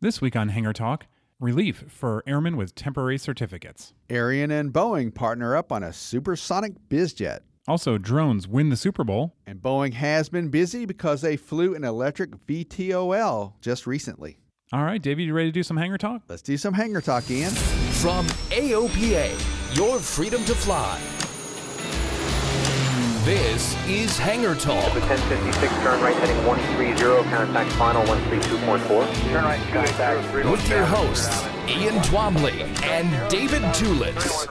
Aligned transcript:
This 0.00 0.20
week 0.20 0.36
on 0.36 0.50
Hangar 0.50 0.72
Talk, 0.72 1.06
relief 1.40 1.82
for 1.88 2.22
airmen 2.24 2.56
with 2.56 2.76
temporary 2.76 3.18
certificates. 3.18 3.94
Aerion 4.08 4.52
and 4.52 4.72
Boeing 4.72 5.12
partner 5.12 5.56
up 5.56 5.72
on 5.72 5.82
a 5.82 5.92
supersonic 5.92 6.74
bizjet. 6.88 7.40
Also, 7.66 7.98
drones 7.98 8.46
win 8.46 8.68
the 8.68 8.76
Super 8.76 9.02
Bowl. 9.02 9.34
And 9.44 9.60
Boeing 9.60 9.94
has 9.94 10.28
been 10.28 10.50
busy 10.50 10.86
because 10.86 11.20
they 11.20 11.36
flew 11.36 11.74
an 11.74 11.82
electric 11.82 12.30
VTOL 12.46 13.54
just 13.60 13.88
recently. 13.88 14.38
All 14.72 14.84
right, 14.84 15.02
David, 15.02 15.24
you 15.24 15.34
ready 15.34 15.48
to 15.48 15.52
do 15.52 15.64
some 15.64 15.76
Hangar 15.76 15.98
Talk? 15.98 16.22
Let's 16.28 16.42
do 16.42 16.56
some 16.56 16.74
Hangar 16.74 17.00
Talk, 17.00 17.28
Ian. 17.28 17.50
From 17.50 18.24
AOPA, 18.50 19.76
your 19.76 19.98
freedom 19.98 20.44
to 20.44 20.54
fly. 20.54 21.17
This 23.28 23.76
is 23.86 24.16
Hangar 24.16 24.54
Talk. 24.54 24.82
1056, 24.94 25.70
turn 25.82 26.00
right 26.00 26.16
heading 26.16 26.46
130, 26.46 27.28
contact 27.28 27.70
final 27.72 28.02
132.4. 28.04 29.30
Turn 29.30 29.44
right, 29.44 29.60
contact 29.70 30.32
With 30.50 30.66
your 30.66 30.86
hosts, 30.86 31.44
Ian 31.68 31.96
Twombly 32.04 32.62
and 32.84 33.30
David 33.30 33.60
Tulis. 33.74 34.48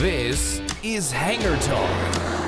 This 0.00 0.62
is 0.82 1.12
Hangar 1.12 1.58
Talk. 1.58 2.47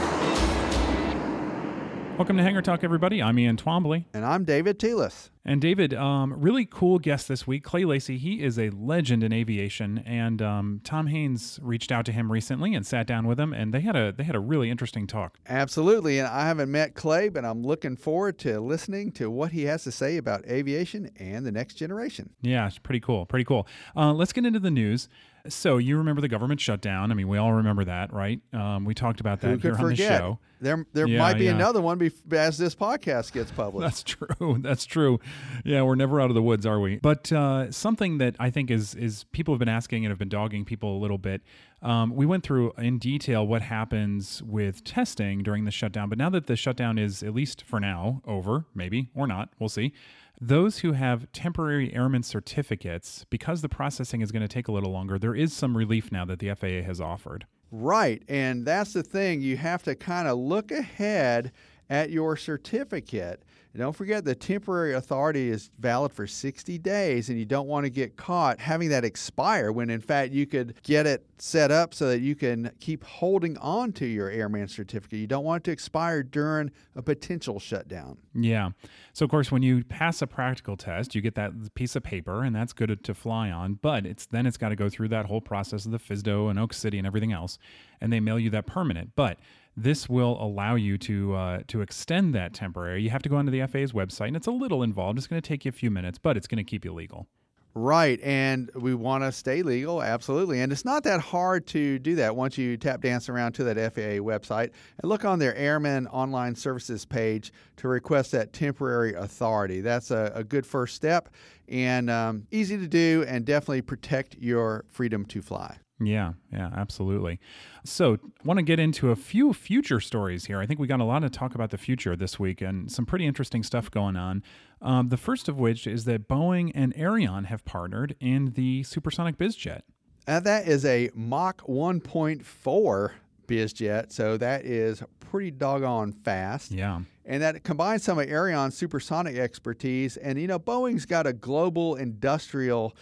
Welcome 2.21 2.37
to 2.37 2.43
Hangar 2.43 2.61
Talk, 2.61 2.85
everybody. 2.85 3.23
I'm 3.23 3.39
Ian 3.39 3.57
Twombly. 3.57 4.05
And 4.13 4.27
I'm 4.27 4.45
David 4.45 4.79
Tulis. 4.79 5.31
And 5.43 5.59
David, 5.59 5.95
um, 5.95 6.35
really 6.35 6.67
cool 6.67 6.99
guest 6.99 7.29
this 7.29 7.47
week, 7.47 7.65
Clay 7.65 7.87
Lacy. 7.87 8.19
He 8.19 8.43
is 8.43 8.59
a 8.59 8.69
legend 8.69 9.25
in 9.25 9.33
aviation, 9.33 9.97
and 10.05 10.43
um, 10.43 10.83
Tom 10.85 11.07
Haines 11.07 11.59
reached 11.63 11.91
out 11.91 12.05
to 12.05 12.13
him 12.13 12.31
recently 12.31 12.75
and 12.75 12.87
sat 12.87 13.07
down 13.07 13.27
with 13.27 13.41
him, 13.41 13.55
and 13.55 13.73
they 13.73 13.81
had 13.81 13.97
a 13.97 14.13
they 14.13 14.25
had 14.25 14.37
a 14.37 14.41
really 14.41 14.69
interesting 14.69 15.07
talk. 15.07 15.39
Absolutely, 15.49 16.19
and 16.19 16.29
I 16.29 16.47
haven't 16.47 16.71
met 16.71 16.95
Clay, 16.95 17.31
but 17.31 17.47
I'm 17.47 17.63
looking 17.63 17.97
forward 17.97 18.39
to 18.41 18.61
listening 18.61 19.13
to 19.13 19.31
what 19.31 19.53
he 19.53 19.63
has 19.63 19.83
to 19.85 19.91
say 19.91 20.19
about 20.19 20.45
aviation 20.47 21.11
and 21.17 21.47
the 21.47 21.53
next 21.53 21.77
generation. 21.77 22.29
Yeah, 22.43 22.67
it's 22.67 22.77
pretty 22.77 23.01
cool. 23.01 23.25
Pretty 23.25 23.47
cool. 23.47 23.67
Uh, 23.97 24.13
let's 24.13 24.35
get 24.35 24.45
into 24.45 24.61
the 24.61 24.71
news. 24.71 25.09
So 25.49 25.79
you 25.79 25.97
remember 25.99 26.21
the 26.21 26.29
government 26.29 26.61
shutdown? 26.61 27.11
I 27.11 27.15
mean, 27.15 27.29
we 27.29 27.39
all 27.39 27.53
remember 27.55 27.85
that, 27.85 28.13
right? 28.13 28.41
Um, 28.53 28.85
we 28.85 28.95
talked 28.95 29.21
about 29.21 29.41
that 29.41 29.49
Who 29.49 29.57
here 29.59 29.71
could 29.73 29.81
on 29.81 29.87
the 29.91 29.97
forget? 29.97 30.19
show. 30.19 30.39
There, 30.61 30.85
there 30.93 31.07
Yeah, 31.09 31.19
might 31.19 31.39
be 31.39 31.47
yeah. 31.47 31.53
another 31.53 31.81
one 31.81 32.11
as 32.33 32.59
this 32.59 32.75
podcast 32.75 33.33
gets 33.33 33.51
published. 33.57 33.83
That's 33.83 34.03
true. 34.03 34.59
That's 34.61 34.85
true. 34.85 35.19
Yeah, 35.65 35.83
we're 35.83 35.95
never 35.95 36.21
out 36.21 36.29
of 36.31 36.35
the 36.35 36.43
woods, 36.43 36.67
are 36.67 36.79
we? 36.81 36.97
But 36.97 37.33
uh, 37.33 37.71
something 37.73 38.19
that 38.19 38.37
I 38.39 38.51
think 38.51 38.71
is 38.71 38.95
is 38.95 39.25
people 39.33 39.55
have 39.55 39.59
been 39.59 39.69
asking 39.71 40.05
and 40.05 40.11
have 40.11 40.19
been 40.19 40.29
dogging 40.29 40.65
people 40.65 40.97
a 40.97 41.01
little 41.01 41.19
bit. 41.19 41.41
Um, 41.83 42.15
we 42.15 42.27
went 42.27 42.45
through 42.45 42.73
in 42.77 42.99
detail 42.99 43.47
what 43.47 43.63
happens 43.63 44.43
with 44.43 44.85
testing 44.85 45.43
during 45.43 45.65
the 45.65 45.71
shutdown. 45.71 46.11
But 46.11 46.19
now 46.19 46.29
that 46.29 46.47
the 46.47 46.57
shutdown 46.57 46.99
is 46.99 47.23
at 47.23 47.33
least 47.35 47.63
for 47.63 47.81
now 47.81 48.21
over, 48.27 48.67
maybe 48.75 49.09
or 49.15 49.27
not, 49.27 49.49
we'll 49.59 49.71
see. 49.71 49.95
Those 50.41 50.79
who 50.79 50.93
have 50.93 51.31
temporary 51.33 51.93
airman 51.93 52.23
certificates, 52.23 53.27
because 53.29 53.61
the 53.61 53.69
processing 53.69 54.23
is 54.23 54.33
going 54.33 54.41
to 54.41 54.49
take 54.49 54.69
a 54.69 54.73
little 54.73 54.91
longer, 54.91 55.19
there 55.19 55.35
is 55.35 55.53
some 55.53 55.77
relief 55.77 56.11
now 56.11 56.25
that 56.25 56.39
the 56.39 56.55
FAA 56.55 56.83
has 56.87 56.99
offered. 56.99 57.47
Right. 57.71 58.23
And 58.27 58.65
that's 58.65 58.95
the 58.95 59.03
thing. 59.03 59.43
You 59.43 59.59
have 59.59 59.83
to 59.83 59.95
kind 59.95 60.27
of 60.27 60.39
look 60.39 60.73
ahead 60.73 61.53
at 61.91 62.11
your 62.11 62.37
certificate. 62.37 63.43
And 63.73 63.81
don't 63.81 63.95
forget 63.95 64.25
the 64.25 64.35
temporary 64.35 64.95
authority 64.95 65.49
is 65.49 65.71
valid 65.79 66.13
for 66.13 66.27
60 66.27 66.79
days, 66.79 67.29
and 67.29 67.39
you 67.39 67.45
don't 67.45 67.69
want 67.69 67.85
to 67.85 67.91
get 67.91 68.17
caught 68.17 68.59
having 68.59 68.89
that 68.89 69.05
expire 69.05 69.71
when 69.71 69.91
in 69.91 70.01
fact 70.01 70.33
you 70.33 70.47
could 70.47 70.75
get 70.83 71.07
it 71.07 71.25
set 71.39 71.71
up 71.71 71.95
so 71.95 72.09
that 72.09 72.21
you 72.21 72.35
can 72.35 72.73
keep 72.81 73.05
holding 73.05 73.57
on 73.59 73.93
to 73.93 74.07
your 74.07 74.29
airman 74.29 74.67
certificate. 74.67 75.21
You 75.21 75.27
don't 75.27 75.45
want 75.45 75.63
it 75.63 75.65
to 75.65 75.71
expire 75.71 76.23
during 76.23 76.73
a 76.97 77.03
potential 77.03 77.61
shutdown. 77.61 78.19
Yeah. 78.35 78.71
So 79.13 79.25
of 79.25 79.31
course, 79.31 79.53
when 79.53 79.63
you 79.63 79.85
pass 79.85 80.21
a 80.21 80.27
practical 80.27 80.77
test, 80.77 81.15
you 81.15 81.21
get 81.21 81.37
that 81.37 81.53
piece 81.75 81.95
of 81.95 82.03
paper, 82.03 82.43
and 82.43 82.55
that's 82.55 82.73
good 82.73 83.03
to 83.03 83.15
fly 83.15 83.51
on. 83.51 83.75
But 83.75 84.05
it's 84.05 84.27
then 84.27 84.47
it's 84.47 84.57
got 84.57 84.71
to 84.71 84.77
go 84.77 84.89
through 84.89 85.09
that 85.09 85.27
whole 85.27 85.41
process 85.41 85.87
of 85.87 85.93
the 85.93 85.99
FSDO 85.99 86.51
and 86.51 86.59
Oak 86.59 86.73
City 86.73 86.99
and 86.99 87.07
everything 87.07 87.33
else, 87.33 87.59
and 88.01 88.13
they 88.13 88.21
mail 88.21 88.39
you 88.39 88.51
that 88.51 88.67
permanent. 88.67 89.13
But 89.15 89.39
this 89.77 90.09
will 90.09 90.43
allow 90.43 90.75
you 90.75 90.99
to 90.99 91.35
uh, 91.35 91.61
to 91.69 91.81
extend 91.81 92.35
that 92.35 92.53
temporary. 92.53 93.03
You 93.03 93.11
have 93.11 93.23
to 93.23 93.29
go 93.29 93.37
onto 93.37 93.51
the 93.51 93.67
FAA's 93.67 93.93
website, 93.93 94.29
and 94.29 94.37
it's 94.37 94.47
a 94.47 94.53
little 94.53 94.83
involved. 94.83 95.19
It's 95.19 95.27
going 95.27 95.41
to 95.41 95.49
take 95.49 95.65
you 95.65 95.71
a 95.71 95.73
few 95.73 95.91
minutes, 95.91 96.19
but 96.19 96.37
it's 96.37 96.47
going 96.47 96.59
to 96.59 96.65
keep 96.65 96.85
you 96.85 96.93
legal. 96.93 97.27
Right, 97.73 98.21
and 98.23 98.69
we 98.75 98.95
want 98.95 99.23
to 99.23 99.31
stay 99.31 99.63
legal, 99.63 100.03
absolutely. 100.03 100.61
And 100.61 100.73
it's 100.73 100.85
not 100.85 101.05
that 101.05 101.21
hard 101.21 101.69
to 101.69 102.01
do 102.01 102.17
that 102.17 102.35
once 102.35 102.59
you 102.59 102.77
tap 102.77 103.01
dance 103.01 103.29
around 103.29 103.53
to 103.53 103.65
that 103.65 103.77
FAA 103.95 104.19
website 104.19 104.73
and 105.01 105.09
look 105.09 105.25
on 105.25 105.39
their 105.39 105.55
Airmen 105.55 106.09
Online 106.09 106.57
Services 106.57 107.05
page 107.05 107.53
to 107.77 107.87
request 107.87 108.33
that 108.33 108.53
temporary 108.53 109.15
authority. 109.15 109.83
That's 109.83 110.11
a, 110.11 110.33
a 110.35 110.43
good 110.43 110.67
first 110.67 110.97
step 110.97 111.29
and 111.69 112.11
um, 112.11 112.47
easy 112.51 112.77
to 112.77 112.89
do, 112.89 113.25
and 113.29 113.45
definitely 113.45 113.83
protect 113.83 114.37
your 114.41 114.85
freedom 114.89 115.25
to 115.27 115.41
fly. 115.41 115.79
Yeah, 116.03 116.33
yeah, 116.53 116.71
absolutely. 116.75 117.41
So, 117.85 118.19
want 118.45 118.59
to 118.59 118.63
get 118.63 118.79
into 118.79 119.11
a 119.11 119.17
few 119.17 119.53
future 119.53 120.01
stories 120.01 120.47
here. 120.47 120.59
I 120.59 120.67
think 120.67 120.81
we 120.81 120.87
got 120.87 121.01
a 121.01 121.05
lot 121.05 121.21
to 121.21 121.29
talk 121.31 121.55
about 121.55 121.71
the 121.71 121.79
future 121.79 122.17
this 122.17 122.39
week 122.39 122.63
and 122.63 122.91
some 122.91 123.05
pretty 123.05 123.27
interesting 123.27 123.63
stuff 123.63 123.91
going 123.91 124.17
on. 124.17 124.43
Um, 124.81 125.11
the 125.11 125.19
first 125.19 125.49
of 125.49 125.59
which 125.59 125.87
is 125.87 126.07
that 126.07 126.27
Boeing 126.27 126.73
and 126.75 126.95
Aerion 126.95 127.45
have 127.47 127.65
partnered 127.67 128.17
in 128.19 128.53
the 128.55 128.83
supersonic 128.83 129.37
bizjet. 129.37 129.83
And 130.27 130.45
that 130.47 130.67
is 130.67 130.85
a 130.85 131.11
Mach 131.15 131.59
1.4 131.67 133.11
bizjet, 133.47 134.13
so 134.13 134.37
that 134.37 134.65
is 134.65 135.03
pretty 135.19 135.51
doggone 135.51 136.13
fast. 136.13 136.71
Yeah. 136.73 137.01
and 137.25 137.43
that 137.43 137.63
combines 137.65 138.03
some 138.05 138.19
of 138.19 138.27
Aerion's 138.27 138.77
supersonic 138.77 139.37
expertise. 139.37 140.17
And 140.17 140.41
you 140.41 140.47
know, 140.47 140.59
Boeing's 140.59 141.07
got 141.07 141.27
a 141.27 141.33
global 141.33 141.97
industrial 141.97 142.97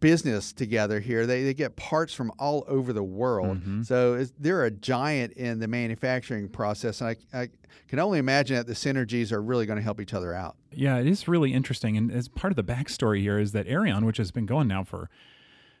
business 0.00 0.52
together 0.52 0.98
here. 1.00 1.26
They, 1.26 1.44
they 1.44 1.54
get 1.54 1.76
parts 1.76 2.12
from 2.14 2.32
all 2.38 2.64
over 2.66 2.92
the 2.92 3.02
world, 3.02 3.58
Mm-hmm. 3.60 3.82
so 3.82 4.14
it's, 4.14 4.32
they're 4.38 4.64
a 4.64 4.70
giant 4.70 5.32
in 5.34 5.58
the 5.60 5.68
manufacturing 5.68 6.48
process. 6.48 7.00
And 7.00 7.16
I, 7.32 7.38
I 7.42 7.48
can 7.88 7.98
only 7.98 8.18
imagine 8.18 8.56
that 8.56 8.66
the 8.66 8.72
synergies 8.74 9.30
are 9.32 9.42
really 9.42 9.66
going 9.66 9.76
to 9.78 9.82
help 9.82 10.00
each 10.00 10.14
other 10.14 10.34
out. 10.34 10.56
Yeah, 10.72 10.98
it 10.98 11.06
is 11.06 11.28
really 11.28 11.52
interesting. 11.52 11.96
And 11.96 12.10
as 12.10 12.28
part 12.28 12.52
of 12.52 12.56
the 12.56 12.64
backstory 12.64 13.20
here 13.20 13.38
is 13.38 13.52
that 13.52 13.66
Aerion, 13.66 14.04
which 14.04 14.16
has 14.16 14.30
been 14.30 14.46
going 14.46 14.68
now 14.68 14.84
for, 14.84 15.10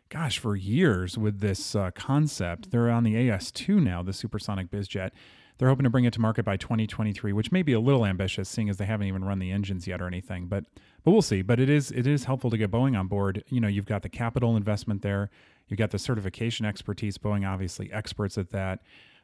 gosh, 0.08 0.38
for 0.38 0.56
years 0.56 1.16
with 1.16 1.40
this 1.40 1.74
uh, 1.74 1.90
concept, 1.94 2.70
they're 2.70 2.90
on 2.90 3.04
the 3.04 3.14
AS2 3.14 3.82
now, 3.82 4.02
the 4.02 4.12
supersonic 4.12 4.70
bizjet. 4.70 5.10
They're 5.60 5.68
hoping 5.68 5.84
to 5.84 5.90
bring 5.90 6.06
it 6.06 6.14
to 6.14 6.22
market 6.22 6.42
by 6.42 6.56
2023, 6.56 7.34
which 7.34 7.52
may 7.52 7.60
be 7.60 7.74
a 7.74 7.80
little 7.80 8.06
ambitious, 8.06 8.48
seeing 8.48 8.70
as 8.70 8.78
they 8.78 8.86
haven't 8.86 9.08
even 9.08 9.26
run 9.26 9.40
the 9.40 9.50
engines 9.50 9.86
yet 9.86 10.00
or 10.00 10.06
anything. 10.06 10.46
But 10.46 10.64
but 11.04 11.10
we'll 11.10 11.20
see. 11.20 11.42
But 11.42 11.60
it 11.60 11.68
is 11.68 11.90
it 11.90 12.06
is 12.06 12.24
helpful 12.24 12.48
to 12.48 12.56
get 12.56 12.70
Boeing 12.70 12.98
on 12.98 13.08
board. 13.08 13.44
You 13.48 13.60
know, 13.60 13.68
you've 13.68 13.84
got 13.84 14.00
the 14.00 14.08
capital 14.08 14.56
investment 14.56 15.02
there, 15.02 15.28
you've 15.68 15.76
got 15.76 15.90
the 15.90 15.98
certification 15.98 16.64
expertise. 16.64 17.18
Boeing 17.18 17.46
obviously 17.46 17.92
experts 17.92 18.38
at 18.38 18.48
that. 18.52 18.80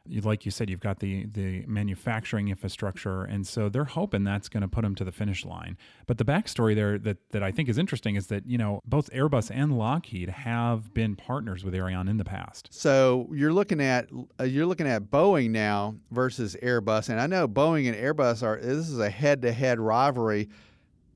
Like 0.09 0.45
you 0.45 0.51
said, 0.51 0.69
you've 0.69 0.79
got 0.79 0.99
the 0.99 1.25
the 1.25 1.65
manufacturing 1.67 2.47
infrastructure, 2.49 3.23
and 3.23 3.45
so 3.45 3.69
they're 3.69 3.85
hoping 3.85 4.23
that's 4.23 4.49
going 4.49 4.61
to 4.61 4.67
put 4.67 4.81
them 4.81 4.95
to 4.95 5.03
the 5.03 5.11
finish 5.11 5.45
line. 5.45 5.77
But 6.05 6.17
the 6.17 6.25
backstory 6.25 6.75
there 6.75 6.97
that 6.99 7.17
that 7.31 7.43
I 7.43 7.51
think 7.51 7.69
is 7.69 7.77
interesting 7.77 8.15
is 8.15 8.27
that 8.27 8.45
you 8.45 8.57
know 8.57 8.81
both 8.85 9.09
Airbus 9.11 9.51
and 9.53 9.77
Lockheed 9.77 10.29
have 10.29 10.93
been 10.93 11.15
partners 11.15 11.63
with 11.63 11.73
Aerion 11.73 12.09
in 12.09 12.17
the 12.17 12.25
past. 12.25 12.69
So 12.71 13.29
you're 13.33 13.53
looking 13.53 13.81
at 13.81 14.09
uh, 14.39 14.43
you're 14.43 14.65
looking 14.65 14.87
at 14.87 15.03
Boeing 15.03 15.51
now 15.51 15.95
versus 16.11 16.55
Airbus, 16.61 17.09
and 17.09 17.19
I 17.19 17.27
know 17.27 17.47
Boeing 17.47 17.87
and 17.87 17.95
Airbus 17.95 18.43
are 18.43 18.59
this 18.59 18.89
is 18.89 18.99
a 18.99 19.09
head-to-head 19.09 19.79
rivalry, 19.79 20.49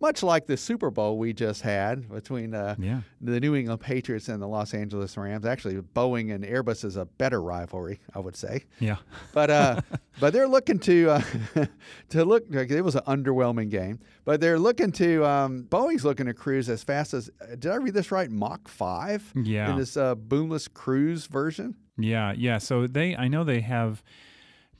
much 0.01 0.23
like 0.23 0.47
the 0.47 0.57
Super 0.57 0.89
Bowl 0.89 1.17
we 1.17 1.31
just 1.33 1.61
had 1.61 2.09
between 2.09 2.53
uh, 2.53 2.75
Yeah. 2.79 3.01
the 3.21 3.39
New 3.39 3.55
England 3.55 3.81
Patriots 3.81 4.27
and 4.27 4.41
the 4.41 4.47
Los 4.47 4.73
Angeles 4.73 5.15
Rams. 5.15 5.45
Actually, 5.45 5.75
Boeing 5.75 6.33
and 6.33 6.43
Airbus 6.43 6.83
is 6.83 6.97
a 6.97 7.05
better 7.05 7.41
rivalry, 7.41 7.99
I 8.15 8.19
would 8.19 8.35
say. 8.35 8.63
Yeah. 8.79 8.97
But 9.33 9.49
uh, 9.49 9.81
but 10.19 10.33
they're 10.33 10.47
looking 10.47 10.79
to 10.79 11.09
uh, 11.11 11.21
to 12.09 12.25
look. 12.25 12.43
like, 12.49 12.69
It 12.71 12.81
was 12.81 12.95
an 12.95 13.03
underwhelming 13.07 13.69
game, 13.69 13.99
but 14.25 14.41
they're 14.41 14.59
looking 14.59 14.91
to 14.93 15.25
um, 15.25 15.65
Boeing's 15.69 16.03
looking 16.03 16.25
to 16.25 16.33
cruise 16.33 16.67
as 16.69 16.83
fast 16.83 17.13
as. 17.13 17.29
Did 17.59 17.67
I 17.67 17.75
read 17.75 17.93
this 17.93 18.11
right? 18.11 18.29
Mach 18.29 18.67
five. 18.67 19.31
Yeah. 19.35 19.71
In 19.71 19.77
this 19.77 19.95
uh, 19.97 20.15
boomless 20.15 20.67
cruise 20.73 21.27
version. 21.27 21.75
Yeah, 21.97 22.33
yeah. 22.35 22.57
So 22.57 22.87
they, 22.87 23.15
I 23.15 23.27
know 23.27 23.43
they 23.43 23.61
have. 23.61 24.03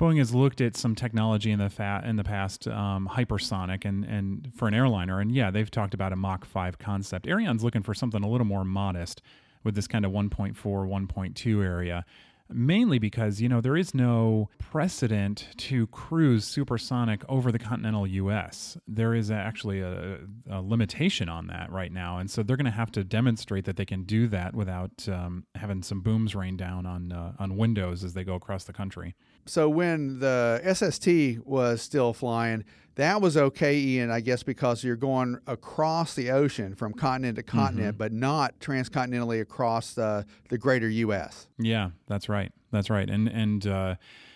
Boeing 0.01 0.17
has 0.17 0.33
looked 0.33 0.61
at 0.61 0.75
some 0.75 0.95
technology 0.95 1.51
in 1.51 1.59
the 1.59 1.69
fa- 1.69 2.01
in 2.03 2.15
the 2.15 2.23
past, 2.23 2.67
um, 2.67 3.07
hypersonic, 3.07 3.85
and 3.85 4.03
and 4.03 4.51
for 4.55 4.67
an 4.67 4.73
airliner, 4.73 5.19
and 5.19 5.31
yeah, 5.31 5.51
they've 5.51 5.69
talked 5.69 5.93
about 5.93 6.11
a 6.11 6.15
Mach 6.15 6.43
five 6.43 6.79
concept. 6.79 7.27
Aerion's 7.27 7.63
looking 7.63 7.83
for 7.83 7.93
something 7.93 8.23
a 8.23 8.27
little 8.27 8.47
more 8.47 8.65
modest, 8.65 9.21
with 9.63 9.75
this 9.75 9.85
kind 9.85 10.03
of 10.03 10.11
1.4, 10.11 10.55
1.2 10.55 11.63
area, 11.63 12.03
mainly 12.49 12.97
because 12.97 13.41
you 13.41 13.47
know 13.47 13.61
there 13.61 13.77
is 13.77 13.93
no 13.93 14.49
precedent 14.57 15.49
to 15.57 15.85
cruise 15.85 16.45
supersonic 16.45 17.21
over 17.29 17.51
the 17.51 17.59
continental 17.59 18.07
U.S. 18.07 18.79
There 18.87 19.13
is 19.13 19.29
actually 19.29 19.81
a, 19.81 20.17
a 20.49 20.63
limitation 20.63 21.29
on 21.29 21.45
that 21.45 21.71
right 21.71 21.91
now, 21.91 22.17
and 22.17 22.27
so 22.27 22.41
they're 22.41 22.57
going 22.57 22.65
to 22.65 22.71
have 22.71 22.91
to 22.93 23.03
demonstrate 23.03 23.65
that 23.65 23.75
they 23.75 23.85
can 23.85 24.05
do 24.05 24.27
that 24.29 24.55
without 24.55 25.07
um, 25.07 25.45
having 25.53 25.83
some 25.83 26.01
booms 26.01 26.33
rain 26.33 26.57
down 26.57 26.87
on 26.87 27.11
uh, 27.11 27.33
on 27.37 27.55
windows 27.55 28.03
as 28.03 28.15
they 28.15 28.23
go 28.23 28.33
across 28.33 28.63
the 28.63 28.73
country. 28.73 29.13
So 29.45 29.69
when 29.69 30.19
the 30.19 30.61
SST 30.73 31.45
was 31.45 31.81
still 31.81 32.13
flying, 32.13 32.63
that 32.95 33.21
was 33.21 33.37
okay, 33.37 33.77
Ian, 33.77 34.11
I 34.11 34.19
guess, 34.19 34.43
because 34.43 34.83
you're 34.83 34.95
going 34.95 35.39
across 35.47 36.13
the 36.13 36.31
ocean 36.31 36.75
from 36.75 36.93
continent 36.93 37.37
to 37.37 37.43
continent, 37.43 37.97
but 37.97 38.11
not 38.11 38.59
transcontinentally 38.59 39.39
across 39.41 39.93
the, 39.93 40.25
the 40.49 40.57
greater 40.57 40.89
U.S. 40.89 41.47
Yeah, 41.57 41.91
that's 42.07 42.27
right. 42.27 42.51
That's 42.71 42.89
right. 42.89 43.09
And 43.09 43.27
and 43.27 43.65
uh, 43.65 43.95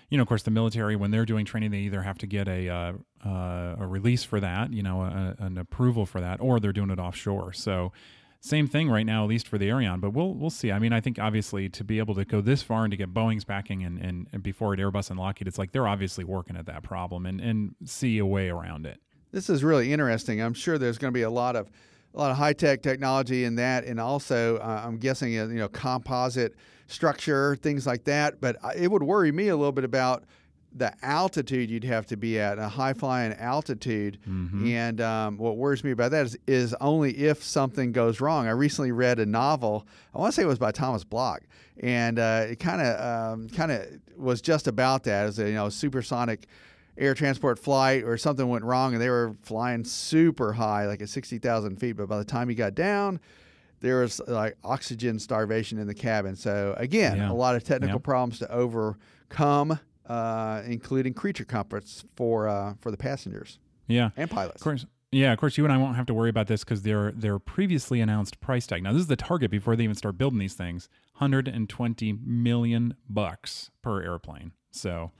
you 0.09 0.17
know, 0.17 0.21
of 0.21 0.27
course, 0.27 0.43
the 0.43 0.51
military 0.51 0.95
when 0.95 1.11
they're 1.11 1.25
doing 1.25 1.45
training, 1.45 1.71
they 1.71 1.79
either 1.79 2.01
have 2.01 2.17
to 2.19 2.27
get 2.27 2.47
a 2.47 2.69
uh, 2.69 2.93
uh, 3.25 3.75
a 3.79 3.87
release 3.87 4.23
for 4.23 4.39
that, 4.39 4.71
you 4.71 4.83
know, 4.83 5.01
a, 5.01 5.35
an 5.39 5.57
approval 5.57 6.05
for 6.05 6.21
that, 6.21 6.39
or 6.39 6.59
they're 6.59 6.73
doing 6.73 6.91
it 6.91 6.99
offshore. 6.99 7.53
So. 7.53 7.91
Same 8.45 8.67
thing 8.67 8.91
right 8.91 9.07
now, 9.07 9.23
at 9.23 9.29
least 9.29 9.47
for 9.47 9.57
the 9.57 9.69
Aerion, 9.69 9.99
but 9.99 10.11
we'll 10.11 10.35
we'll 10.35 10.51
see. 10.51 10.71
I 10.71 10.77
mean, 10.77 10.93
I 10.93 11.01
think 11.01 11.17
obviously 11.17 11.67
to 11.69 11.83
be 11.83 11.97
able 11.97 12.13
to 12.13 12.23
go 12.23 12.41
this 12.41 12.61
far 12.61 12.83
and 12.83 12.91
to 12.91 12.97
get 12.97 13.11
Boeing's 13.11 13.43
backing 13.43 13.83
and, 13.83 13.97
and, 13.97 14.27
and 14.31 14.43
before 14.43 14.75
it 14.75 14.79
Airbus 14.79 15.09
and 15.09 15.17
Lockheed, 15.17 15.47
it's 15.47 15.57
like 15.57 15.71
they're 15.71 15.87
obviously 15.87 16.23
working 16.23 16.55
at 16.55 16.67
that 16.67 16.83
problem 16.83 17.25
and, 17.25 17.41
and 17.41 17.73
see 17.85 18.19
a 18.19 18.25
way 18.25 18.49
around 18.49 18.85
it. 18.85 18.99
This 19.31 19.49
is 19.49 19.63
really 19.63 19.91
interesting. 19.91 20.43
I'm 20.43 20.53
sure 20.53 20.77
there's 20.77 20.99
going 20.99 21.11
to 21.11 21.17
be 21.17 21.23
a 21.23 21.29
lot 21.29 21.55
of 21.55 21.71
a 22.13 22.19
lot 22.19 22.29
of 22.29 22.37
high 22.37 22.53
tech 22.53 22.83
technology 22.83 23.45
in 23.45 23.55
that, 23.55 23.83
and 23.83 23.99
also 23.99 24.57
uh, 24.57 24.83
I'm 24.85 24.97
guessing 24.97 25.39
uh, 25.39 25.47
you 25.47 25.55
know 25.55 25.67
composite 25.67 26.53
structure, 26.85 27.55
things 27.55 27.87
like 27.87 28.03
that. 28.03 28.39
But 28.41 28.57
it 28.75 28.91
would 28.91 29.01
worry 29.01 29.31
me 29.31 29.47
a 29.47 29.57
little 29.57 29.71
bit 29.71 29.85
about 29.85 30.23
the 30.77 30.93
altitude 31.05 31.69
you'd 31.69 31.85
have 31.85 32.05
to 32.07 32.17
be 32.17 32.37
at 32.37 32.59
a 32.59 32.67
high 32.67 32.91
flying 32.93 33.31
altitude. 33.33 34.19
And 34.27 34.99
um, 34.99 35.37
what 35.37 35.55
worries 35.55 35.83
me 35.85 35.91
about 35.91 36.11
that 36.11 36.25
is, 36.25 36.37
is 36.47 36.75
only 36.81 37.11
if 37.17 37.41
something 37.43 37.93
goes 37.93 38.19
wrong. 38.19 38.47
I 38.47 38.51
recently 38.51 38.91
read 38.91 39.19
a 39.19 39.25
novel. 39.25 39.87
I 40.13 40.19
want 40.19 40.33
to 40.33 40.35
say 40.35 40.43
it 40.43 40.47
was 40.47 40.59
by 40.59 40.71
Thomas 40.71 41.05
Block, 41.05 41.43
and 41.79 42.19
uh, 42.19 42.47
it 42.49 42.59
kind 42.59 42.81
of 42.81 42.99
um, 43.39 43.49
kind 43.49 43.71
of 43.71 43.85
was 44.17 44.41
just 44.41 44.67
about 44.67 45.03
that 45.05 45.27
as 45.27 45.39
a 45.39 45.47
you 45.47 45.53
know 45.55 45.69
supersonic 45.69 46.47
air 46.97 47.13
transport 47.13 47.57
flight 47.59 48.03
or 48.03 48.17
something 48.17 48.47
went 48.47 48.63
wrong 48.63 48.93
and 48.93 49.01
they 49.01 49.09
were 49.09 49.35
flying 49.43 49.83
super 49.83 50.53
high, 50.53 50.85
like 50.87 51.01
at 51.01 51.09
60,000 51.09 51.77
feet. 51.77 51.93
But 51.93 52.07
by 52.07 52.17
the 52.17 52.23
time 52.25 52.47
he 52.49 52.55
got 52.55 52.73
down, 52.75 53.19
there 53.81 53.99
was 54.01 54.21
like 54.27 54.55
oxygen 54.63 55.19
starvation 55.19 55.77
in 55.77 55.87
the 55.87 55.93
cabin. 55.93 56.35
So 56.37 56.73
again, 56.77 57.17
Yeah. 57.17 57.31
a 57.31 57.33
lot 57.33 57.55
of 57.55 57.63
technical 57.65 57.95
Yep. 57.95 58.03
problems 58.03 58.39
to 58.39 58.49
overcome, 58.51 59.79
uh, 60.07 60.61
including 60.65 61.13
creature 61.13 61.45
comforts 61.45 62.03
for 62.15 62.47
uh, 62.47 62.73
for 62.81 62.91
the 62.91 62.97
passengers 62.97 63.59
Yeah. 63.87 64.09
and 64.17 64.29
pilots. 64.29 64.61
Of 64.61 64.63
course. 64.63 64.85
Yeah, 65.11 65.31
of 65.31 65.39
course. 65.39 65.57
You 65.57 65.63
and 65.63 65.71
I 65.71 65.77
won't 65.77 65.95
have 65.95 66.07
to 66.07 66.13
worry 66.13 66.29
about 66.29 66.47
this 66.47 66.63
because 66.63 66.81
their 66.81 67.11
their 67.13 67.39
previously 67.39 68.01
announced 68.01 68.39
price 68.41 68.67
tag. 68.67 68.83
Now, 68.83 68.91
this 68.91 69.01
is 69.01 69.07
the 69.07 69.15
target 69.15 69.49
before 69.51 69.75
they 69.75 69.83
even 69.85 69.95
start 69.95 70.17
building 70.17 70.39
these 70.39 70.55
things: 70.55 70.89
hundred 71.13 71.47
and 71.47 71.69
twenty 71.69 72.11
million 72.13 72.95
bucks 73.09 73.71
per 73.81 74.01
airplane. 74.03 74.51
So, 74.71 75.11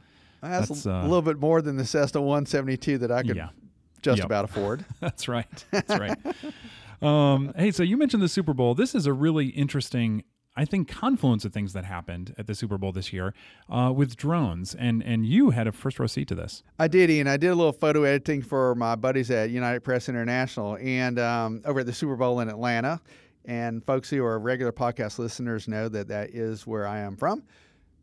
That's, 0.41 0.67
That's, 0.67 0.85
a 0.85 0.93
uh, 0.95 1.01
little 1.03 1.21
bit 1.21 1.39
more 1.39 1.61
than 1.61 1.77
the 1.77 1.85
Cessna 1.85 2.21
172 2.21 2.97
that 2.97 3.11
I 3.11 3.23
could 3.23 3.37
Yeah. 3.37 3.49
just 4.01 4.17
Yep. 4.17 4.25
about 4.25 4.43
afford. 4.45 4.83
that's 4.99 5.29
right. 5.29 5.65
That's 5.71 5.97
right. 5.97 6.17
um, 7.01 7.53
hey, 7.55 7.71
so 7.71 7.81
you 7.83 7.95
mentioned 7.95 8.21
the 8.21 8.27
Super 8.27 8.53
Bowl. 8.53 8.75
This 8.75 8.95
is 8.95 9.05
a 9.05 9.13
really 9.13 9.47
interesting, 9.47 10.23
I 10.57 10.63
think, 10.63 10.88
confluence 10.88 11.44
of 11.44 11.54
things 11.54 11.74
that 11.74 11.84
happened 11.84 12.34
at 12.38 12.48
the 12.48 12.56
Super 12.56 12.78
Bowl 12.78 12.94
this 12.94 13.12
year 13.12 13.34
uh, 13.69 13.92
with 13.94 14.16
drones, 14.16 14.74
and 14.74 15.04
and 15.04 15.25
you 15.25 15.50
had 15.50 15.68
a 15.68 15.72
first 15.72 16.00
row 16.00 16.07
seat 16.07 16.28
to 16.30 16.36
this. 16.36 16.63
I 16.80 16.88
did, 16.88 17.10
Ian. 17.10 17.28
I 17.28 17.38
did 17.38 17.48
a 17.48 17.56
little 17.56 17.74
photo 17.74 18.04
editing 18.04 18.42
for 18.42 18.74
my 18.75 18.96
buddies 18.96 19.30
at 19.31 19.50
United 19.50 19.81
Press 19.81 20.07
International 20.07 20.78
and 20.81 21.19
um, 21.19 21.62
over 21.66 21.81
at 21.81 21.86
the 21.86 21.94
Super 21.94 22.16
Bowl 22.16 22.40
in 22.40 22.50
Atlanta. 22.50 23.02
And 23.48 23.86
folks 23.86 24.10
who 24.10 24.24
are 24.24 24.40
regular 24.40 24.72
podcast 24.72 25.19
listeners 25.19 25.68
know 25.68 25.88
that 25.90 26.07
that 26.07 26.31
is 26.31 26.66
where 26.66 26.88
I 26.88 27.00
am 27.00 27.16
from. 27.16 27.44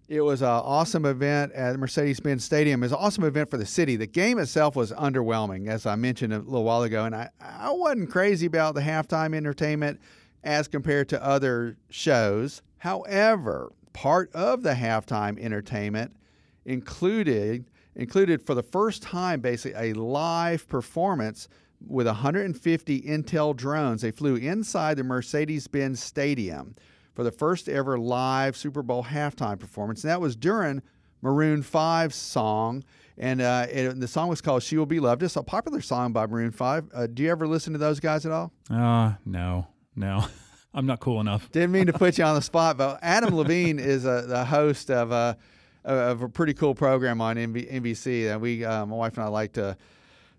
It 0.08 0.20
was 0.20 0.42
an 0.42 0.48
awesome 0.48 1.04
event 1.06 1.52
at 1.52 1.78
Mercedes 1.78 2.20
Benz 2.20 2.44
Stadium. 2.44 2.82
It 2.82 2.86
was 2.86 2.92
an 2.92 2.98
awesome 2.98 3.24
event 3.24 3.50
for 3.50 3.56
the 3.56 3.66
city. 3.66 3.96
The 3.96 4.06
game 4.06 4.38
itself 4.38 4.76
was 4.76 4.92
underwhelming, 4.92 5.68
as 5.68 5.86
I 5.86 5.96
mentioned 5.96 6.32
a 6.34 6.38
little 6.38 6.64
while 6.64 6.82
ago. 6.82 7.06
And 7.06 7.14
I, 7.14 7.30
I 7.40 7.70
wasn't 7.70 8.10
crazy 8.10 8.46
about 8.46 8.74
the 8.74 8.82
halftime 8.82 9.34
entertainment 9.34 10.00
as 10.44 10.68
compared 10.68 11.08
to 11.10 11.24
other 11.24 11.76
shows. 11.90 12.62
However, 12.78 13.72
part 13.92 14.32
of 14.34 14.62
the 14.62 14.72
halftime 14.74 15.38
entertainment 15.38 16.16
included 16.64 17.70
included 17.94 18.40
for 18.40 18.54
the 18.54 18.62
first 18.62 19.02
time 19.02 19.40
basically 19.40 19.90
a 19.90 19.92
live 19.92 20.66
performance 20.66 21.46
with 21.86 22.06
150 22.06 23.02
Intel 23.02 23.54
drones. 23.54 24.00
They 24.00 24.10
flew 24.10 24.36
inside 24.36 24.96
the 24.96 25.04
Mercedes-Benz 25.04 26.02
Stadium 26.02 26.74
for 27.14 27.22
the 27.22 27.30
first 27.30 27.68
ever 27.68 27.98
live 27.98 28.56
Super 28.56 28.82
Bowl 28.82 29.04
halftime 29.04 29.58
performance, 29.58 30.02
and 30.04 30.10
that 30.10 30.20
was 30.20 30.36
during 30.36 30.80
Maroon 31.20 31.62
5's 31.62 32.14
song. 32.14 32.82
And 33.18 33.42
uh, 33.42 33.66
the 33.94 34.08
song 34.08 34.28
was 34.28 34.40
called 34.40 34.62
"She 34.62 34.78
Will 34.78 34.86
Be 34.86 34.98
Loved." 34.98 35.22
It's 35.22 35.36
a 35.36 35.42
popular 35.42 35.82
song 35.82 36.12
by 36.14 36.26
Maroon 36.26 36.50
5. 36.50 36.88
Uh, 36.94 37.06
do 37.06 37.22
you 37.22 37.30
ever 37.30 37.46
listen 37.46 37.74
to 37.74 37.78
those 37.78 38.00
guys 38.00 38.24
at 38.24 38.32
all? 38.32 38.52
Uh 38.70 39.12
no, 39.26 39.66
no, 39.96 40.24
I'm 40.74 40.86
not 40.86 41.00
cool 41.00 41.20
enough. 41.20 41.50
Didn't 41.52 41.72
mean 41.72 41.86
to 41.86 41.92
put 41.92 42.18
you 42.18 42.24
on 42.24 42.34
the 42.34 42.42
spot, 42.42 42.76
but 42.76 42.98
Adam 43.02 43.34
Levine 43.34 43.78
is 43.78 44.04
a, 44.04 44.24
the 44.26 44.44
host 44.44 44.90
of 44.90 45.12
a 45.12 45.36
of 45.84 46.22
a 46.22 46.28
pretty 46.28 46.54
cool 46.54 46.74
program 46.74 47.20
on 47.20 47.36
NBC, 47.36 48.30
and 48.30 48.40
we, 48.40 48.64
uh, 48.64 48.86
my 48.86 48.94
wife 48.94 49.16
and 49.16 49.24
I, 49.24 49.28
like 49.28 49.52
to 49.54 49.76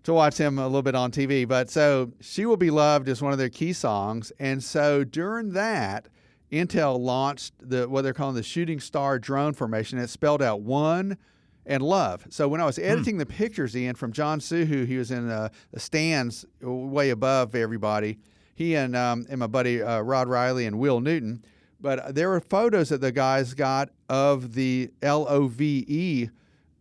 to 0.04 0.12
watch 0.12 0.36
him 0.36 0.58
a 0.58 0.66
little 0.66 0.82
bit 0.82 0.94
on 0.94 1.10
TV. 1.10 1.46
But 1.46 1.70
so 1.70 2.12
"She 2.20 2.46
Will 2.46 2.56
Be 2.56 2.70
Loved" 2.70 3.08
is 3.08 3.22
one 3.22 3.32
of 3.32 3.38
their 3.38 3.50
key 3.50 3.72
songs, 3.72 4.32
and 4.38 4.62
so 4.62 5.04
during 5.04 5.52
that, 5.52 6.08
Intel 6.52 6.98
launched 6.98 7.54
the 7.60 7.88
what 7.88 8.02
they're 8.02 8.14
calling 8.14 8.36
the 8.36 8.42
Shooting 8.42 8.80
Star 8.80 9.18
drone 9.18 9.52
formation. 9.52 9.98
It 9.98 10.08
spelled 10.08 10.42
out 10.42 10.60
one 10.60 11.18
and 11.66 11.82
love. 11.82 12.26
So 12.30 12.46
when 12.46 12.60
I 12.60 12.66
was 12.66 12.78
editing 12.78 13.18
the 13.18 13.26
pictures, 13.26 13.76
Ian, 13.76 13.94
from 13.94 14.12
John 14.12 14.38
Suhu, 14.40 14.86
he 14.86 14.96
was 14.96 15.10
in 15.10 15.30
uh, 15.30 15.48
the 15.72 15.80
stands 15.80 16.44
way 16.60 17.10
above 17.10 17.54
everybody. 17.54 18.18
He 18.54 18.76
and 18.76 18.94
um, 18.94 19.26
and 19.28 19.40
my 19.40 19.48
buddy 19.48 19.82
uh, 19.82 20.00
Rod 20.00 20.28
Riley 20.28 20.66
and 20.66 20.78
Will 20.78 21.00
Newton. 21.00 21.44
But 21.80 22.14
there 22.14 22.30
were 22.30 22.40
photos 22.40 22.88
that 22.88 23.00
the 23.00 23.12
guys 23.12 23.52
got 23.52 23.90
of 24.08 24.54
the 24.54 24.90
L 25.02 25.26
O 25.28 25.48
V 25.48 25.84
E, 25.86 26.28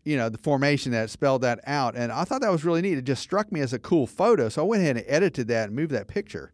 you 0.05 0.15
know, 0.15 0.29
the 0.29 0.37
formation 0.37 0.91
that 0.93 1.09
spelled 1.09 1.41
that 1.41 1.59
out, 1.65 1.95
and 1.95 2.11
I 2.11 2.23
thought 2.23 2.41
that 2.41 2.51
was 2.51 2.63
really 2.63 2.81
neat. 2.81 2.97
It 2.97 3.03
just 3.03 3.21
struck 3.21 3.51
me 3.51 3.59
as 3.59 3.73
a 3.73 3.79
cool 3.79 4.07
photo, 4.07 4.47
so 4.49 4.61
I 4.63 4.65
went 4.65 4.83
ahead 4.83 4.97
and 4.97 5.05
edited 5.07 5.47
that 5.49 5.67
and 5.67 5.75
moved 5.75 5.91
that 5.91 6.07
picture, 6.07 6.53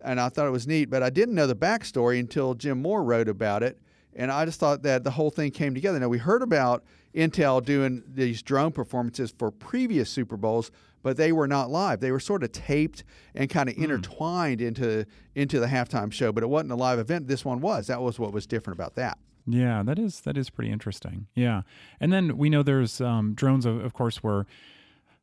and 0.00 0.18
I 0.18 0.30
thought 0.30 0.46
it 0.46 0.50
was 0.50 0.66
neat. 0.66 0.88
But 0.88 1.02
I 1.02 1.10
didn't 1.10 1.34
know 1.34 1.46
the 1.46 1.56
backstory 1.56 2.18
until 2.18 2.54
Jim 2.54 2.80
Moore 2.80 3.02
wrote 3.02 3.28
about 3.28 3.62
it, 3.62 3.78
and 4.14 4.30
I 4.30 4.46
just 4.46 4.60
thought 4.60 4.82
that 4.84 5.04
the 5.04 5.10
whole 5.10 5.30
thing 5.30 5.50
came 5.50 5.74
together. 5.74 5.98
Now 5.98 6.08
we 6.08 6.18
heard 6.18 6.42
about 6.42 6.84
Intel 7.14 7.62
doing 7.62 8.02
these 8.06 8.40
drone 8.40 8.72
performances 8.72 9.34
for 9.36 9.50
previous 9.50 10.08
Super 10.08 10.38
Bowls, 10.38 10.70
but 11.02 11.16
they 11.16 11.32
were 11.32 11.48
not 11.48 11.70
live. 11.70 12.00
They 12.00 12.12
were 12.12 12.20
sort 12.20 12.42
of 12.42 12.52
taped 12.52 13.04
and 13.34 13.48
kind 13.48 13.68
of 13.68 13.76
intertwined 13.76 14.60
into 14.60 15.06
into 15.34 15.60
the 15.60 15.66
halftime 15.66 16.12
show, 16.12 16.32
but 16.32 16.42
it 16.42 16.48
wasn't 16.48 16.72
a 16.72 16.76
live 16.76 16.98
event. 16.98 17.28
This 17.28 17.44
one 17.44 17.60
was. 17.60 17.86
That 17.86 18.02
was 18.02 18.18
what 18.18 18.32
was 18.32 18.46
different 18.46 18.78
about 18.78 18.94
that. 18.96 19.18
Yeah, 19.46 19.82
that 19.82 19.98
is 19.98 20.20
that 20.20 20.36
is 20.36 20.50
pretty 20.50 20.70
interesting. 20.70 21.26
Yeah, 21.34 21.62
and 21.98 22.12
then 22.12 22.36
we 22.36 22.50
know 22.50 22.62
there's 22.62 23.00
um, 23.00 23.34
drones, 23.34 23.66
of, 23.66 23.82
of 23.84 23.94
course, 23.94 24.22
were 24.22 24.46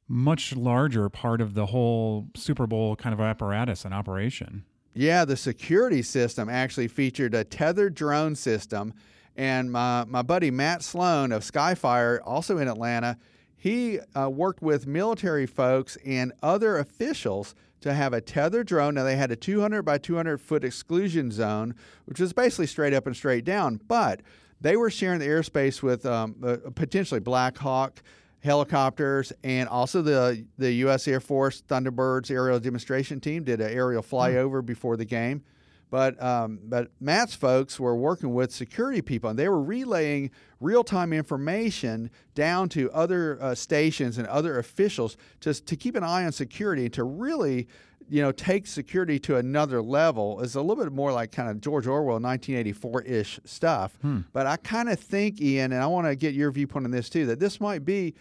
much 0.07 0.55
larger 0.55 1.10
part 1.10 1.41
of 1.41 1.53
the 1.53 1.67
whole 1.67 2.27
Super 2.36 2.65
Bowl 2.65 2.96
kind 2.96 3.13
of 3.13 3.19
apparatus 3.19 3.86
and 3.86 3.93
operation. 3.93 4.63
Yeah, 4.93 5.25
the 5.25 5.38
security 5.38 6.01
system 6.01 6.50
actually 6.50 6.88
featured 6.88 7.36
a 7.36 7.43
tethered 7.43 7.93
drone 7.93 8.36
system. 8.36 8.93
And 9.36 9.72
my, 9.72 10.03
my 10.07 10.24
buddy 10.24 10.50
Matt 10.50 10.81
Sloan 10.81 11.31
of 11.31 11.43
Skyfire, 11.43 12.19
also 12.25 12.57
in 12.57 12.67
Atlanta, 12.67 13.17
he 13.58 14.00
uh, 14.16 14.30
worked 14.30 14.62
with 14.62 14.86
military 14.86 15.48
folks 15.48 15.98
and 16.06 16.32
other 16.44 16.78
officials 16.78 17.56
to 17.82 17.94
have 17.94 18.14
a 18.14 18.22
tethered 18.22 18.68
drone. 18.68 18.96
Now, 18.96 19.04
they 19.04 19.16
had 19.16 19.32
a 19.32 19.36
200 19.36 19.84
by 19.84 19.98
200 19.98 20.40
foot 20.40 20.64
exclusion 20.64 21.32
zone, 21.32 21.76
which 22.06 22.20
was 22.20 22.34
basically 22.34 22.68
straight 22.68 22.94
up 22.94 23.08
and 23.08 23.16
straight 23.16 23.46
down, 23.46 23.80
but 23.88 24.22
they 24.62 24.76
were 24.78 24.90
sharing 24.90 25.20
the 25.20 25.28
airspace 25.28 25.82
with 25.82 26.06
um, 26.06 26.36
uh, 26.44 26.58
potentially 26.76 27.20
Black 27.20 27.58
Hawk 27.58 28.02
helicopters, 28.44 29.34
and 29.44 29.68
also 29.70 30.02
the 30.02 30.46
the 30.58 30.72
U.S. 30.74 31.08
Air 31.08 31.20
Force 31.20 31.62
Thunderbirds 31.68 32.32
aerial 32.32 32.60
demonstration 32.60 33.20
team 33.20 33.44
did 33.44 33.60
an 33.62 33.72
aerial 33.72 34.04
flyover 34.04 34.66
before 34.66 34.98
the 34.98 35.06
game. 35.06 35.44
But 35.89 36.22
um, 36.22 36.60
but 36.63 36.91
Matt's 37.00 37.34
folks 37.34 37.79
were 37.79 37.96
working 37.96 38.34
with 38.34 38.51
security 38.51 39.01
people, 39.01 39.29
and 39.29 39.39
they 39.39 39.48
were 39.48 39.62
relaying 39.62 40.32
real 40.60 40.84
time 40.84 41.13
information 41.13 42.12
down 42.36 42.67
to 42.70 42.91
other 42.91 43.38
uh, 43.41 43.56
stations 43.56 44.17
and 44.17 44.27
other 44.27 44.60
officials 44.60 45.15
just 45.39 45.65
to 45.67 45.75
keep 45.75 45.96
an 45.96 46.03
eye 46.03 46.25
on 46.25 46.32
security 46.32 46.86
and 46.86 46.94
to 46.94 47.03
really 47.03 47.67
you 48.10 48.22
know, 48.22 48.32
take 48.32 48.67
security 48.67 49.20
to 49.20 49.36
another 49.36 49.82
level 49.82 50.39
is 50.41 50.56
a 50.56 50.62
little 50.62 50.84
bit 50.84 50.94
more 50.94 51.12
like 51.12 51.32
kind 51.32 51.50
of 51.50 51.60
George 51.60 51.88
Orwell 51.88 52.20
1984 52.20 53.01
ish 53.03 53.39
stuff. 53.44 53.98
Hmm. 54.01 54.22
But 54.34 54.48
I 54.48 54.58
kind 54.58 54.89
of 54.89 55.00
think, 55.00 55.41
Ian, 55.41 55.74
and 55.74 55.84
I 55.84 55.88
want 55.88 56.08
to 56.08 56.15
get 56.15 56.34
your 56.34 56.51
viewpoint 56.51 56.86
on 56.86 56.91
this 56.91 57.10
too, 57.10 57.25
that 57.25 57.39
this 57.39 57.60
might 57.60 57.84
be 57.84 58.13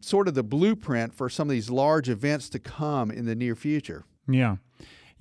sort 0.00 0.28
of 0.28 0.34
the 0.34 0.42
blueprint 0.42 1.14
for 1.14 1.28
some 1.28 1.48
of 1.48 1.52
these 1.52 1.70
large 1.70 2.08
events 2.08 2.48
to 2.50 2.58
come 2.58 3.10
in 3.10 3.24
the 3.24 3.34
near 3.34 3.54
future. 3.54 4.04
Yeah. 4.28 4.56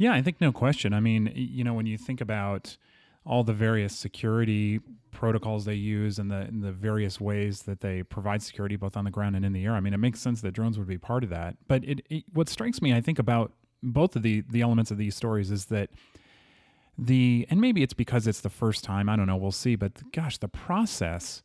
Yeah, 0.01 0.13
I 0.13 0.24
think 0.24 0.41
no 0.41 0.51
question. 0.51 0.96
I 0.96 1.00
mean, 1.00 1.31
you 1.36 1.63
know, 1.63 1.75
when 1.75 1.86
you 1.86 1.96
think 1.96 2.22
about 2.22 2.75
all 3.24 3.43
the 3.43 3.53
various 3.53 3.96
security 3.96 4.79
protocols 5.12 5.65
they 5.65 5.75
use 5.75 6.17
and 6.17 6.31
the, 6.31 6.38
and 6.38 6.63
the 6.63 6.72
various 6.72 7.22
ways 7.22 7.62
that 7.63 7.81
they 7.81 8.01
provide 8.01 8.41
security 8.41 8.75
both 8.75 8.98
on 8.98 9.05
the 9.05 9.12
ground 9.12 9.36
and 9.36 9.46
in 9.46 9.53
the 9.53 9.63
air, 9.63 9.75
I 9.75 9.79
mean, 9.79 9.93
it 9.93 9.98
makes 9.98 10.20
sense 10.20 10.41
that 10.41 10.53
drones 10.53 10.79
would 10.79 10.88
be 10.88 10.98
part 10.98 11.24
of 11.24 11.29
that. 11.29 11.55
But 11.67 11.84
it, 11.84 12.01
it 12.10 12.24
what 12.34 12.50
strikes 12.50 12.81
me, 12.81 12.96
I 12.96 13.00
think, 13.00 13.20
about 13.20 13.51
both 13.84 14.15
of 14.15 14.24
the 14.24 14.43
the 14.50 14.62
elements 14.62 14.89
of 14.89 14.98
these 14.98 15.15
stories 15.15 15.51
is 15.51 15.65
that 15.65 15.91
the 16.98 17.46
and 17.51 17.62
maybe 17.62 17.84
it's 17.84 17.93
because 17.93 18.25
it's 18.25 18.41
the 18.41 18.50
first 18.50 18.84
time 18.84 19.08
I 19.08 19.15
don't 19.15 19.25
know 19.25 19.38
we'll 19.38 19.51
see 19.51 19.75
but 19.75 20.12
gosh 20.12 20.38
the 20.38 20.48
process 20.48 21.41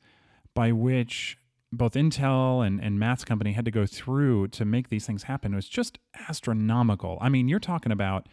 by 0.55 0.71
which 0.73 1.39
both 1.73 1.95
Intel 1.95 2.67
and, 2.67 2.81
and 2.81 2.99
Matt's 2.99 3.25
company 3.25 3.53
had 3.53 3.65
to 3.65 3.71
go 3.71 3.87
through 3.87 4.49
to 4.49 4.65
make 4.65 4.89
these 4.89 5.07
things 5.07 5.25
happen 5.25 5.53
It 5.53 5.57
was 5.57 5.69
just 5.69 5.99
astronomical. 6.29 7.19
I 7.21 7.29
mean, 7.29 7.49
you're 7.49 7.59
talking 7.59 7.93
about, 7.93 8.29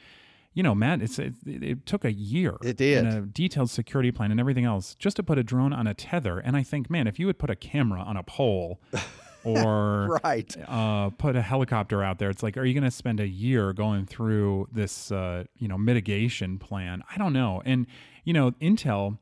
you 0.53 0.63
know, 0.63 0.75
Matt, 0.75 1.01
it's 1.01 1.19
it, 1.19 1.33
it 1.45 1.85
took 1.85 2.05
a 2.05 2.11
year. 2.11 2.57
It 2.63 2.77
did. 2.77 3.05
And 3.05 3.17
a 3.17 3.21
detailed 3.21 3.69
security 3.69 4.11
plan 4.11 4.31
and 4.31 4.39
everything 4.39 4.65
else 4.65 4.95
just 4.95 5.15
to 5.17 5.23
put 5.23 5.37
a 5.37 5.43
drone 5.43 5.73
on 5.73 5.87
a 5.87 5.93
tether. 5.93 6.39
And 6.39 6.55
I 6.55 6.63
think, 6.63 6.89
man, 6.89 7.07
if 7.07 7.19
you 7.19 7.25
would 7.25 7.39
put 7.39 7.49
a 7.49 7.55
camera 7.55 8.01
on 8.01 8.17
a 8.17 8.23
pole 8.23 8.79
or 9.43 10.19
right. 10.23 10.55
uh, 10.67 11.09
put 11.09 11.35
a 11.35 11.41
helicopter 11.41 12.03
out 12.03 12.19
there. 12.19 12.29
It's 12.29 12.43
like, 12.43 12.55
are 12.57 12.65
you 12.65 12.73
going 12.73 12.83
to 12.83 12.91
spend 12.91 13.19
a 13.19 13.27
year 13.27 13.73
going 13.73 14.05
through 14.05 14.67
this, 14.71 15.11
uh, 15.11 15.45
you 15.57 15.67
know, 15.67 15.77
mitigation 15.77 16.59
plan? 16.59 17.03
I 17.13 17.17
don't 17.17 17.33
know. 17.33 17.61
And 17.65 17.87
you 18.23 18.33
know, 18.33 18.51
Intel 18.51 19.17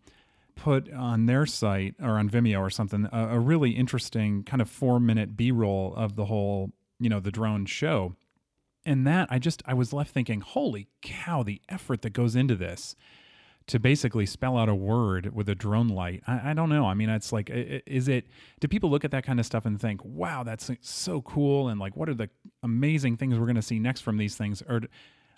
put 0.56 0.92
on 0.94 1.26
their 1.26 1.46
site 1.46 1.96
or 2.02 2.12
on 2.12 2.30
Vimeo 2.30 2.60
or 2.60 2.70
something 2.70 3.08
a, 3.12 3.36
a 3.36 3.40
really 3.40 3.72
interesting 3.72 4.44
kind 4.44 4.62
of 4.62 4.70
four 4.70 5.00
minute 5.00 5.36
B 5.36 5.52
roll 5.52 5.94
of 5.96 6.16
the 6.16 6.26
whole, 6.26 6.72
you 7.00 7.10
know, 7.10 7.20
the 7.20 7.32
drone 7.32 7.66
show. 7.66 8.16
And 8.86 9.06
that 9.06 9.28
I 9.30 9.38
just 9.38 9.62
I 9.66 9.74
was 9.74 9.94
left 9.94 10.12
thinking, 10.12 10.42
holy 10.42 10.88
cow, 11.02 11.44
the 11.44 11.62
effort 11.70 12.02
that 12.02 12.12
goes 12.12 12.36
into 12.36 12.56
this 12.56 12.96
to 13.68 13.80
basically 13.80 14.26
spell 14.26 14.58
out 14.58 14.70
a 14.70 14.76
word 14.76 15.34
with 15.34 15.48
a 15.48 15.56
drone 15.56 15.88
light. 15.88 16.24
I, 16.28 16.52
I, 16.52 16.54
don't 16.54 16.70
know. 16.70 16.88
I 16.88 16.94
mean, 16.94 17.10
it's 17.10 17.32
like, 17.32 17.50
is 17.52 18.08
it, 18.08 18.26
do 18.60 18.68
people 18.68 18.90
look 18.90 19.06
at 19.06 19.12
that 19.12 19.24
kind 19.24 19.40
of 19.40 19.46
stuff 19.46 19.66
and 19.66 19.80
think, 19.80 20.04
wow, 20.04 20.44
that's 20.44 20.72
so 20.82 21.22
cool? 21.22 21.70
And 21.70 21.80
like, 21.80 21.96
what 21.96 22.10
are 22.10 22.14
the 22.14 22.30
amazing 22.64 23.18
things 23.18 23.38
we're 23.38 23.46
going 23.46 23.56
to 23.56 23.62
see 23.62 23.80
next 23.80 24.02
from 24.02 24.18
these 24.18 24.36
things? 24.36 24.64
Or 24.68 24.82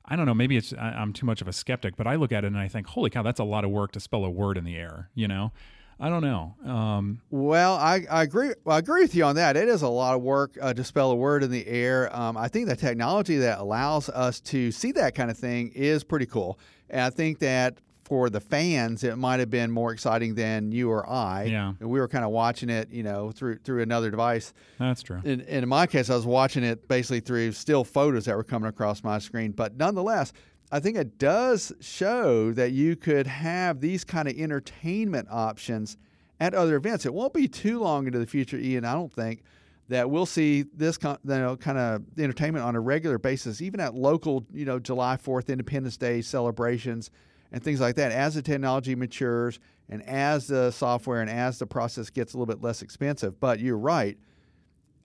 I 0.05 0.15
don't 0.15 0.25
know, 0.25 0.33
maybe 0.33 0.57
it's, 0.57 0.73
I'm 0.77 1.13
too 1.13 1.25
much 1.25 1.41
of 1.41 1.47
a 1.47 1.53
skeptic, 1.53 1.95
but 1.95 2.07
I 2.07 2.15
look 2.15 2.31
at 2.31 2.43
it 2.43 2.47
and 2.47 2.57
I 2.57 2.67
think, 2.67 2.87
holy 2.87 3.09
cow, 3.09 3.23
that's 3.23 3.39
a 3.39 3.45
lot 3.45 3.63
of 3.63 3.71
work 3.71 3.93
to 3.93 3.99
spell 3.99 4.25
a 4.25 4.29
word 4.29 4.57
in 4.57 4.65
the 4.65 4.75
air, 4.75 5.09
you 5.15 5.27
know? 5.27 5.51
I 5.99 6.09
don't 6.09 6.23
know. 6.23 6.55
Um, 6.65 7.21
well, 7.29 7.75
I, 7.75 8.05
I 8.09 8.23
agree. 8.23 8.51
Well, 8.65 8.75
I 8.75 8.79
agree 8.79 9.03
with 9.03 9.15
you 9.15 9.23
on 9.23 9.35
that. 9.35 9.55
It 9.55 9.69
is 9.69 9.83
a 9.83 9.87
lot 9.87 10.15
of 10.15 10.21
work 10.21 10.57
uh, 10.59 10.73
to 10.73 10.83
spell 10.83 11.11
a 11.11 11.15
word 11.15 11.43
in 11.43 11.51
the 11.51 11.65
air. 11.67 12.13
Um, 12.13 12.35
I 12.35 12.49
think 12.49 12.67
the 12.67 12.75
technology 12.75 13.37
that 13.37 13.59
allows 13.59 14.09
us 14.09 14.41
to 14.41 14.71
see 14.71 14.91
that 14.93 15.15
kind 15.15 15.31
of 15.31 15.37
thing 15.37 15.71
is 15.73 16.03
pretty 16.03 16.25
cool. 16.25 16.59
And 16.89 17.01
I 17.01 17.09
think 17.09 17.39
that 17.39 17.77
for 18.13 18.29
the 18.29 18.39
fans, 18.39 19.03
it 19.03 19.17
might 19.17 19.39
have 19.39 19.49
been 19.49 19.71
more 19.71 19.91
exciting 19.91 20.35
than 20.35 20.71
you 20.71 20.87
or 20.91 21.09
I. 21.09 21.45
Yeah. 21.45 21.73
And 21.79 21.89
we 21.89 21.99
were 21.99 22.07
kind 22.07 22.23
of 22.23 22.29
watching 22.29 22.69
it, 22.69 22.91
you 22.91 23.01
know, 23.01 23.31
through 23.31 23.57
through 23.63 23.81
another 23.81 24.11
device. 24.11 24.53
That's 24.77 25.01
true. 25.01 25.19
And, 25.25 25.41
and 25.41 25.63
in 25.63 25.67
my 25.67 25.87
case, 25.87 26.11
I 26.11 26.15
was 26.15 26.27
watching 26.27 26.63
it 26.63 26.87
basically 26.87 27.21
through 27.21 27.53
still 27.53 27.83
photos 27.83 28.25
that 28.25 28.35
were 28.35 28.43
coming 28.43 28.69
across 28.69 29.03
my 29.03 29.17
screen. 29.17 29.51
But 29.51 29.77
nonetheless, 29.77 30.31
I 30.71 30.79
think 30.79 30.95
it 30.95 31.17
does 31.17 31.73
show 31.79 32.51
that 32.51 32.71
you 32.71 32.95
could 32.95 33.25
have 33.25 33.81
these 33.81 34.03
kind 34.03 34.27
of 34.27 34.37
entertainment 34.37 35.27
options 35.31 35.97
at 36.39 36.53
other 36.53 36.75
events. 36.75 37.07
It 37.07 37.15
won't 37.15 37.33
be 37.33 37.47
too 37.47 37.79
long 37.79 38.05
into 38.05 38.19
the 38.19 38.27
future, 38.27 38.59
Ian. 38.59 38.85
I 38.85 38.93
don't 38.93 39.11
think 39.11 39.41
that 39.89 40.07
we'll 40.11 40.27
see 40.27 40.65
this 40.75 40.99
kind 40.99 41.17
of 41.25 42.03
entertainment 42.19 42.63
on 42.63 42.75
a 42.75 42.79
regular 42.79 43.17
basis, 43.17 43.59
even 43.59 43.79
at 43.79 43.95
local, 43.95 44.45
you 44.53 44.65
know, 44.65 44.77
July 44.77 45.17
Fourth 45.17 45.49
Independence 45.49 45.97
Day 45.97 46.21
celebrations 46.21 47.09
and 47.53 47.63
things 47.63 47.79
like 47.79 47.95
that. 47.95 48.11
As 48.11 48.35
the 48.35 48.41
technology 48.41 48.95
matures 48.95 49.59
and 49.87 50.01
as 50.09 50.47
the 50.47 50.71
software 50.71 51.21
and 51.21 51.29
as 51.29 51.59
the 51.59 51.67
process 51.67 52.09
gets 52.09 52.33
a 52.33 52.37
little 52.37 52.53
bit 52.53 52.61
less 52.61 52.81
expensive. 52.81 53.39
But 53.39 53.59
you're 53.59 53.77
right, 53.77 54.17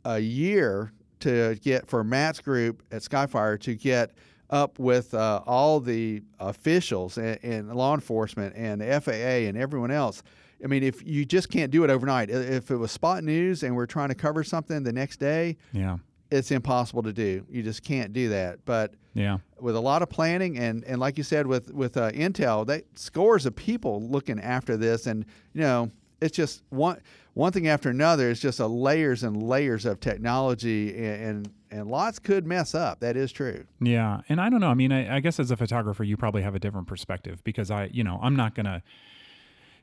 a 0.04 0.18
year 0.18 0.92
to 1.20 1.56
get 1.62 1.86
for 1.86 2.02
Matt's 2.02 2.40
group 2.40 2.82
at 2.90 3.02
Skyfire 3.02 3.60
to 3.60 3.74
get 3.74 4.12
up 4.50 4.78
with 4.78 5.12
uh, 5.12 5.42
all 5.46 5.78
the 5.78 6.22
officials 6.40 7.18
and, 7.18 7.38
and, 7.42 7.74
law 7.74 7.92
enforcement 7.94 8.54
and 8.56 8.80
the 8.80 9.00
FAA 9.00 9.46
and 9.48 9.58
everyone 9.58 9.90
else. 9.90 10.22
I 10.64 10.68
mean, 10.68 10.82
if 10.82 11.06
you 11.06 11.26
just 11.26 11.50
can't 11.50 11.70
do 11.70 11.84
it 11.84 11.90
overnight, 11.90 12.30
if 12.30 12.70
it 12.70 12.76
was 12.76 12.90
spot 12.90 13.22
news 13.24 13.62
and 13.62 13.76
we're 13.76 13.86
trying 13.86 14.08
to 14.08 14.14
cover 14.14 14.42
something 14.42 14.82
the 14.82 14.92
next 14.92 15.18
day, 15.18 15.58
yeah, 15.72 15.98
it's 16.30 16.50
impossible 16.50 17.02
to 17.02 17.12
do. 17.12 17.44
You 17.50 17.62
just 17.62 17.82
can't 17.82 18.12
do 18.12 18.28
that. 18.30 18.64
But 18.64 18.94
yeah, 19.14 19.38
with 19.60 19.76
a 19.76 19.80
lot 19.80 20.02
of 20.02 20.08
planning 20.08 20.58
and 20.58 20.84
and 20.84 21.00
like 21.00 21.18
you 21.18 21.24
said 21.24 21.46
with 21.46 21.72
with 21.72 21.96
uh, 21.96 22.10
Intel, 22.12 22.66
they 22.66 22.82
scores 22.94 23.46
of 23.46 23.56
people 23.56 24.02
looking 24.02 24.40
after 24.40 24.76
this, 24.76 25.06
and 25.06 25.24
you 25.52 25.62
know 25.62 25.90
it's 26.20 26.36
just 26.36 26.62
one 26.70 27.00
one 27.34 27.52
thing 27.52 27.68
after 27.68 27.88
another. 27.88 28.30
It's 28.30 28.40
just 28.40 28.60
a 28.60 28.66
layers 28.66 29.22
and 29.22 29.42
layers 29.42 29.84
of 29.84 30.00
technology, 30.00 30.96
and, 30.96 31.22
and 31.22 31.50
and 31.70 31.90
lots 31.90 32.18
could 32.18 32.46
mess 32.46 32.74
up. 32.74 33.00
That 33.00 33.16
is 33.16 33.32
true. 33.32 33.64
Yeah, 33.80 34.22
and 34.28 34.40
I 34.40 34.48
don't 34.50 34.60
know. 34.60 34.68
I 34.68 34.74
mean, 34.74 34.92
I, 34.92 35.16
I 35.16 35.20
guess 35.20 35.38
as 35.38 35.50
a 35.50 35.56
photographer, 35.56 36.04
you 36.04 36.16
probably 36.16 36.42
have 36.42 36.54
a 36.54 36.58
different 36.58 36.86
perspective 36.86 37.42
because 37.44 37.70
I, 37.70 37.86
you 37.86 38.04
know, 38.04 38.18
I'm 38.22 38.36
not 38.36 38.54
gonna 38.54 38.82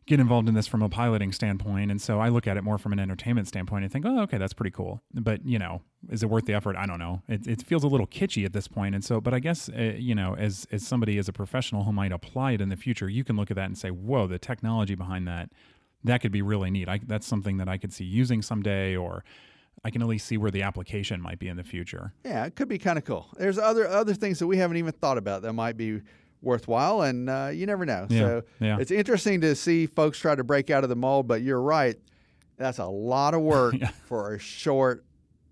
get 0.08 0.20
involved 0.20 0.48
in 0.48 0.54
this 0.54 0.68
from 0.68 0.82
a 0.82 0.90
piloting 0.90 1.32
standpoint. 1.32 1.90
And 1.90 2.02
so 2.02 2.20
I 2.20 2.30
look 2.30 2.46
at 2.46 2.58
it 2.58 2.64
more 2.64 2.78
from 2.78 2.94
an 2.94 3.00
entertainment 3.00 3.48
standpoint 3.48 3.84
and 3.84 3.92
think, 3.92 4.06
oh, 4.06 4.22
okay, 4.22 4.38
that's 4.38 4.54
pretty 4.54 4.72
cool. 4.72 5.02
But, 5.14 5.46
you 5.46 5.58
know, 5.58 5.82
is 6.10 6.22
it 6.22 6.30
worth 6.30 6.46
the 6.46 6.54
effort? 6.54 6.76
I 6.76 6.86
don't 6.86 7.00
know. 7.00 7.24
It, 7.28 7.48
it 7.48 7.62
feels 7.64 7.84
a 7.84 7.88
little 7.88 8.06
kitschy 8.06 8.46
at 8.46 8.54
this 8.54 8.68
point. 8.68 8.94
And 8.94 9.04
so, 9.04 9.20
but 9.20 9.34
I 9.34 9.40
guess, 9.40 9.68
uh, 9.70 9.94
you 9.98 10.14
know, 10.14 10.36
as, 10.36 10.68
as 10.72 10.86
somebody, 10.86 11.18
as 11.18 11.28
a 11.28 11.34
professional 11.34 11.86
who 11.86 11.92
might 11.92 12.12
apply 12.12 12.52
it 12.52 12.62
in 12.62 12.70
the 12.70 12.76
future, 12.76 13.10
you 13.10 13.24
can 13.24 13.36
look 13.36 13.50
at 13.50 13.56
that 13.56 13.66
and 13.66 13.78
say, 13.78 13.90
whoa, 13.90 14.28
the 14.28 14.38
technology 14.38 14.94
behind 14.94 15.28
that, 15.28 15.50
that 16.04 16.22
could 16.22 16.32
be 16.32 16.44
really 16.44 16.70
neat. 16.70 16.88
I, 16.88 17.00
that's 17.06 17.26
something 17.26 17.58
that 17.58 17.68
I 17.68 17.78
could 17.78 17.92
see 17.92 18.06
using 18.06 18.44
someday 18.44 18.96
or, 18.96 19.24
I 19.84 19.92
can 19.92 20.02
at 20.02 20.08
least 20.08 20.26
see 20.26 20.38
where 20.38 20.50
the 20.50 20.64
application 20.64 21.22
might 21.22 21.38
be 21.38 21.48
in 21.48 21.58
the 21.58 21.64
future. 21.64 22.14
Yeah, 22.24 22.46
it 22.46 22.56
could 22.56 22.68
be 22.68 22.80
kind 22.80 22.98
of 22.98 23.06
cool. 23.06 23.28
There's 23.38 23.60
other 23.60 23.88
other 23.88 24.16
things 24.16 24.40
that 24.40 24.48
we 24.48 24.58
haven't 24.58 24.78
even 24.78 24.94
thought 24.94 25.18
about 25.20 25.44
that 25.44 25.54
might 25.54 25.78
be 25.78 26.02
worthwhile, 26.46 27.02
and 27.02 27.30
uh, 27.30 27.50
you 27.54 27.66
never 27.66 27.86
know. 27.86 28.08
Yeah, 28.10 28.20
so 28.20 28.44
yeah. 28.60 28.78
it's 28.80 28.92
interesting 28.92 29.42
to 29.42 29.56
see 29.56 29.88
folks 29.88 30.18
try 30.20 30.36
to 30.36 30.44
break 30.44 30.70
out 30.70 30.84
of 30.84 30.90
the 30.90 30.96
mold. 30.96 31.28
But 31.28 31.42
you're 31.42 31.62
right, 31.62 31.98
that's 32.58 32.78
a 32.78 32.86
lot 32.86 33.34
of 33.34 33.42
work 33.42 33.76
Yeah. 33.80 33.90
for 34.06 34.34
a 34.36 34.40
short 34.40 35.04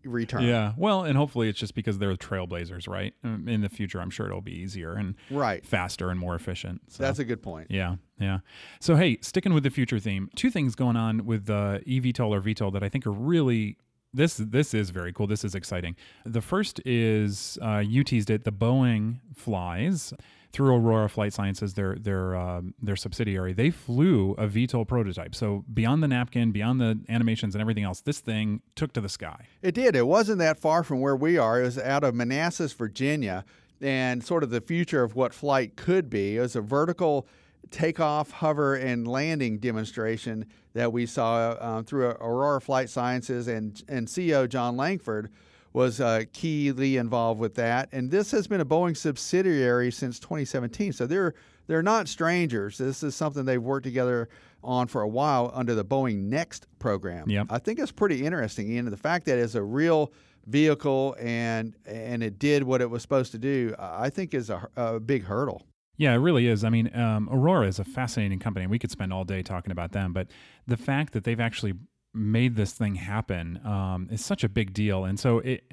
return. 0.05 0.43
Yeah. 0.43 0.73
Well, 0.77 1.03
and 1.05 1.17
hopefully 1.17 1.47
it's 1.49 1.57
just 1.59 1.75
because 1.75 1.97
they're 1.97 2.13
trailblazers, 2.15 2.89
right? 2.89 3.13
Um, 3.23 3.47
In 3.47 3.61
the 3.61 3.69
future, 3.69 4.01
I'm 4.01 4.09
sure 4.09 4.25
it'll 4.27 4.41
be 4.41 4.51
easier 4.51 4.93
and 4.93 5.15
Right. 5.31 5.65
faster 5.65 6.09
and 6.09 6.19
more 6.19 6.35
efficient. 6.35 6.81
So. 6.89 7.03
That's 7.03 7.19
a 7.19 7.23
good 7.25 7.41
point. 7.41 7.67
Yeah, 7.69 7.95
yeah. 8.19 8.39
So 8.81 8.95
hey, 8.97 9.17
sticking 9.21 9.53
with 9.53 9.63
the 9.63 9.69
future 9.69 9.99
theme, 9.99 10.29
two 10.35 10.49
things 10.49 10.75
going 10.75 10.97
on 10.97 11.25
with 11.25 11.45
the 11.45 11.81
eVTOL 11.87 12.29
or 12.31 12.41
VTOL 12.41 12.73
that 12.73 12.83
I 12.83 12.89
think 12.89 13.07
are 13.07 13.11
really 13.11 13.77
this 14.13 14.35
this 14.37 14.73
is 14.73 14.89
very 14.91 15.11
cool. 15.13 15.25
This 15.25 15.43
is 15.43 15.55
exciting. 15.55 15.95
The 16.25 16.41
first 16.41 16.79
is 16.85 17.57
uh, 17.61 17.77
you 17.83 18.03
teased 18.03 18.29
it. 18.29 18.43
The 18.43 18.51
Boeing 18.51 19.19
flies 19.35 20.13
through 20.53 20.75
Aurora 20.75 21.09
Flight 21.09 21.33
Sciences, 21.33 21.73
their 21.73 21.95
their 21.95 22.35
um, 22.35 22.75
their 22.81 22.95
subsidiary, 22.95 23.53
they 23.53 23.71
flew 23.71 24.33
a 24.37 24.47
VTOL 24.47 24.87
prototype. 24.87 25.33
So 25.33 25.65
beyond 25.73 26.03
the 26.03 26.07
napkin, 26.07 26.51
beyond 26.51 26.79
the 26.79 26.99
animations 27.09 27.55
and 27.55 27.61
everything 27.61 27.83
else, 27.83 28.01
this 28.01 28.19
thing 28.19 28.61
took 28.75 28.93
to 28.93 29.01
the 29.01 29.09
sky. 29.09 29.47
It 29.63 29.73
did. 29.73 29.95
It 29.95 30.05
wasn't 30.05 30.37
that 30.39 30.59
far 30.59 30.83
from 30.83 31.01
where 31.01 31.15
we 31.15 31.37
are. 31.39 31.59
It 31.59 31.65
was 31.65 31.79
out 31.79 32.03
of 32.03 32.13
Manassas, 32.13 32.71
Virginia, 32.71 33.43
and 33.81 34.23
sort 34.23 34.43
of 34.43 34.51
the 34.51 34.61
future 34.61 35.03
of 35.03 35.15
what 35.15 35.33
flight 35.33 35.75
could 35.75 36.09
be. 36.09 36.37
It 36.37 36.41
was 36.41 36.55
a 36.55 36.61
vertical 36.61 37.27
takeoff, 37.71 38.29
hover, 38.29 38.75
and 38.75 39.07
landing 39.07 39.57
demonstration 39.57 40.45
that 40.73 40.93
we 40.93 41.07
saw 41.07 41.51
uh, 41.51 41.81
through 41.81 42.09
Aurora 42.09 42.61
Flight 42.61 42.91
Sciences 42.91 43.47
and 43.47 43.83
and 43.87 44.07
CEO 44.07 44.47
John 44.47 44.77
Langford 44.77 45.31
was 45.73 45.99
uh, 45.99 46.23
keyly 46.33 46.97
involved 46.97 47.39
with 47.39 47.55
that. 47.55 47.89
And 47.91 48.09
this 48.09 48.31
has 48.31 48.47
been 48.47 48.61
a 48.61 48.65
Boeing 48.65 48.95
subsidiary 48.95 49.91
since 49.91 50.19
2017. 50.19 50.93
So 50.93 51.07
they're 51.07 51.33
they're 51.67 51.83
not 51.83 52.07
strangers. 52.07 52.77
This 52.77 53.03
is 53.03 53.15
something 53.15 53.45
they've 53.45 53.61
worked 53.61 53.85
together 53.85 54.29
on 54.63 54.87
for 54.87 55.01
a 55.01 55.07
while 55.07 55.51
under 55.53 55.75
the 55.75 55.85
Boeing 55.85 56.23
Next 56.23 56.67
program. 56.79 57.29
Yep. 57.29 57.47
I 57.49 57.57
think 57.57 57.79
it's 57.79 57.91
pretty 57.91 58.25
interesting. 58.25 58.77
And 58.77 58.87
the 58.87 58.97
fact 58.97 59.25
that 59.25 59.37
it's 59.37 59.55
a 59.55 59.63
real 59.63 60.13
vehicle 60.45 61.15
and 61.19 61.73
and 61.85 62.21
it 62.21 62.37
did 62.37 62.63
what 62.63 62.81
it 62.81 62.89
was 62.89 63.01
supposed 63.01 63.31
to 63.31 63.39
do, 63.39 63.73
I 63.79 64.09
think 64.09 64.33
is 64.33 64.49
a, 64.49 64.67
a 64.75 64.99
big 64.99 65.23
hurdle. 65.23 65.65
Yeah, 65.95 66.13
it 66.13 66.17
really 66.17 66.47
is. 66.47 66.63
I 66.63 66.69
mean, 66.69 66.93
um, 66.97 67.29
Aurora 67.31 67.67
is 67.67 67.77
a 67.77 67.83
fascinating 67.83 68.39
company, 68.39 68.63
and 68.63 68.71
we 68.71 68.79
could 68.79 68.89
spend 68.89 69.13
all 69.13 69.23
day 69.23 69.43
talking 69.43 69.71
about 69.71 69.91
them. 69.91 70.11
But 70.11 70.27
the 70.65 70.75
fact 70.75 71.13
that 71.13 71.23
they've 71.23 71.39
actually 71.39 71.75
made 72.13 72.55
this 72.55 72.73
thing 72.73 72.95
happen 72.95 73.59
um, 73.65 74.07
is 74.11 74.23
such 74.23 74.43
a 74.43 74.49
big 74.49 74.73
deal, 74.73 75.05
and 75.05 75.19
so 75.19 75.39
it 75.39 75.63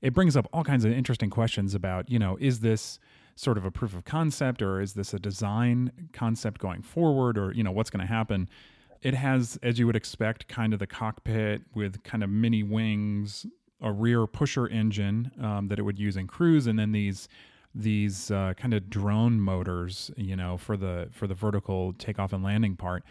it 0.00 0.14
brings 0.14 0.36
up 0.36 0.46
all 0.52 0.64
kinds 0.64 0.84
of 0.84 0.92
interesting 0.92 1.30
questions 1.30 1.74
about 1.74 2.08
you 2.10 2.18
know 2.18 2.36
is 2.40 2.60
this 2.60 2.98
sort 3.34 3.56
of 3.56 3.64
a 3.64 3.70
proof 3.70 3.94
of 3.94 4.04
concept 4.04 4.62
or 4.62 4.80
is 4.80 4.94
this 4.94 5.14
a 5.14 5.18
design 5.18 5.92
concept 6.12 6.60
going 6.60 6.82
forward 6.82 7.38
or 7.38 7.52
you 7.52 7.62
know 7.62 7.72
what's 7.72 7.90
going 7.90 8.00
to 8.00 8.12
happen? 8.12 8.48
It 9.02 9.14
has 9.14 9.58
as 9.62 9.78
you 9.78 9.86
would 9.86 9.96
expect 9.96 10.48
kind 10.48 10.72
of 10.72 10.80
the 10.80 10.86
cockpit 10.86 11.62
with 11.74 12.02
kind 12.02 12.24
of 12.24 12.30
mini 12.30 12.62
wings 12.62 13.46
a 13.80 13.92
rear 13.92 14.26
pusher 14.26 14.66
engine 14.66 15.30
um, 15.40 15.68
that 15.68 15.78
it 15.78 15.82
would 15.82 15.98
use 15.98 16.16
in 16.16 16.26
cruise 16.26 16.66
and 16.66 16.78
then 16.78 16.92
these 16.92 17.28
these 17.74 18.30
uh, 18.30 18.54
kind 18.56 18.74
of 18.74 18.90
drone 18.90 19.40
motors 19.40 20.10
you 20.16 20.34
know 20.34 20.56
for 20.56 20.76
the 20.76 21.08
for 21.12 21.26
the 21.26 21.34
vertical 21.34 21.92
takeoff 21.92 22.32
and 22.32 22.42
landing 22.42 22.74
part 22.74 23.04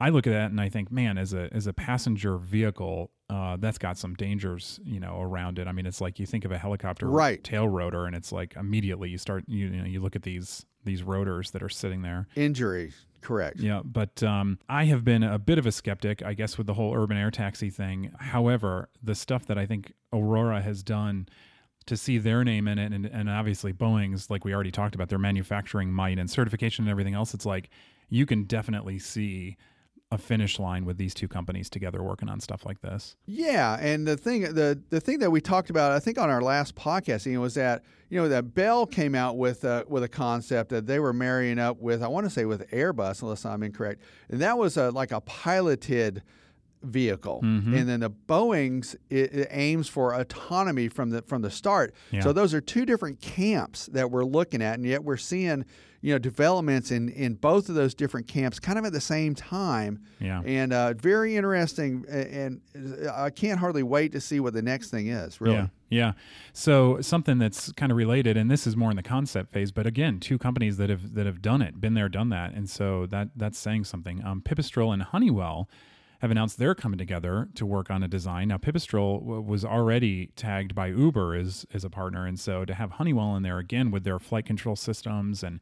I 0.00 0.10
look 0.10 0.26
at 0.26 0.32
that 0.32 0.50
and 0.50 0.60
I 0.60 0.68
think, 0.68 0.90
man, 0.90 1.18
as 1.18 1.32
a 1.32 1.48
as 1.52 1.66
a 1.66 1.72
passenger 1.72 2.36
vehicle, 2.36 3.10
uh, 3.30 3.56
that's 3.58 3.78
got 3.78 3.96
some 3.96 4.14
dangers, 4.14 4.80
you 4.84 5.00
know, 5.00 5.20
around 5.20 5.58
it. 5.58 5.66
I 5.66 5.72
mean, 5.72 5.86
it's 5.86 6.00
like 6.00 6.18
you 6.18 6.26
think 6.26 6.44
of 6.44 6.52
a 6.52 6.58
helicopter 6.58 7.06
right. 7.06 7.42
tail 7.42 7.68
rotor, 7.68 8.06
and 8.06 8.14
it's 8.14 8.32
like 8.32 8.54
immediately 8.56 9.10
you 9.10 9.18
start, 9.18 9.44
you, 9.46 9.66
you 9.66 9.82
know, 9.82 9.84
you 9.84 10.00
look 10.00 10.16
at 10.16 10.22
these 10.22 10.66
these 10.84 11.02
rotors 11.02 11.50
that 11.52 11.62
are 11.62 11.68
sitting 11.68 12.02
there. 12.02 12.28
Injury, 12.36 12.92
correct. 13.22 13.58
Yeah, 13.60 13.80
but 13.84 14.22
um, 14.22 14.58
I 14.68 14.84
have 14.84 15.04
been 15.04 15.22
a 15.22 15.38
bit 15.38 15.58
of 15.58 15.66
a 15.66 15.72
skeptic, 15.72 16.22
I 16.22 16.34
guess, 16.34 16.58
with 16.58 16.66
the 16.66 16.74
whole 16.74 16.94
urban 16.94 17.16
air 17.16 17.30
taxi 17.30 17.70
thing. 17.70 18.12
However, 18.18 18.90
the 19.02 19.14
stuff 19.14 19.46
that 19.46 19.56
I 19.56 19.66
think 19.66 19.92
Aurora 20.12 20.60
has 20.60 20.82
done 20.82 21.28
to 21.86 21.96
see 21.96 22.18
their 22.18 22.44
name 22.44 22.68
in 22.68 22.78
it, 22.78 22.92
and, 22.92 23.06
and 23.06 23.28
obviously 23.28 23.72
Boeing's, 23.72 24.30
like 24.30 24.44
we 24.44 24.54
already 24.54 24.70
talked 24.70 24.94
about, 24.94 25.08
their 25.08 25.18
manufacturing 25.18 25.92
might 25.92 26.18
and 26.18 26.30
certification 26.30 26.84
and 26.84 26.90
everything 26.90 27.14
else, 27.14 27.34
it's 27.34 27.46
like 27.46 27.70
you 28.08 28.26
can 28.26 28.44
definitely 28.44 28.98
see 28.98 29.56
a 30.14 30.18
finish 30.18 30.58
line 30.58 30.84
with 30.84 30.96
these 30.96 31.12
two 31.12 31.28
companies 31.28 31.68
together 31.68 32.02
working 32.02 32.28
on 32.28 32.40
stuff 32.40 32.64
like 32.64 32.80
this. 32.80 33.16
Yeah, 33.26 33.76
and 33.80 34.06
the 34.06 34.16
thing 34.16 34.42
the 34.42 34.80
the 34.90 35.00
thing 35.00 35.18
that 35.18 35.30
we 35.30 35.40
talked 35.40 35.70
about, 35.70 35.92
I 35.92 35.98
think 35.98 36.18
on 36.18 36.30
our 36.30 36.40
last 36.40 36.74
podcast, 36.74 37.26
you 37.26 37.34
know, 37.34 37.40
was 37.40 37.54
that 37.54 37.84
you 38.08 38.20
know 38.20 38.28
that 38.28 38.54
Bell 38.54 38.86
came 38.86 39.14
out 39.14 39.36
with 39.36 39.64
a, 39.64 39.84
with 39.88 40.02
a 40.02 40.08
concept 40.08 40.70
that 40.70 40.86
they 40.86 40.98
were 40.98 41.12
marrying 41.12 41.58
up 41.58 41.78
with, 41.80 42.02
I 42.02 42.08
want 42.08 42.24
to 42.24 42.30
say 42.30 42.44
with 42.44 42.70
Airbus, 42.70 43.22
unless 43.22 43.44
I'm 43.44 43.62
incorrect, 43.62 44.02
and 44.28 44.40
that 44.40 44.56
was 44.56 44.76
a, 44.76 44.90
like 44.90 45.12
a 45.12 45.20
piloted 45.20 46.22
vehicle, 46.82 47.40
mm-hmm. 47.42 47.74
and 47.74 47.88
then 47.88 48.00
the 48.00 48.10
Boeing's 48.10 48.94
it, 49.10 49.34
it, 49.34 49.48
aims 49.50 49.88
for 49.88 50.14
autonomy 50.14 50.88
from 50.88 51.10
the 51.10 51.22
from 51.22 51.42
the 51.42 51.50
start. 51.50 51.94
Yeah. 52.10 52.20
So 52.20 52.32
those 52.32 52.54
are 52.54 52.60
two 52.60 52.86
different 52.86 53.20
camps 53.20 53.86
that 53.86 54.10
we're 54.10 54.24
looking 54.24 54.62
at, 54.62 54.74
and 54.74 54.86
yet 54.86 55.02
we're 55.02 55.16
seeing 55.16 55.64
you 56.04 56.12
know 56.12 56.18
developments 56.18 56.90
in 56.90 57.08
in 57.08 57.32
both 57.32 57.70
of 57.70 57.74
those 57.74 57.94
different 57.94 58.28
camps 58.28 58.60
kind 58.60 58.78
of 58.78 58.84
at 58.84 58.92
the 58.92 59.00
same 59.00 59.34
time. 59.34 60.04
Yeah, 60.20 60.42
and 60.44 60.70
uh, 60.70 60.92
very 60.92 61.34
interesting, 61.34 62.04
and 62.06 62.60
I 63.10 63.30
can't 63.30 63.58
hardly 63.58 63.82
wait 63.82 64.12
to 64.12 64.20
see 64.20 64.38
what 64.38 64.52
the 64.52 64.60
next 64.60 64.90
thing 64.90 65.06
is. 65.06 65.40
Really. 65.40 65.56
Yeah. 65.56 65.66
Yeah. 65.88 66.12
So 66.52 67.00
something 67.00 67.38
that's 67.38 67.72
kind 67.72 67.90
of 67.90 67.96
related, 67.96 68.36
and 68.36 68.50
this 68.50 68.66
is 68.66 68.76
more 68.76 68.90
in 68.90 68.96
the 68.96 69.02
concept 69.02 69.52
phase, 69.52 69.72
but 69.72 69.86
again, 69.86 70.20
two 70.20 70.36
companies 70.36 70.76
that 70.76 70.90
have 70.90 71.14
that 71.14 71.24
have 71.24 71.40
done 71.40 71.62
it, 71.62 71.80
been 71.80 71.94
there, 71.94 72.10
done 72.10 72.28
that, 72.28 72.52
and 72.52 72.68
so 72.68 73.06
that 73.06 73.30
that's 73.34 73.58
saying 73.58 73.84
something. 73.84 74.22
Um, 74.22 74.42
Pipistrel 74.42 74.92
and 74.92 75.02
Honeywell 75.02 75.70
have 76.18 76.30
announced 76.30 76.58
they're 76.58 76.74
coming 76.74 76.98
together 76.98 77.48
to 77.54 77.64
work 77.64 77.90
on 77.90 78.02
a 78.02 78.08
design. 78.08 78.48
Now, 78.48 78.58
Pipistrel 78.58 79.20
w- 79.20 79.40
was 79.40 79.64
already 79.64 80.28
tagged 80.36 80.74
by 80.74 80.88
Uber 80.88 81.34
as, 81.34 81.66
as 81.74 81.84
a 81.84 81.90
partner. 81.90 82.24
And 82.24 82.40
so 82.40 82.64
to 82.64 82.72
have 82.72 82.92
Honeywell 82.92 83.36
in 83.36 83.42
there 83.42 83.58
again 83.58 83.90
with 83.90 84.04
their 84.04 84.18
flight 84.18 84.46
control 84.46 84.74
systems 84.76 85.42
and 85.42 85.60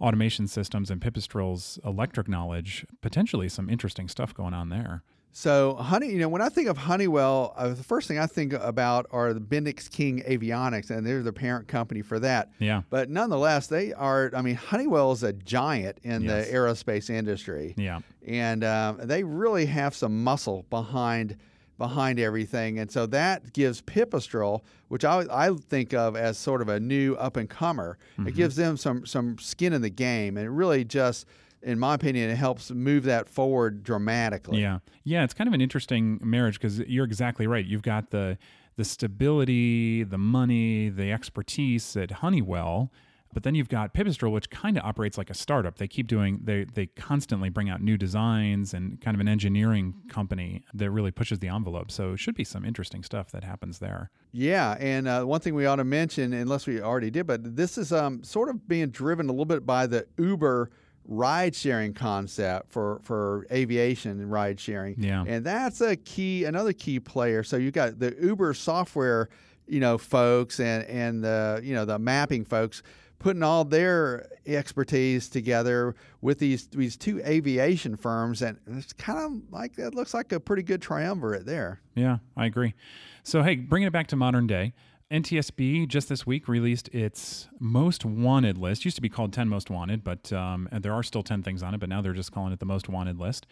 automation 0.00 0.46
systems 0.46 0.90
and 0.90 1.00
Pipistrel's 1.00 1.78
electric 1.84 2.28
knowledge, 2.28 2.84
potentially 3.00 3.48
some 3.48 3.68
interesting 3.70 4.08
stuff 4.08 4.34
going 4.34 4.54
on 4.54 4.68
there. 4.68 5.02
So, 5.32 5.74
honey, 5.74 6.08
you 6.12 6.18
know, 6.18 6.30
when 6.30 6.40
I 6.40 6.48
think 6.48 6.66
of 6.68 6.78
Honeywell, 6.78 7.52
uh, 7.58 7.68
the 7.68 7.82
first 7.82 8.08
thing 8.08 8.18
I 8.18 8.26
think 8.26 8.54
about 8.54 9.06
are 9.10 9.34
the 9.34 9.40
Bendix 9.40 9.90
King 9.90 10.22
Avionics, 10.26 10.88
and 10.88 11.06
they're 11.06 11.22
the 11.22 11.32
parent 11.32 11.68
company 11.68 12.00
for 12.00 12.18
that. 12.20 12.52
Yeah. 12.58 12.82
But 12.88 13.10
nonetheless, 13.10 13.66
they 13.66 13.92
are. 13.92 14.30
I 14.34 14.40
mean, 14.40 14.54
Honeywell 14.54 15.12
is 15.12 15.22
a 15.22 15.34
giant 15.34 15.98
in 16.02 16.22
Yes. 16.22 16.46
the 16.48 16.54
aerospace 16.54 17.10
industry. 17.10 17.74
Yeah. 17.76 18.00
and 18.26 18.64
um, 18.64 18.98
they 19.02 19.24
really 19.24 19.66
have 19.66 19.94
some 19.94 20.24
muscle 20.24 20.64
behind 20.70 21.36
behind 21.78 22.18
everything, 22.18 22.78
and 22.78 22.90
so 22.90 23.06
that 23.06 23.52
gives 23.52 23.82
Pipistrel, 23.82 24.62
which 24.88 25.04
I, 25.04 25.24
I 25.30 25.50
think 25.68 25.92
of 25.92 26.16
as 26.16 26.38
sort 26.38 26.62
of 26.62 26.68
a 26.68 26.80
new 26.80 27.14
up 27.16 27.36
and 27.36 27.48
comer, 27.50 27.98
Mm-hmm. 28.18 28.28
it 28.28 28.34
gives 28.34 28.56
them 28.56 28.76
some 28.76 29.04
some 29.06 29.36
skin 29.38 29.72
in 29.72 29.82
the 29.82 29.90
game, 29.90 30.36
and 30.36 30.46
it 30.46 30.50
really 30.50 30.84
just, 30.84 31.26
in 31.62 31.78
my 31.78 31.94
opinion, 31.94 32.30
it 32.30 32.36
helps 32.36 32.70
move 32.70 33.04
that 33.04 33.28
forward 33.28 33.82
dramatically. 33.82 34.60
Yeah, 34.62 34.78
yeah, 35.04 35.22
it's 35.24 35.34
kind 35.34 35.48
of 35.48 35.54
an 35.54 35.60
interesting 35.60 36.18
marriage 36.22 36.54
because 36.58 36.78
you're 36.80 37.04
exactly 37.04 37.46
right. 37.46 37.64
You've 37.64 37.82
got 37.82 38.10
the 38.10 38.38
the 38.76 38.84
stability, 38.84 40.02
the 40.02 40.18
money, 40.18 40.88
the 40.88 41.10
expertise 41.12 41.96
at 41.96 42.10
Honeywell, 42.10 42.90
but 43.32 43.42
then 43.42 43.54
you've 43.54 43.68
got 43.68 43.92
Pipistrel, 43.94 44.32
which 44.32 44.50
kind 44.50 44.76
of 44.78 44.84
operates 44.84 45.18
like 45.18 45.30
a 45.30 45.34
startup. 45.34 45.76
They 45.76 45.88
keep 45.88 46.06
doing 46.06 46.40
they 46.42 46.64
they 46.64 46.86
constantly 46.86 47.48
bring 47.48 47.68
out 47.68 47.80
new 47.80 47.96
designs 47.96 48.74
and 48.74 49.00
kind 49.00 49.14
of 49.14 49.20
an 49.20 49.28
engineering 49.28 49.94
company 50.08 50.64
that 50.74 50.90
really 50.90 51.10
pushes 51.10 51.38
the 51.38 51.48
envelope. 51.48 51.90
So 51.90 52.12
it 52.12 52.18
should 52.18 52.34
be 52.34 52.44
some 52.44 52.64
interesting 52.64 53.02
stuff 53.02 53.30
that 53.32 53.44
happens 53.44 53.78
there. 53.78 54.10
Yeah, 54.32 54.76
and 54.78 55.08
uh, 55.08 55.24
one 55.24 55.40
thing 55.40 55.54
we 55.54 55.66
ought 55.66 55.76
to 55.76 55.84
mention, 55.84 56.32
unless 56.32 56.66
we 56.66 56.80
already 56.80 57.10
did, 57.10 57.26
but 57.26 57.56
this 57.56 57.78
is 57.78 57.92
um, 57.92 58.22
sort 58.22 58.48
of 58.48 58.66
being 58.68 58.90
driven 58.90 59.28
a 59.28 59.32
little 59.32 59.44
bit 59.44 59.64
by 59.64 59.86
the 59.86 60.06
Uber 60.18 60.70
ride 61.08 61.54
sharing 61.54 61.94
concept 61.94 62.72
for, 62.72 63.00
for 63.02 63.46
aviation 63.52 64.12
and 64.20 64.30
ride 64.30 64.58
sharing. 64.58 64.96
Yeah. 64.98 65.24
And 65.26 65.44
that's 65.44 65.80
a 65.80 65.96
key, 65.96 66.44
another 66.44 66.72
key 66.72 67.00
player. 67.00 67.42
So 67.42 67.56
you've 67.56 67.74
got 67.74 67.98
the 67.98 68.16
Uber 68.20 68.54
software, 68.54 69.28
you 69.66 69.80
know, 69.80 69.98
folks 69.98 70.60
and, 70.60 70.84
and 70.84 71.22
the, 71.22 71.60
you 71.62 71.74
know, 71.74 71.84
the 71.84 71.98
mapping 71.98 72.44
folks 72.44 72.82
putting 73.18 73.42
all 73.42 73.64
their 73.64 74.28
expertise 74.46 75.28
together 75.28 75.94
with 76.20 76.38
these 76.38 76.66
these 76.68 76.96
two 76.96 77.20
aviation 77.24 77.96
firms 77.96 78.42
and 78.42 78.58
it's 78.66 78.92
kind 78.92 79.18
of 79.18 79.52
like 79.52 79.78
it 79.78 79.94
looks 79.94 80.14
like 80.14 80.32
a 80.32 80.40
pretty 80.40 80.62
good 80.62 80.82
triumvirate 80.82 81.46
there. 81.46 81.80
Yeah, 81.94 82.18
I 82.36 82.46
agree. 82.46 82.74
So, 83.22 83.42
hey, 83.42 83.56
bringing 83.56 83.88
it 83.88 83.92
back 83.92 84.06
to 84.08 84.16
modern 84.16 84.46
day, 84.46 84.72
NTSB 85.10 85.88
just 85.88 86.08
this 86.08 86.26
week 86.26 86.48
released 86.48 86.88
its 86.88 87.48
most 87.58 88.04
wanted 88.04 88.58
list. 88.58 88.84
Used 88.84 88.96
to 88.96 89.02
be 89.02 89.08
called 89.08 89.32
10 89.32 89.48
most 89.48 89.70
wanted, 89.70 90.02
but 90.02 90.32
um, 90.32 90.68
and 90.72 90.82
there 90.82 90.92
are 90.92 91.02
still 91.02 91.22
10 91.22 91.42
things 91.42 91.62
on 91.62 91.74
it, 91.74 91.78
but 91.78 91.88
now 91.88 92.02
they're 92.02 92.12
just 92.12 92.32
calling 92.32 92.52
it 92.52 92.58
the 92.58 92.66
most 92.66 92.88
wanted 92.88 93.18
list. 93.18 93.46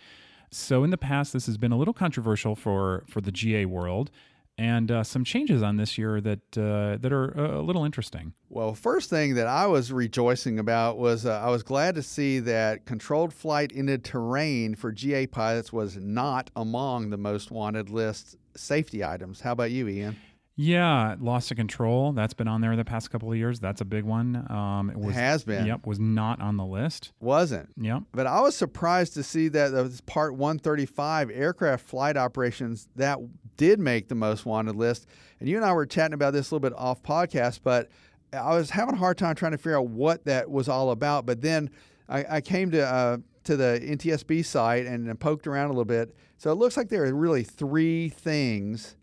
So, 0.50 0.84
in 0.84 0.90
the 0.90 0.98
past, 0.98 1.32
this 1.32 1.46
has 1.46 1.56
been 1.56 1.72
a 1.72 1.76
little 1.76 1.94
controversial 1.94 2.54
for 2.54 3.04
for 3.08 3.20
the 3.20 3.32
GA 3.32 3.64
world, 3.66 4.10
and 4.56 4.90
uh, 4.90 5.02
some 5.02 5.24
changes 5.24 5.62
on 5.62 5.76
this 5.76 5.98
year 5.98 6.20
that 6.20 6.58
uh, 6.58 6.96
that 7.00 7.12
are 7.12 7.30
a 7.32 7.60
little 7.60 7.84
interesting. 7.84 8.34
Well, 8.48 8.74
first 8.74 9.10
thing 9.10 9.34
that 9.34 9.46
I 9.46 9.66
was 9.66 9.92
rejoicing 9.92 10.58
about 10.58 10.96
was 10.96 11.26
uh, 11.26 11.40
I 11.40 11.50
was 11.50 11.62
glad 11.62 11.94
to 11.96 12.02
see 12.02 12.38
that 12.40 12.86
controlled 12.86 13.32
flight 13.32 13.72
into 13.72 13.98
terrain 13.98 14.74
for 14.74 14.92
GA 14.92 15.26
pilots 15.26 15.72
was 15.72 15.96
not 15.96 16.50
among 16.54 17.10
the 17.10 17.16
most 17.16 17.50
wanted 17.50 17.90
list 17.90 18.36
safety 18.56 19.04
items. 19.04 19.40
How 19.40 19.52
about 19.52 19.72
you, 19.72 19.88
Ian? 19.88 20.16
Yeah, 20.56 21.16
loss 21.18 21.50
of 21.50 21.56
control. 21.56 22.12
That's 22.12 22.34
been 22.34 22.46
on 22.46 22.60
there 22.60 22.76
the 22.76 22.84
past 22.84 23.10
couple 23.10 23.30
of 23.30 23.36
years. 23.36 23.58
That's 23.58 23.80
a 23.80 23.84
big 23.84 24.04
one. 24.04 24.46
Um, 24.48 24.90
it 24.90 24.96
was 24.96 25.14
has 25.14 25.44
been. 25.44 25.66
Yep, 25.66 25.84
was 25.84 25.98
not 25.98 26.40
on 26.40 26.56
the 26.56 26.64
list. 26.64 27.12
Wasn't. 27.18 27.70
Yep. 27.76 28.04
But 28.12 28.28
I 28.28 28.40
was 28.40 28.56
surprised 28.56 29.14
to 29.14 29.24
see 29.24 29.48
that 29.48 29.72
those 29.72 30.00
Part 30.02 30.34
135 30.34 31.30
aircraft 31.30 31.88
flight 31.88 32.16
operations 32.16 32.88
that 32.94 33.18
did 33.56 33.80
make 33.80 34.08
the 34.08 34.14
most 34.14 34.46
wanted 34.46 34.76
list. 34.76 35.06
And 35.40 35.48
you 35.48 35.56
and 35.56 35.64
I 35.64 35.72
were 35.72 35.86
chatting 35.86 36.14
about 36.14 36.32
this 36.32 36.50
a 36.50 36.54
little 36.54 36.70
bit 36.70 36.78
off 36.78 37.02
podcast, 37.02 37.60
but 37.64 37.88
I 38.32 38.54
was 38.54 38.70
having 38.70 38.94
a 38.94 38.98
hard 38.98 39.18
time 39.18 39.34
trying 39.34 39.52
to 39.52 39.58
figure 39.58 39.78
out 39.78 39.88
what 39.88 40.24
that 40.26 40.50
was 40.50 40.68
all 40.68 40.90
about. 40.90 41.26
But 41.26 41.40
then 41.40 41.70
I, 42.08 42.24
I 42.36 42.40
came 42.40 42.70
to 42.70 42.86
uh, 42.86 43.16
to 43.44 43.56
the 43.56 43.80
NTSB 43.82 44.44
site 44.44 44.86
and, 44.86 45.08
and 45.08 45.18
poked 45.18 45.46
around 45.48 45.66
a 45.66 45.70
little 45.70 45.84
bit. 45.84 46.14
So 46.36 46.50
it 46.52 46.54
looks 46.54 46.76
like 46.76 46.88
there 46.88 47.04
are 47.04 47.14
really 47.14 47.42
three 47.42 48.08
things 48.08 48.96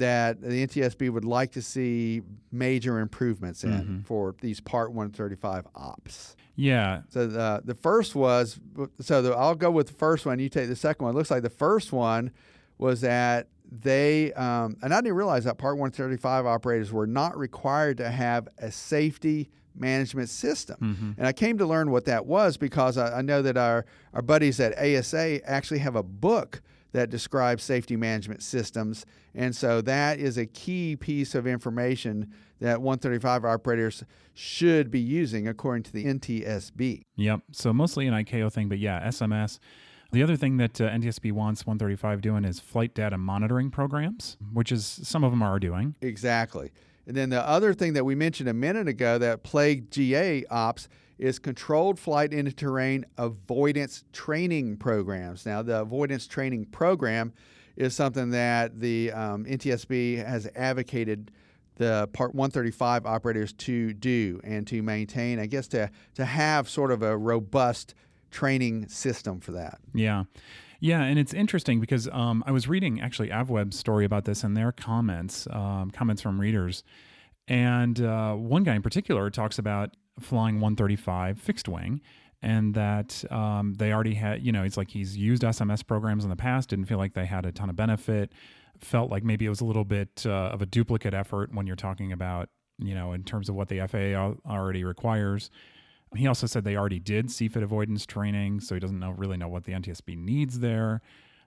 that 0.00 0.42
the 0.42 0.66
NTSB 0.66 1.08
would 1.10 1.24
like 1.24 1.52
to 1.52 1.62
see 1.62 2.20
major 2.52 2.98
improvements 2.98 3.64
in 3.64 3.70
Mm-hmm. 3.70 4.00
for 4.00 4.34
these 4.42 4.60
Part 4.60 4.90
135 4.90 5.66
ops. 5.74 6.36
Yeah. 6.56 7.02
So 7.08 7.26
the 7.26 7.62
the 7.64 7.74
first 7.74 8.14
was 8.14 8.58
so 9.00 9.22
the, 9.22 9.32
I'll 9.34 9.54
go 9.54 9.70
with 9.70 9.86
the 9.86 9.94
first 9.94 10.26
one. 10.26 10.38
You 10.38 10.48
take 10.50 10.68
the 10.68 10.76
second 10.76 11.04
one. 11.06 11.14
It 11.14 11.16
looks 11.18 11.30
like 11.30 11.42
the 11.42 11.48
first 11.48 11.92
one 11.92 12.32
was 12.76 13.00
that 13.02 13.46
they 13.70 14.32
um, 14.32 14.76
and 14.82 14.92
I 14.92 15.00
didn't 15.00 15.14
realize 15.16 15.44
that 15.44 15.56
Part 15.58 15.76
135 15.78 16.44
operators 16.44 16.92
were 16.92 17.06
not 17.06 17.38
required 17.38 17.96
to 17.98 18.10
have 18.10 18.48
a 18.58 18.70
safety 18.72 19.48
management 19.76 20.28
system. 20.28 21.14
And 21.16 21.26
I 21.26 21.32
came 21.32 21.56
to 21.58 21.64
learn 21.66 21.90
what 21.92 22.04
that 22.06 22.26
was 22.26 22.56
because 22.56 22.98
I, 22.98 23.18
I 23.18 23.22
know 23.22 23.40
that 23.42 23.56
our 23.56 23.86
our 24.12 24.20
buddies 24.22 24.58
at 24.60 24.76
ASA 24.76 25.40
actually 25.48 25.78
have 25.78 25.94
a 25.96 26.02
book 26.02 26.60
that 26.92 27.10
describes 27.10 27.62
safety 27.62 27.96
management 27.96 28.42
systems. 28.42 29.06
And 29.34 29.54
so 29.54 29.80
that 29.82 30.18
is 30.18 30.38
a 30.38 30.46
key 30.46 30.96
piece 30.96 31.34
of 31.34 31.46
information 31.46 32.32
that 32.60 32.82
135 32.82 33.44
operators 33.44 34.04
should 34.34 34.90
be 34.90 35.00
using 35.00 35.48
according 35.48 35.84
to 35.84 35.92
the 35.92 36.04
NTSB. 36.04 37.02
Yep. 37.16 37.40
So 37.52 37.72
mostly 37.72 38.06
an 38.06 38.14
ICAO 38.14 38.52
thing, 38.52 38.68
but 38.68 38.78
yeah, 38.78 39.06
SMS. 39.06 39.58
The 40.12 40.22
other 40.22 40.36
thing 40.36 40.56
that 40.56 40.80
uh, 40.80 40.88
NTSB 40.88 41.32
wants 41.32 41.64
135 41.64 42.20
doing 42.20 42.44
is 42.44 42.58
flight 42.58 42.94
data 42.94 43.16
monitoring 43.16 43.70
programs, 43.70 44.36
which 44.52 44.72
is 44.72 44.84
some 45.04 45.22
of 45.22 45.30
them 45.30 45.42
are 45.42 45.60
doing. 45.60 45.94
Exactly. 46.00 46.72
And 47.10 47.16
then 47.16 47.30
the 47.30 47.44
other 47.44 47.74
thing 47.74 47.94
that 47.94 48.04
we 48.04 48.14
mentioned 48.14 48.48
a 48.48 48.54
minute 48.54 48.86
ago 48.86 49.18
that 49.18 49.42
plagued 49.42 49.92
GA 49.92 50.44
ops 50.48 50.88
is 51.18 51.40
controlled 51.40 51.98
flight 51.98 52.32
into 52.32 52.52
terrain 52.52 53.04
avoidance 53.18 54.04
training 54.12 54.76
programs. 54.76 55.44
Now, 55.44 55.60
the 55.60 55.80
avoidance 55.80 56.28
training 56.28 56.66
program 56.66 57.32
is 57.74 57.96
something 57.96 58.30
that 58.30 58.78
the 58.78 59.10
um, 59.10 59.44
NTSB 59.44 60.24
has 60.24 60.48
advocated 60.54 61.32
the 61.78 62.08
Part 62.12 62.32
135 62.32 63.04
operators 63.06 63.54
to 63.54 63.92
do 63.92 64.40
and 64.44 64.64
to 64.68 64.80
maintain, 64.80 65.40
I 65.40 65.46
guess, 65.46 65.66
to, 65.68 65.90
to 66.14 66.24
have 66.24 66.68
sort 66.68 66.92
of 66.92 67.02
a 67.02 67.18
robust 67.18 67.96
training 68.30 68.86
system 68.86 69.40
for 69.40 69.50
that. 69.50 69.80
Yeah. 69.94 70.26
Yeah, 70.80 71.02
and 71.02 71.18
it's 71.18 71.34
interesting 71.34 71.78
because 71.78 72.08
um, 72.08 72.42
I 72.46 72.52
was 72.52 72.66
reading 72.66 73.00
actually 73.00 73.28
AvWeb's 73.28 73.78
story 73.78 74.06
about 74.06 74.24
this 74.24 74.42
and 74.42 74.56
their 74.56 74.72
comments, 74.72 75.46
um, 75.50 75.90
comments 75.90 76.22
from 76.22 76.40
readers. 76.40 76.82
And 77.46 78.00
uh, 78.00 78.34
one 78.34 78.64
guy 78.64 78.74
in 78.74 78.82
particular 78.82 79.28
talks 79.28 79.58
about 79.58 79.90
flying 80.18 80.56
135 80.60 81.38
fixed 81.38 81.68
wing 81.68 82.00
and 82.42 82.74
that 82.74 83.24
um, 83.30 83.74
they 83.74 83.92
already 83.92 84.14
had, 84.14 84.42
you 84.42 84.52
know, 84.52 84.62
it's 84.62 84.78
like 84.78 84.90
he's 84.90 85.16
used 85.16 85.42
SMS 85.42 85.86
programs 85.86 86.24
in 86.24 86.30
the 86.30 86.36
past, 86.36 86.70
didn't 86.70 86.86
feel 86.86 86.98
like 86.98 87.12
they 87.12 87.26
had 87.26 87.44
a 87.44 87.52
ton 87.52 87.68
of 87.68 87.76
benefit, 87.76 88.32
felt 88.78 89.10
like 89.10 89.22
maybe 89.22 89.44
it 89.44 89.50
was 89.50 89.60
a 89.60 89.64
little 89.64 89.84
bit 89.84 90.24
uh, 90.24 90.30
of 90.30 90.62
a 90.62 90.66
duplicate 90.66 91.12
effort 91.12 91.54
when 91.54 91.66
you're 91.66 91.76
talking 91.76 92.12
about, 92.12 92.48
you 92.78 92.94
know, 92.94 93.12
in 93.12 93.24
terms 93.24 93.50
of 93.50 93.54
what 93.54 93.68
the 93.68 93.86
FAA 93.86 94.50
already 94.50 94.84
requires. 94.84 95.50
He 96.16 96.26
also 96.26 96.46
said 96.46 96.64
they 96.64 96.76
already 96.76 96.98
did 96.98 97.28
CFIT 97.28 97.62
avoidance 97.62 98.04
training, 98.04 98.60
so 98.60 98.74
he 98.74 98.80
doesn't 98.80 98.98
know 98.98 99.10
really 99.10 99.36
know 99.36 99.48
what 99.48 99.64
the 99.64 99.72
NTSB 99.72 100.16
needs 100.16 100.58
there. 100.58 101.02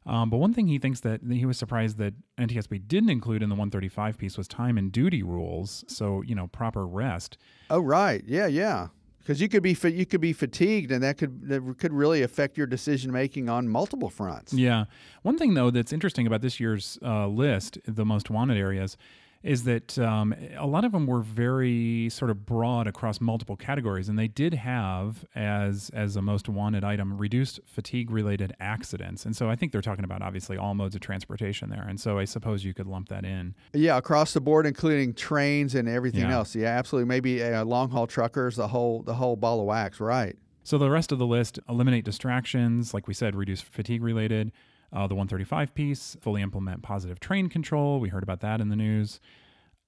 Um, 0.05 0.29
but 0.29 0.37
one 0.37 0.53
thing 0.53 0.67
he 0.67 0.79
thinks 0.79 0.99
that 1.01 1.21
he 1.23 1.45
was 1.45 1.57
surprised 1.57 1.97
that 1.97 2.13
NTSB 2.37 2.87
didn't 2.87 3.09
include 3.09 3.41
in 3.41 3.49
the 3.49 3.55
135 3.55 4.17
piece 4.17 4.37
was 4.37 4.47
time 4.47 4.77
and 4.77 4.91
duty 4.91 5.23
rules. 5.23 5.83
So 5.87 6.21
you 6.21 6.35
know, 6.35 6.47
proper 6.47 6.85
rest. 6.85 7.37
Oh 7.69 7.79
right, 7.79 8.23
yeah, 8.25 8.47
yeah. 8.47 8.87
Because 9.19 9.39
you 9.39 9.47
could 9.47 9.63
be 9.63 9.77
you 9.89 10.05
could 10.05 10.19
be 10.19 10.33
fatigued, 10.33 10.91
and 10.91 11.01
that 11.03 11.17
could 11.17 11.47
that 11.47 11.77
could 11.77 11.93
really 11.93 12.21
affect 12.21 12.57
your 12.57 12.67
decision 12.67 13.11
making 13.11 13.47
on 13.47 13.69
multiple 13.69 14.09
fronts. 14.09 14.53
Yeah. 14.53 14.85
One 15.21 15.37
thing 15.37 15.53
though 15.53 15.71
that's 15.71 15.93
interesting 15.93 16.27
about 16.27 16.41
this 16.41 16.59
year's 16.59 16.97
uh, 17.01 17.27
list, 17.27 17.77
the 17.85 18.05
most 18.05 18.29
wanted 18.29 18.57
areas, 18.57 18.97
is 19.43 19.65
that 19.65 19.99
um, 19.99 20.33
a 20.57 20.65
lot 20.65 20.85
of 20.85 20.93
them 20.93 21.05
were 21.05 21.19
very 21.19 22.07
sort 22.09 22.31
of 22.31 22.45
broad 22.45 22.87
across 22.87 23.19
multiple 23.19 23.57
categories, 23.57 24.07
and 24.07 24.17
they 24.17 24.27
did 24.27 24.53
have 24.53 25.25
as 25.35 25.89
as 25.93 26.15
a 26.15 26.21
most 26.21 26.47
wanted 26.47 26.83
item 26.83 27.17
reduced 27.17 27.59
fatigue 27.65 28.09
related 28.09 28.55
accidents, 28.59 29.25
and 29.25 29.35
so 29.35 29.49
I 29.49 29.55
think 29.57 29.71
they're 29.73 29.81
talking 29.81 30.05
about 30.05 30.21
obviously 30.21 30.57
all 30.57 30.73
modes 30.73 30.95
of 30.95 31.01
transportation 31.01 31.69
there, 31.69 31.85
and 31.87 31.99
so 31.99 32.17
I 32.17 32.25
suppose 32.25 32.63
you 32.63 32.73
could 32.73 32.87
lump 32.87 33.09
that 33.09 33.25
in. 33.25 33.53
Yeah, 33.73 33.97
across 33.97 34.33
the 34.33 34.41
board, 34.41 34.65
including 34.65 35.13
trains 35.13 35.75
and 35.75 35.89
everything 35.89 36.21
Yeah. 36.21 36.33
else. 36.35 36.55
Yeah, 36.55 36.67
absolutely. 36.69 37.09
Maybe 37.09 37.43
uh, 37.43 37.65
long 37.65 37.89
haul 37.89 38.07
truckers, 38.07 38.55
the 38.55 38.69
whole 38.69 39.03
the 39.03 39.13
whole 39.15 39.35
ball 39.35 39.59
of 39.59 39.65
wax. 39.65 39.99
Right. 39.99 40.37
So 40.65 40.77
the 40.77 40.89
rest 40.89 41.11
of 41.11 41.19
the 41.19 41.27
list 41.27 41.59
eliminate 41.67 42.05
distractions, 42.05 42.93
like 42.93 43.05
we 43.09 43.13
said, 43.13 43.35
reduce 43.35 43.59
fatigue 43.59 44.01
related. 44.01 44.53
Uh, 44.93 45.07
the 45.07 45.15
135 45.15 45.73
piece, 45.73 46.15
fully 46.21 46.41
implement 46.41 46.83
positive 46.83 47.19
train 47.19 47.49
control. 47.49 47.99
We 47.99 48.09
heard 48.09 48.21
about 48.21 48.41
that 48.41 48.61
in 48.61 48.69
the 48.69 48.75
news. 48.75 49.19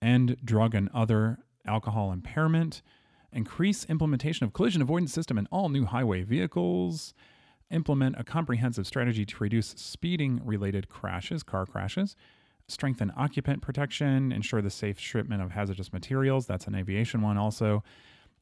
End 0.02 0.36
drug 0.44 0.74
and 0.74 0.90
other 0.96 1.38
alcohol 1.68 2.12
impairment. 2.12 2.82
Increase 3.32 3.86
implementation 3.86 4.46
of 4.46 4.54
collision 4.54 4.82
avoidance 4.82 5.14
system 5.14 5.38
in 5.38 5.48
all 5.52 5.70
new 5.70 5.86
highway 5.86 6.24
vehicles. 6.24 7.14
Implement 7.70 8.16
a 8.18 8.24
comprehensive 8.24 8.88
strategy 8.88 9.26
to 9.26 9.36
reduce 9.40 9.68
speeding 9.68 10.42
related 10.44 10.90
crashes, 10.90 11.44
car 11.44 11.66
crashes. 11.66 12.16
Strengthen 12.68 13.12
occupant 13.16 13.62
protection. 13.62 14.32
Ensure 14.32 14.62
the 14.62 14.70
safe 14.70 15.00
shipment 15.00 15.42
of 15.42 15.52
hazardous 15.52 15.94
materials. 15.94 16.48
That's 16.48 16.66
an 16.66 16.76
aviation 16.76 17.22
one 17.22 17.38
also. 17.38 17.84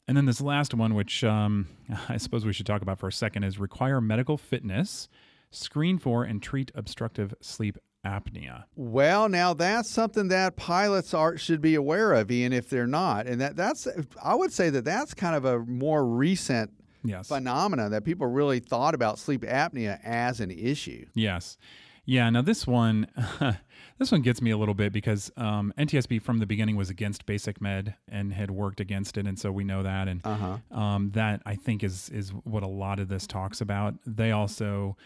And 0.06 0.16
then 0.16 0.26
this 0.26 0.40
last 0.40 0.74
one, 0.74 0.94
which 0.94 1.24
um, 1.24 1.66
I 2.08 2.16
suppose 2.16 2.44
we 2.44 2.52
should 2.52 2.66
talk 2.66 2.82
about 2.82 2.98
for 2.98 3.08
a 3.08 3.12
second, 3.12 3.44
is 3.44 3.58
require 3.58 4.00
medical 4.00 4.36
fitness, 4.36 5.08
screen 5.54 5.98
for 5.98 6.24
and 6.24 6.42
treat 6.42 6.70
obstructive 6.74 7.34
sleep 7.40 7.78
apnea. 8.04 8.64
Well, 8.76 9.28
now 9.30 9.54
that's 9.54 9.88
something 9.88 10.28
that 10.28 10.56
pilots 10.56 11.14
are 11.14 11.38
should 11.38 11.60
be 11.62 11.74
aware 11.74 12.12
of, 12.12 12.30
Ian, 12.30 12.52
if 12.52 12.68
they're 12.68 12.86
not. 12.86 13.26
And 13.26 13.40
that 13.40 13.56
that's 13.56 13.88
I 14.22 14.34
would 14.34 14.52
say 14.52 14.68
that 14.70 14.84
that's 14.84 15.14
kind 15.14 15.34
of 15.34 15.44
a 15.44 15.58
more 15.60 16.04
recent 16.06 16.70
Yes. 17.06 17.28
phenomenon 17.28 17.90
that 17.90 18.02
people 18.04 18.26
really 18.26 18.60
thought 18.60 18.94
about 18.94 19.18
sleep 19.18 19.42
apnea 19.42 20.00
as 20.02 20.40
an 20.40 20.50
issue. 20.50 21.04
Yes. 21.14 21.58
Yeah. 22.06 22.28
Now 22.30 22.40
this 22.42 22.66
one, 22.66 23.06
this 23.98 24.10
one 24.10 24.22
gets 24.22 24.40
me 24.42 24.50
a 24.50 24.56
little 24.56 24.74
bit 24.74 24.90
because 24.92 25.30
um, 25.36 25.72
NTSB 25.78 26.20
from 26.22 26.38
the 26.38 26.46
beginning 26.46 26.76
was 26.76 26.88
against 26.90 27.26
basic 27.26 27.60
med 27.60 27.94
and 28.08 28.32
had 28.32 28.50
worked 28.50 28.80
against 28.80 29.16
it, 29.18 29.26
and 29.26 29.38
so 29.38 29.50
we 29.52 29.64
know 29.64 29.82
that, 29.82 30.08
and 30.08 30.20
Uh-huh. 30.24 30.58
um, 30.78 31.10
that 31.12 31.42
I 31.46 31.56
think 31.56 31.82
is 31.84 32.08
is 32.10 32.30
what 32.30 32.62
a 32.62 32.66
lot 32.68 32.98
of 33.00 33.08
this 33.08 33.26
talks 33.26 33.60
about. 33.60 33.94
They 34.06 34.32
also 34.32 34.96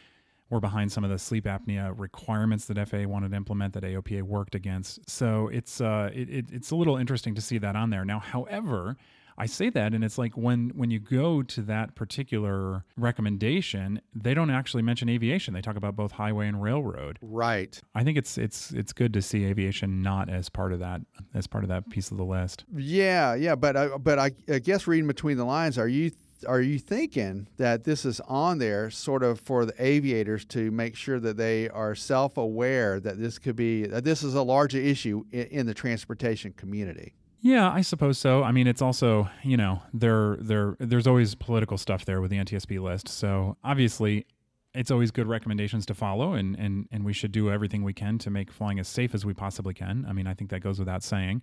were 0.51 0.61
behind 0.61 0.91
some 0.91 1.05
of 1.05 1.11
the 1.11 1.19
sleep 1.19 1.45
apnea 1.45 1.93
requirements 1.97 2.67
that 2.67 2.89
FAA 2.89 3.07
wanted 3.07 3.31
to 3.31 3.37
implement 3.37 3.75
that 3.75 3.83
AOPA 3.83 4.23
worked 4.23 4.55
against. 4.55 5.09
So 5.09 5.49
it's 5.49 5.81
uh, 5.81 6.11
it, 6.15 6.31
it, 6.31 6.45
it's 6.53 6.71
a 6.71 6.77
little 6.77 6.97
interesting 6.97 7.35
to 7.35 7.41
see 7.41 7.59
that 7.59 7.77
on 7.77 7.91
there. 7.91 8.05
Now, 8.05 8.19
however, 8.19 8.97
I 9.41 9.47
say 9.47 9.71
that, 9.71 9.95
and 9.95 10.03
it's 10.03 10.19
like 10.19 10.37
when 10.37 10.71
when 10.75 10.91
you 10.91 10.99
go 10.99 11.45
to 11.45 11.63
that 11.63 11.95
particular 11.95 12.85
recommendation, 12.97 14.01
they 14.13 14.35
don't 14.35 14.51
actually 14.51 14.83
mention 14.83 15.09
aviation. 15.09 15.55
They 15.55 15.61
talk 15.61 15.77
about 15.77 15.95
both 15.95 16.11
highway 16.11 16.49
and 16.49 16.61
railroad. 16.61 17.21
Right. 17.23 17.81
I 17.95 18.03
think 18.03 18.19
it's 18.19 18.37
it's 18.37 18.73
it's 18.73 18.93
good 18.93 19.13
to 19.13 19.23
see 19.23 19.45
aviation 19.45 20.03
not 20.03 20.29
as 20.29 20.49
part 20.49 20.73
of 20.73 20.81
that 20.81 21.03
as 21.35 21.47
part 21.47 21.63
of 21.63 21.69
that 21.69 21.89
piece 21.89 22.11
of 22.11 22.17
the 22.17 22.25
list. 22.25 22.65
Yeah, 22.75 23.37
yeah, 23.37 23.55
but 23.55 23.77
I, 23.77 23.89
but 23.97 24.19
I, 24.19 24.33
I 24.49 24.59
guess 24.59 24.89
reading 24.89 25.07
between 25.07 25.37
the 25.37 25.45
lines, 25.45 25.79
are 25.79 25.89
you 25.89 26.11
are 26.47 26.61
you 26.61 26.79
thinking 26.79 27.49
that 27.57 27.85
this 27.85 28.05
is 28.05 28.21
on 28.21 28.59
there 28.59 28.91
sort 28.91 29.23
of 29.23 29.41
for 29.41 29.65
the 29.65 29.75
aviators 29.79 30.45
to 30.47 30.71
make 30.71 30.95
sure 30.97 31.19
that 31.21 31.37
they 31.37 31.69
are 31.69 31.95
self-aware 31.95 33.01
that 33.01 33.19
this 33.19 33.39
could 33.39 33.57
be 33.57 33.87
that 33.87 34.05
this 34.05 34.23
is 34.23 34.35
a 34.35 34.43
larger 34.43 34.79
issue 34.79 35.25
in, 35.33 35.47
in 35.47 35.67
the 35.67 35.75
transportation 35.75 36.53
community? 36.53 37.15
Yeah, 37.41 37.71
I 37.71 37.83
suppose 37.83 38.19
so. 38.19 38.43
I 38.43 38.53
mean, 38.53 38.67
it's 38.67 38.83
also 38.83 39.29
you 39.43 39.57
know 39.57 39.83
there 39.93 40.37
there 40.41 40.77
there's 40.81 41.07
always 41.07 41.35
political 41.35 41.79
stuff 41.79 42.05
there 42.05 42.21
with 42.21 42.31
the 42.31 42.39
NTSB 42.39 42.81
list. 42.81 43.09
So 43.09 43.57
obviously, 43.63 44.27
it's 44.75 44.91
always 44.91 45.11
good 45.11 45.27
recommendations 45.27 45.87
to 45.87 45.95
follow, 45.95 46.35
and 46.35 46.57
and 46.59 46.89
and 46.91 47.05
we 47.05 47.13
should 47.13 47.33
do 47.33 47.51
everything 47.51 47.85
we 47.85 47.93
can 47.93 48.19
to 48.19 48.31
make 48.31 48.51
flying 48.51 48.79
as 48.79 48.89
safe 48.89 49.15
as 49.15 49.25
we 49.25 49.35
possibly 49.35 49.75
can. 49.75 50.05
I 50.09 50.13
mean, 50.13 50.27
I 50.27 50.35
think 50.35 50.51
that 50.51 50.61
goes 50.61 50.79
without 50.79 51.03
saying. 51.03 51.43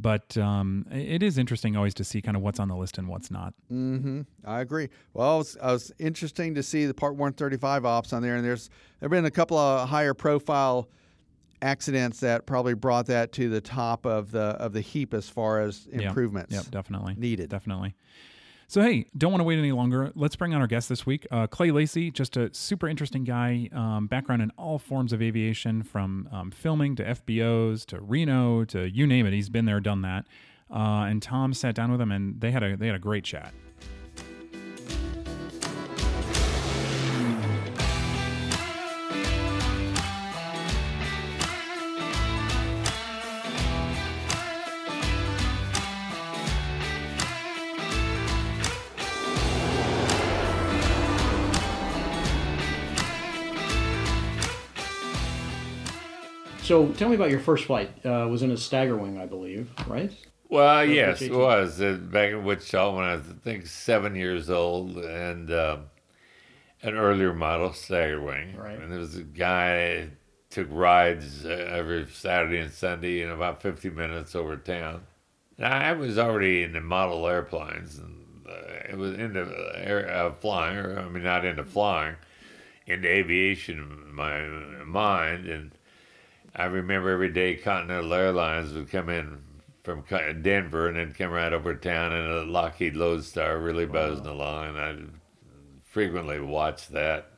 But 0.00 0.36
um, 0.38 0.86
it 0.90 1.22
is 1.22 1.38
interesting 1.38 1.76
always 1.76 1.94
to 1.94 2.04
see 2.04 2.22
kind 2.22 2.36
of 2.36 2.42
what's 2.42 2.60
on 2.60 2.68
the 2.68 2.76
list 2.76 2.98
and 2.98 3.08
what's 3.08 3.30
not. 3.30 3.54
Mm-hmm. 3.72 4.22
I 4.44 4.60
agree. 4.60 4.88
Well, 5.14 5.36
it 5.36 5.38
was, 5.38 5.56
it 5.56 5.62
was 5.62 5.92
interesting 5.98 6.54
to 6.54 6.62
see 6.62 6.86
the 6.86 6.94
Part 6.94 7.14
135 7.14 7.84
ops 7.84 8.12
on 8.12 8.22
there, 8.22 8.36
and 8.36 8.44
there's 8.44 8.70
there've 9.00 9.10
been 9.10 9.24
a 9.24 9.30
couple 9.30 9.58
of 9.58 9.88
higher 9.88 10.14
profile 10.14 10.88
accidents 11.60 12.20
that 12.20 12.46
probably 12.46 12.74
brought 12.74 13.06
that 13.06 13.32
to 13.32 13.48
the 13.48 13.60
top 13.60 14.06
of 14.06 14.30
the 14.30 14.40
of 14.40 14.72
the 14.72 14.80
heap 14.80 15.12
as 15.12 15.28
far 15.28 15.60
as 15.60 15.88
Yeah. 15.92 16.08
improvements. 16.08 16.54
Yep, 16.54 16.70
definitely 16.70 17.14
needed. 17.16 17.48
Definitely. 17.50 17.94
So 18.70 18.82
hey, 18.82 19.06
don't 19.16 19.32
want 19.32 19.40
to 19.40 19.44
wait 19.44 19.58
any 19.58 19.72
longer. 19.72 20.12
Let's 20.14 20.36
bring 20.36 20.54
on 20.54 20.60
our 20.60 20.66
guest 20.66 20.90
this 20.90 21.06
week, 21.06 21.26
uh, 21.30 21.46
Clay 21.46 21.70
Lacy. 21.70 22.10
Just 22.10 22.36
a 22.36 22.52
super 22.52 22.86
interesting 22.86 23.24
guy. 23.24 23.70
Um, 23.72 24.08
background 24.08 24.42
in 24.42 24.50
all 24.58 24.78
forms 24.78 25.14
of 25.14 25.22
aviation, 25.22 25.82
from 25.82 26.28
um, 26.30 26.50
filming 26.50 26.94
to 26.96 27.02
FBOs 27.02 27.86
to 27.86 27.98
Reno 27.98 28.64
to 28.66 28.86
you 28.86 29.06
name 29.06 29.24
it. 29.24 29.32
He's 29.32 29.48
been 29.48 29.64
there, 29.64 29.80
done 29.80 30.02
that. 30.02 30.26
uh, 30.70 31.06
and 31.08 31.22
Tom 31.22 31.54
sat 31.54 31.74
down 31.74 31.90
with 31.90 31.98
him, 31.98 32.12
and 32.12 32.42
they 32.42 32.50
had 32.50 32.62
a 32.62 32.76
they 32.76 32.86
had 32.88 32.96
a 32.96 32.98
great 32.98 33.24
chat. 33.24 33.54
So 56.68 56.92
tell 56.92 57.08
me 57.08 57.14
about 57.14 57.30
your 57.30 57.40
first 57.40 57.64
flight. 57.64 57.90
Uh, 58.04 58.26
it 58.26 58.28
was 58.28 58.42
in 58.42 58.50
a 58.50 58.56
stagger 58.58 58.94
wing, 58.94 59.18
I 59.18 59.24
believe, 59.24 59.70
right? 59.86 60.12
Well, 60.50 60.80
Or 60.80 60.84
yes, 60.84 61.22
it 61.22 61.32
was 61.32 61.80
uh, 61.80 61.94
back 61.94 62.32
in 62.32 62.44
Wichita 62.44 62.94
when 62.94 63.04
I 63.06 63.16
was, 63.16 63.24
I 63.26 63.42
think, 63.42 63.66
seven 63.66 64.14
years 64.14 64.50
old, 64.50 64.98
and 64.98 65.50
uh, 65.50 65.78
an 66.82 66.94
earlier 66.94 67.32
model 67.32 67.72
Stagger 67.72 68.20
Wing. 68.20 68.54
Right. 68.54 68.78
And 68.78 68.92
there 68.92 68.98
was 68.98 69.16
a 69.16 69.22
guy 69.22 70.10
took 70.50 70.68
rides 70.70 71.46
uh, 71.46 71.48
every 71.48 72.06
Saturday 72.06 72.58
and 72.58 72.70
Sunday 72.70 73.22
in 73.22 73.30
about 73.30 73.62
50 73.62 73.88
minutes 73.88 74.34
over 74.34 74.58
town. 74.58 75.04
Now, 75.56 75.72
I 75.72 75.94
was 75.94 76.18
already 76.18 76.64
into 76.64 76.82
model 76.82 77.26
airplanes, 77.26 77.96
and 77.96 78.46
uh, 78.46 78.90
it 78.90 78.98
was 78.98 79.14
into 79.14 79.72
air, 79.74 80.06
uh, 80.06 80.34
flying, 80.34 80.76
or 80.76 80.98
I 80.98 81.08
mean, 81.08 81.22
not 81.22 81.46
into 81.46 81.64
flying, 81.64 82.16
into 82.86 83.08
aviation 83.08 83.78
in 83.78 84.14
my 84.14 84.42
mind, 84.84 85.46
and 85.46 85.70
I 86.58 86.64
remember 86.64 87.10
every 87.10 87.30
day 87.30 87.54
Continental 87.54 88.12
Airlines 88.12 88.72
would 88.72 88.90
come 88.90 89.08
in 89.08 89.38
from 89.84 90.04
Denver 90.42 90.88
and 90.88 90.96
then 90.96 91.14
come 91.16 91.30
right 91.30 91.52
over 91.52 91.74
town 91.76 92.12
in 92.12 92.26
a 92.26 92.42
Lockheed 92.42 92.96
Lodestar 92.96 93.58
really 93.58 93.86
buzzing 93.86 94.26
along, 94.26 94.76
and 94.76 94.78
I 94.78 94.96
frequently 95.88 96.40
watched 96.40 96.90
that. 96.92 97.30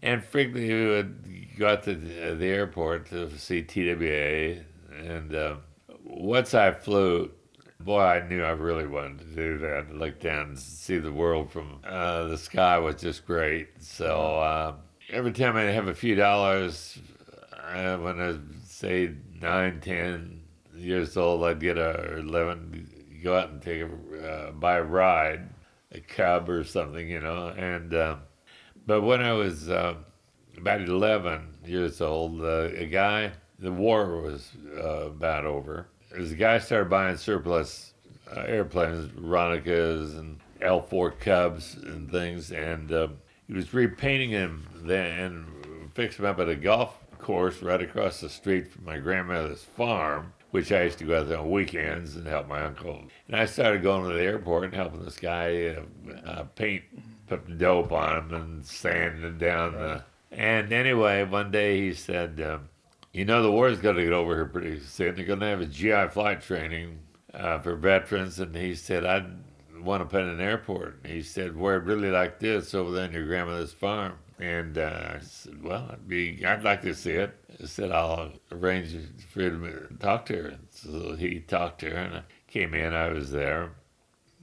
And 0.00 0.24
frequently 0.24 0.72
we 0.72 0.86
would 0.86 1.58
go 1.58 1.68
out 1.68 1.82
to 1.82 1.94
the 1.94 2.34
the 2.34 2.46
airport 2.46 3.10
to 3.10 3.30
see 3.38 3.62
TWA, 3.62 4.64
and 4.96 5.34
uh, 5.34 5.56
once 6.02 6.54
I 6.54 6.72
flew, 6.72 7.30
boy, 7.78 8.00
I 8.00 8.26
knew 8.26 8.42
I 8.42 8.52
really 8.52 8.86
wanted 8.86 9.18
to 9.18 9.34
do 9.34 9.58
that. 9.58 9.94
Look 9.94 10.18
down 10.18 10.46
and 10.46 10.58
see 10.58 10.96
the 10.96 11.12
world 11.12 11.52
from 11.52 11.80
uh, 11.84 12.24
the 12.28 12.38
sky 12.38 12.78
was 12.78 12.96
just 12.96 13.26
great. 13.26 13.68
So 13.80 14.38
uh, 14.38 14.74
every 15.10 15.32
time 15.32 15.56
I 15.56 15.64
have 15.64 15.88
a 15.88 15.94
few 15.94 16.14
dollars, 16.14 16.98
when 17.74 18.20
I 18.20 18.26
was, 18.28 18.38
say 18.64 19.14
nine, 19.40 19.80
ten 19.80 20.42
years 20.74 21.16
old, 21.16 21.44
I'd 21.44 21.60
get 21.60 21.76
a 21.76 22.00
or 22.00 22.18
eleven, 22.18 22.88
go 23.22 23.36
out 23.36 23.50
and 23.50 23.62
take 23.62 23.82
a 23.82 24.28
uh, 24.28 24.50
buy 24.52 24.76
a 24.76 24.82
ride, 24.82 25.48
a 25.92 26.00
cub 26.00 26.48
or 26.48 26.64
something, 26.64 27.08
you 27.08 27.20
know. 27.20 27.48
And 27.48 27.94
uh, 27.94 28.16
but 28.86 29.02
when 29.02 29.22
I 29.22 29.32
was 29.32 29.68
uh, 29.68 29.94
about 30.56 30.82
eleven 30.82 31.54
years 31.64 32.00
old, 32.00 32.40
uh, 32.40 32.68
a 32.74 32.86
guy, 32.86 33.32
the 33.58 33.72
war 33.72 34.20
was 34.20 34.50
uh, 34.76 35.06
about 35.06 35.44
over. 35.44 35.88
A 36.14 36.22
guy 36.22 36.58
started 36.58 36.88
buying 36.88 37.16
surplus 37.16 37.92
uh, 38.34 38.40
airplanes, 38.40 39.12
Aeroncas 39.18 40.14
and 40.14 40.40
L4 40.60 41.20
Cubs 41.20 41.74
and 41.74 42.10
things, 42.10 42.50
and 42.50 42.90
he 43.46 43.52
was 43.54 43.72
repainting 43.74 44.30
them 44.30 44.66
then 44.82 45.18
and 45.18 45.94
fixed 45.94 46.18
them 46.18 46.26
up 46.26 46.38
at 46.38 46.48
a 46.48 46.56
golf 46.56 46.96
course 47.28 47.60
right 47.60 47.82
across 47.82 48.22
the 48.22 48.28
street 48.30 48.72
from 48.72 48.86
my 48.86 48.96
grandmother's 48.96 49.62
farm, 49.62 50.32
which 50.50 50.72
I 50.72 50.84
used 50.84 50.96
to 51.00 51.04
go 51.04 51.20
out 51.20 51.28
there 51.28 51.36
on 51.36 51.50
weekends 51.50 52.16
and 52.16 52.26
help 52.26 52.48
my 52.48 52.62
uncle. 52.62 53.02
And 53.26 53.36
I 53.36 53.44
started 53.44 53.82
going 53.82 54.08
to 54.08 54.16
the 54.16 54.22
airport 54.22 54.64
and 54.64 54.72
helping 54.72 55.04
this 55.04 55.18
guy 55.18 55.76
uh, 55.76 56.16
uh, 56.26 56.44
paint, 56.44 56.84
put 57.26 57.58
dope 57.58 57.92
on 57.92 58.16
him 58.16 58.32
and 58.32 58.64
sanding 58.64 59.36
down 59.36 59.74
the. 59.74 60.04
And 60.32 60.72
anyway, 60.72 61.22
one 61.24 61.50
day 61.50 61.78
he 61.82 61.92
said, 61.92 62.40
um, 62.40 62.70
"You 63.12 63.26
know, 63.26 63.42
the 63.42 63.52
war's 63.52 63.78
going 63.78 63.96
to 63.96 64.04
get 64.04 64.14
over 64.14 64.34
here 64.34 64.46
pretty 64.46 64.80
soon. 64.80 65.14
They're 65.14 65.26
going 65.26 65.40
to 65.40 65.46
have 65.46 65.60
a 65.60 65.66
GI 65.66 66.08
flight 66.08 66.40
training 66.40 66.98
uh, 67.34 67.58
for 67.58 67.76
veterans." 67.76 68.40
And 68.40 68.56
he 68.56 68.74
said, 68.74 69.04
"I'd 69.04 69.26
want 69.82 70.00
to 70.00 70.06
put 70.06 70.22
an 70.22 70.40
airport." 70.40 71.00
And 71.04 71.12
he 71.12 71.22
said, 71.22 71.58
"Where 71.58 71.76
I'd 71.76 71.86
really 71.86 72.10
like 72.10 72.38
this 72.38 72.72
over 72.72 72.90
there 72.90 73.04
in 73.04 73.12
your 73.12 73.26
grandmother's 73.26 73.74
farm." 73.74 74.14
And 74.40 74.78
uh, 74.78 75.16
I 75.16 75.18
said, 75.20 75.62
"Well, 75.64 75.88
I'd 75.90 76.06
be, 76.06 76.44
I'd 76.46 76.62
like 76.62 76.82
to 76.82 76.94
see 76.94 77.12
it." 77.12 77.34
I 77.60 77.66
said, 77.66 77.90
"I'll 77.90 78.32
arrange 78.52 78.96
for 79.32 79.42
you 79.42 79.50
to 79.50 79.96
talk 79.98 80.26
to 80.26 80.34
her." 80.34 80.58
So 80.70 81.16
he 81.16 81.40
talked 81.40 81.80
to 81.80 81.90
her, 81.90 81.96
and 81.96 82.14
I 82.16 82.22
came 82.46 82.72
in. 82.72 82.94
I 82.94 83.08
was 83.08 83.32
there, 83.32 83.72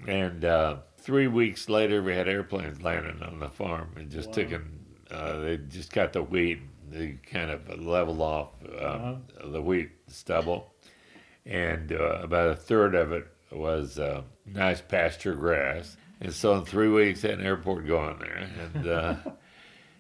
and 0.06 0.44
uh, 0.44 0.78
three 0.98 1.28
weeks 1.28 1.70
later, 1.70 2.04
we 2.04 2.14
had 2.14 2.28
airplanes 2.28 2.82
landing 2.82 3.24
on 3.24 3.40
the 3.40 3.50
farm 3.50 3.92
and 3.96 4.10
just 4.12 4.34
taking. 4.34 4.64
Uh, 5.10 5.40
they 5.40 5.58
just 5.58 5.94
got 5.94 6.12
the 6.12 6.24
wheat. 6.24 6.60
They 6.90 7.18
kind 7.32 7.50
of 7.50 7.80
leveled 7.80 8.22
off 8.22 8.50
uh, 8.66 9.16
the 9.46 9.62
wheat 9.62 9.92
stubble, 10.08 10.74
and 11.46 11.94
uh, 11.94 12.20
about 12.22 12.50
a 12.50 12.56
third 12.56 12.96
of 12.96 13.14
it 13.14 13.28
was 13.50 13.98
uh, 13.98 14.24
nice 14.46 14.82
pasture 14.82 15.36
grass. 15.36 15.96
And 16.20 16.34
so 16.34 16.56
in 16.56 16.66
three 16.66 16.90
weeks, 16.90 17.22
had 17.22 17.40
an 17.40 17.46
airport 17.46 17.88
going 17.88 18.20
there, 18.20 18.50
and. 18.74 19.36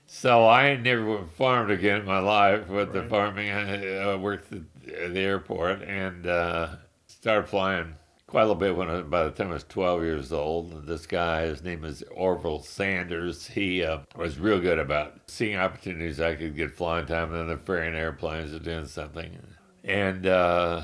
Uh, 0.07 0.11
So 0.11 0.47
I 0.47 0.75
never 0.77 1.25
farmed 1.25 1.71
again 1.71 2.01
in 2.01 2.05
my 2.05 2.19
life 2.19 2.67
with 2.69 2.93
the 2.93 3.03
farming. 3.03 3.49
I 3.51 4.13
uh, 4.13 4.17
worked 4.17 4.51
at 4.53 5.13
the 5.13 5.19
airport 5.19 5.81
and 5.83 6.25
uh, 6.27 6.75
started 7.07 7.47
flying 7.47 7.95
quite 8.27 8.41
a 8.41 8.45
little 8.45 8.55
bit 8.55 8.75
when 8.75 8.89
I, 8.89 9.01
by 9.01 9.23
the 9.23 9.31
time 9.31 9.49
I 9.49 9.53
was 9.53 9.63
12 9.63 10.03
years 10.03 10.31
old. 10.33 10.85
This 10.87 11.05
guy, 11.05 11.45
his 11.45 11.63
name 11.63 11.83
is 11.85 12.03
Orville 12.11 12.61
Sanders. 12.61 13.47
He 13.47 13.83
uh, 13.83 13.99
was 14.15 14.39
real 14.39 14.59
good 14.59 14.79
about 14.79 15.21
seeing 15.27 15.57
opportunities 15.57 16.19
I 16.19 16.35
could 16.35 16.55
get 16.55 16.71
flying 16.75 17.05
time 17.07 17.31
and 17.31 17.39
then 17.39 17.47
the 17.47 17.57
ferrying 17.57 17.95
airplanes 17.95 18.53
or 18.53 18.59
doing 18.59 18.85
something. 18.87 19.37
And 19.83 20.25
uh, 20.25 20.81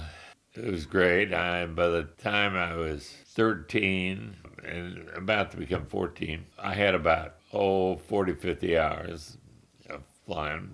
it 0.55 0.65
was 0.65 0.85
great. 0.85 1.33
I, 1.33 1.65
by 1.65 1.87
the 1.87 2.03
time 2.03 2.55
I 2.55 2.75
was 2.75 3.07
13 3.27 4.35
and 4.65 5.09
about 5.15 5.51
to 5.51 5.57
become 5.57 5.85
14, 5.87 6.45
I 6.59 6.73
had 6.75 6.93
about, 6.95 7.35
oh, 7.53 7.97
40, 7.97 8.33
50 8.33 8.77
hours 8.77 9.37
of 9.89 10.01
flying 10.25 10.69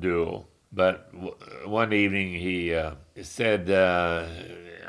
dual. 0.00 0.48
But 0.72 1.12
w- 1.14 1.34
one 1.64 1.92
evening 1.92 2.34
he 2.34 2.74
uh, 2.74 2.92
said, 3.22 3.70
uh, 3.70 4.26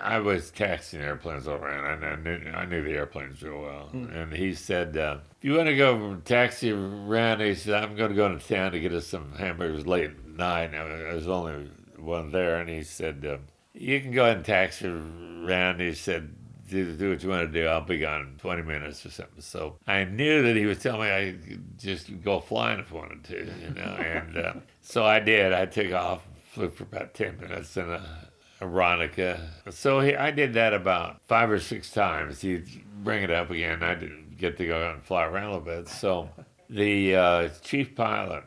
I 0.01 0.19
was 0.19 0.51
taxiing 0.51 1.03
airplanes 1.03 1.47
all 1.47 1.55
around, 1.55 2.03
and 2.03 2.05
I 2.05 2.15
knew, 2.15 2.51
I 2.51 2.65
knew 2.65 2.83
the 2.83 2.91
airplanes 2.91 3.41
real 3.41 3.61
well. 3.61 3.89
And 3.93 4.33
he 4.33 4.53
said, 4.53 4.97
uh, 4.97 5.19
if 5.37 5.45
you 5.45 5.55
want 5.55 5.67
to 5.67 5.75
go 5.75 6.15
taxi 6.25 6.71
around, 6.71 7.41
he 7.41 7.55
said, 7.55 7.83
I'm 7.83 7.95
going 7.95 8.09
to 8.09 8.15
go 8.15 8.25
into 8.27 8.45
town 8.45 8.71
to 8.73 8.79
get 8.79 8.93
us 8.93 9.07
some 9.07 9.33
hamburgers 9.33 9.87
late 9.87 10.11
at 10.11 10.27
night. 10.27 10.71
Now, 10.71 10.87
there 10.87 11.13
was 11.13 11.27
only 11.27 11.69
one 11.97 12.31
there, 12.31 12.59
and 12.59 12.69
he 12.69 12.83
said, 12.83 13.25
uh, 13.25 13.37
you 13.73 14.01
can 14.01 14.11
go 14.11 14.25
ahead 14.25 14.37
and 14.37 14.45
taxi 14.45 14.87
around. 14.87 15.79
He 15.79 15.93
said, 15.93 16.35
do, 16.69 16.93
do 16.93 17.09
what 17.11 17.23
you 17.23 17.29
want 17.29 17.51
to 17.51 17.61
do. 17.61 17.67
I'll 17.67 17.81
be 17.81 17.99
gone 17.99 18.21
in 18.21 18.37
20 18.39 18.61
minutes 18.63 19.05
or 19.05 19.09
something. 19.09 19.41
So 19.41 19.77
I 19.87 20.03
knew 20.03 20.43
that 20.43 20.55
he 20.55 20.65
was 20.65 20.79
telling 20.79 21.01
me 21.01 21.11
I 21.11 21.35
could 21.47 21.79
just 21.79 22.21
go 22.21 22.39
flying 22.39 22.79
if 22.79 22.91
I 22.91 22.95
wanted 22.95 23.23
to, 23.25 23.37
you 23.61 23.73
know. 23.73 23.81
and 23.99 24.37
uh, 24.37 24.53
so 24.81 25.05
I 25.05 25.19
did. 25.19 25.53
I 25.53 25.65
took 25.65 25.91
off, 25.93 26.27
flew 26.51 26.69
for 26.69 26.83
about 26.83 27.13
10 27.13 27.39
minutes 27.39 27.75
in 27.77 27.89
a 27.89 28.27
Aeronca. 28.61 29.39
So 29.69 29.99
he, 29.99 30.15
I 30.15 30.31
did 30.31 30.53
that 30.53 30.73
about 30.73 31.21
five 31.27 31.49
or 31.49 31.59
six 31.59 31.91
times. 31.91 32.41
He'd 32.41 32.83
bring 33.03 33.23
it 33.23 33.31
up 33.31 33.51
again. 33.51 33.83
I 33.83 33.95
didn't 33.95 34.37
get 34.37 34.57
to 34.57 34.67
go 34.67 34.83
out 34.83 34.95
and 34.95 35.03
fly 35.03 35.25
around 35.25 35.43
a 35.43 35.57
little 35.57 35.65
bit. 35.65 35.87
So 35.87 36.29
the 36.69 37.15
uh, 37.15 37.49
chief 37.61 37.95
pilot, 37.95 38.43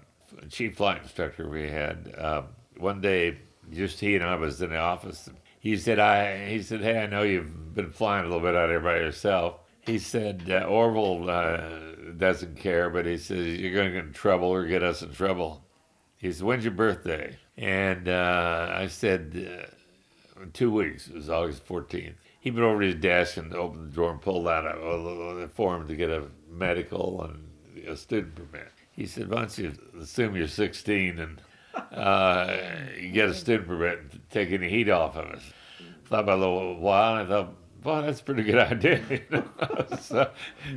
chief 0.49 0.77
flight 0.77 1.03
instructor 1.03 1.49
we 1.49 1.69
had, 1.69 2.15
uh, 2.19 2.43
one 2.77 3.01
day, 3.01 3.39
just 3.71 4.01
he 4.01 4.17
and 4.17 4.25
I 4.25 4.35
was 4.35 4.61
in 4.63 4.71
the 4.71 4.79
office. 4.79 5.29
He 5.61 5.77
said, 5.77 5.99
"I." 5.99 6.49
He 6.49 6.63
said, 6.63 6.81
"Hey, 6.81 7.03
I 7.03 7.07
know 7.07 7.23
you've 7.23 7.75
been 7.75 7.91
flying 7.91 8.25
a 8.25 8.29
little 8.29 8.41
bit 8.41 8.57
out 8.57 8.71
here 8.71 8.81
by 8.81 8.97
yourself." 8.97 9.61
He 9.83 9.99
said, 9.99 10.51
uh, 10.51 10.65
"Orville 10.65 11.29
uh, 11.29 12.13
doesn't 12.17 12.57
care, 12.57 12.89
but 12.89 13.05
he 13.05 13.19
says 13.19 13.59
you're 13.59 13.75
going 13.75 13.89
to 13.89 13.93
get 13.93 14.07
in 14.07 14.13
trouble 14.13 14.49
or 14.49 14.65
get 14.65 14.83
us 14.83 15.03
in 15.03 15.13
trouble." 15.13 15.63
He 16.17 16.33
said, 16.33 16.47
"When's 16.47 16.65
your 16.65 16.73
birthday?" 16.73 17.37
And 17.59 18.09
uh, 18.09 18.73
I 18.75 18.87
said, 18.87 19.69
uh, 20.41 20.47
"Two 20.55 20.73
weeks." 20.73 21.09
It 21.09 21.15
was 21.15 21.29
August 21.29 21.69
14th. 21.69 22.15
He 22.41 22.51
went 22.51 22.65
over 22.65 22.81
to 22.81 22.87
his 22.87 22.97
desk 22.97 23.37
and 23.37 23.53
opened 23.53 23.91
the 23.91 23.95
drawer 23.95 24.13
and 24.13 24.21
pulled 24.23 24.49
out 24.49 24.65
a, 24.65 24.79
a, 24.79 25.37
a 25.41 25.49
form 25.49 25.87
to 25.89 25.95
get 25.95 26.09
a 26.09 26.25
medical 26.49 27.23
and 27.23 27.87
a 27.87 27.97
student 27.99 28.35
permit. 28.35 28.73
He 28.93 29.05
said, 29.05 29.29
"Why 29.29 29.41
don't 29.41 29.59
you 29.59 29.73
assume 30.01 30.37
you're 30.37 30.49
16 30.49 31.19
and 31.19 31.43
uh, 31.93 32.57
you 32.99 33.11
get 33.13 33.29
a 33.29 33.35
student 33.35 33.69
permit 33.69 33.99
and 34.01 34.21
take 34.31 34.51
any 34.51 34.69
heat 34.69 34.89
off 34.89 35.17
of 35.17 35.27
us?" 35.27 35.43
Thought 36.07 36.25
about 36.25 36.39
a 36.39 36.41
little 36.41 36.81
while, 36.81 37.17
and 37.17 37.27
I 37.27 37.31
thought, 37.31 37.55
"Well, 37.85 38.03
that's 38.03 38.21
a 38.21 38.25
pretty 38.25 38.43
good 38.43 38.59
idea." 38.73 39.03
you 39.11 39.21
know? 39.31 39.87
so, 40.01 40.31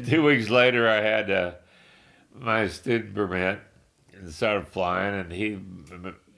two 0.05 0.23
weeks 0.23 0.49
later, 0.49 0.87
I 0.87 1.01
had 1.01 1.31
uh, 1.31 1.51
my 2.35 2.67
student 2.67 3.13
permit 3.15 3.59
and 4.13 4.31
started 4.31 4.67
flying, 4.67 5.15
and 5.15 5.31
he 5.31 5.59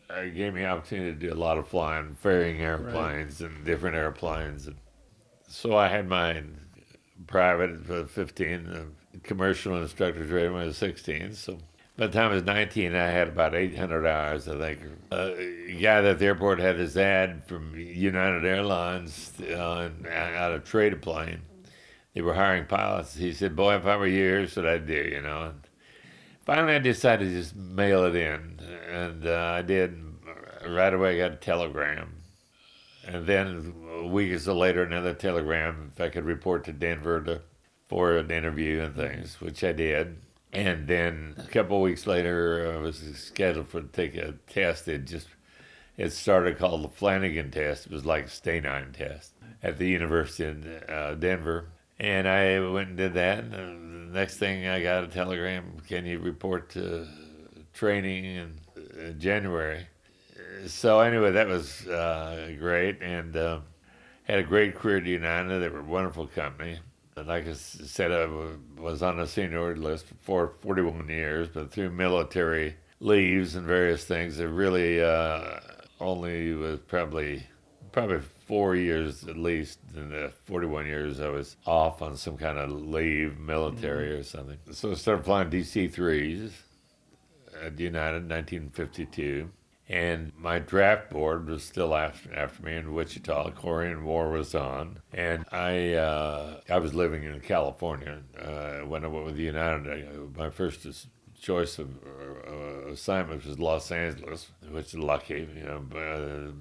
uh, 0.10 0.24
gave 0.26 0.54
me 0.54 0.66
opportunity 0.66 1.14
to 1.14 1.28
do 1.28 1.34
a 1.34 1.36
lot 1.36 1.58
of 1.58 1.68
flying, 1.68 2.16
ferrying 2.16 2.62
airplanes 2.62 3.42
and 3.42 3.66
different 3.66 3.96
airplanes. 3.96 4.68
And 4.68 4.78
So 5.48 5.76
I 5.76 5.88
had 5.88 6.08
mine 6.08 6.60
private 7.28 7.86
for 7.86 8.06
15, 8.06 8.68
uh, 8.68 9.18
commercial 9.24 9.82
instructor 9.82 10.26
training 10.26 10.54
when 10.54 10.62
I 10.64 10.66
was 10.68 10.78
16. 10.78 11.34
So 11.34 11.58
by 11.98 12.08
the 12.08 12.14
time 12.14 12.32
I 12.32 12.36
was 12.36 12.44
19, 12.44 12.94
I 12.94 13.08
had 13.08 13.30
about 13.30 13.56
800 13.56 14.06
hours, 14.06 14.48
I 14.50 14.58
think. 14.58 14.80
Uh, 15.12 15.32
a 15.38 15.78
guy 15.80 16.04
at 16.04 16.20
the 16.20 16.26
airport 16.26 16.60
had 16.60 16.78
his 16.78 16.98
ad 16.98 17.48
from 17.48 17.74
United 17.78 18.44
Airlines 18.44 19.32
on 19.42 20.06
out 20.12 20.52
of 20.52 20.66
trade 20.66 20.94
a 20.94 20.98
plane. 20.98 21.42
They 22.14 22.22
were 22.22 22.34
hiring 22.34 22.66
pilots. 22.66 23.16
He 23.16 23.34
said, 23.34 23.56
Boy, 23.56 23.76
if 23.76 23.86
I 23.86 23.96
were 23.96 24.08
you, 24.08 24.20
here's 24.20 24.56
what 24.58 24.66
I'd 24.66 24.88
do, 24.88 24.94
you 24.94 25.22
know. 25.22 25.44
And 25.44 25.62
finally, 26.46 26.76
I 26.76 26.80
decided 26.80 27.30
to 27.30 27.34
just 27.34 27.56
mail 27.56 28.04
it 28.06 28.16
in. 28.16 28.60
And 28.92 29.26
uh, 29.26 29.54
I 29.56 29.62
did. 29.62 30.02
Right 30.68 30.94
away, 30.94 31.16
I 31.16 31.28
got 31.30 31.34
a 31.34 31.40
telegram. 31.40 32.16
And 33.06 33.28
then 33.28 33.74
a 34.00 34.08
week 34.08 34.32
or 34.32 34.40
so 34.40 34.58
later, 34.58 34.84
another 34.84 35.14
telegram 35.14 35.92
if 35.94 36.02
I 36.02 36.10
could 36.10 36.26
report 36.26 36.64
to 36.66 36.74
Denver 36.74 37.22
to, 37.22 37.42
for 37.88 38.18
an 38.18 38.32
interview 38.32 38.82
and 38.82 38.96
things, 38.96 39.40
which 39.40 39.64
I 39.64 39.74
did. 39.74 40.25
And 40.56 40.88
then 40.88 41.36
a 41.38 41.48
couple 41.48 41.82
weeks 41.82 42.08
later, 42.08 42.74
I 42.74 42.82
was 42.82 42.98
scheduled 43.15 43.68
for 43.68 43.82
to 43.82 43.88
take 43.88 44.15
a 44.15 44.36
test. 44.48 44.88
It 44.88 45.06
just 45.06 45.28
it 45.98 46.12
started 46.12 46.58
called 46.58 46.84
the 46.84 46.89
Flanagan 46.89 47.52
test. 47.52 47.88
It 47.88 47.91
was 47.91 48.06
like 48.06 48.26
a 48.26 48.30
Stanine 48.30 48.94
test 48.94 49.34
at 49.62 49.78
the 49.78 49.88
University 49.88 50.46
of 50.46 50.89
uh, 50.89 51.15
Denver. 51.15 51.70
And 52.00 52.28
I 52.28 52.60
went 52.60 52.89
and 52.89 52.98
did 52.98 53.13
that. 53.15 53.44
And 53.44 54.10
the 54.10 54.20
next 54.20 54.38
thing 54.38 54.68
I 54.68 54.82
got 54.82 55.04
a 55.04 55.08
telegram, 55.08 55.78
can 55.88 56.06
you 56.06 56.20
report 56.20 56.70
to 56.72 57.06
training 57.74 58.26
in, 58.26 58.60
in 58.98 59.20
January? 59.20 59.88
So 60.68 61.02
anyway, 61.02 61.32
that 61.32 61.48
was 61.48 61.86
uh, 61.88 62.54
great. 62.60 63.02
And 63.02 63.36
uh, 63.36 63.60
had 64.24 64.39
a 64.39 64.44
great 64.44 64.76
career 64.76 64.98
at 64.98 65.06
United. 65.06 65.60
They 65.60 65.70
were 65.70 65.80
a 65.80 65.84
wonderful 65.84 66.28
company. 66.28 66.80
Like 67.17 67.47
I 67.47 67.54
said, 67.54 68.12
I 68.12 68.28
was 68.78 69.01
on 69.01 69.17
the 69.17 69.25
senior 69.25 69.73
list 69.78 70.08
for 70.19 70.51
41 70.60 71.08
years, 71.08 71.47
but 71.47 71.71
through 71.71 71.91
military 71.91 72.75
leaves 72.99 73.56
and 73.56 73.65
various 73.65 74.04
things, 74.04 74.38
it 74.38 74.47
really 74.47 75.01
uh, 75.01 75.62
only 76.01 76.54
was 76.54 76.80
probably 76.82 77.47
probably 77.93 78.19
four 78.45 78.75
years 78.75 79.25
at 79.30 79.38
least 79.38 79.80
in 79.95 80.10
the 80.10 80.30
41 80.43 80.86
years 80.86 81.21
I 81.21 81.30
was 81.30 81.56
off 81.65 82.01
on 82.01 82.17
some 82.17 82.36
kind 82.36 82.58
of 82.58 82.69
leave, 82.69 83.39
military 83.39 84.10
mm-hmm. 84.10 84.19
or 84.19 84.23
something. 84.23 84.58
So 84.71 84.91
I 84.91 84.95
started 84.95 85.23
flying 85.23 85.49
DC 85.49 85.93
3s 85.93 86.51
at 87.63 87.80
United 87.80 88.23
in 88.23 88.28
1952 88.28 89.49
and 89.88 90.32
my 90.38 90.60
draft 90.60 91.12
board 91.12 91.48
was 91.48 91.63
still 91.63 91.95
after, 91.95 92.34
after 92.34 92.63
me 92.63 92.76
in 92.76 92.93
Wichita. 92.93 93.45
The 93.45 93.52
Korean 93.52 94.04
War 94.04 94.30
was 94.30 94.56
on, 94.56 95.00
and 95.13 95.45
I 95.52 95.93
uh, 95.93 96.60
I 96.69 96.78
was 96.80 96.93
living 96.93 97.24
in 97.24 97.39
California 97.41 98.21
uh, 98.39 98.80
when 98.80 99.06
I 99.06 99.08
went 99.08 99.26
with 99.26 99.36
the 99.36 99.43
United. 99.43 99.88
I, 99.88 100.39
my 100.39 100.50
first 100.50 100.88
choice 101.39 101.78
of 101.78 101.89
uh, 102.48 102.89
assignment 102.91 103.45
was 103.45 103.60
Los 103.60 103.91
Angeles, 103.91 104.52
which 104.71 104.88
is 104.88 105.00
lucky, 105.00 105.48
you 105.56 105.63
know, 105.65 105.86
but, 105.88 106.00
uh, 106.00 106.52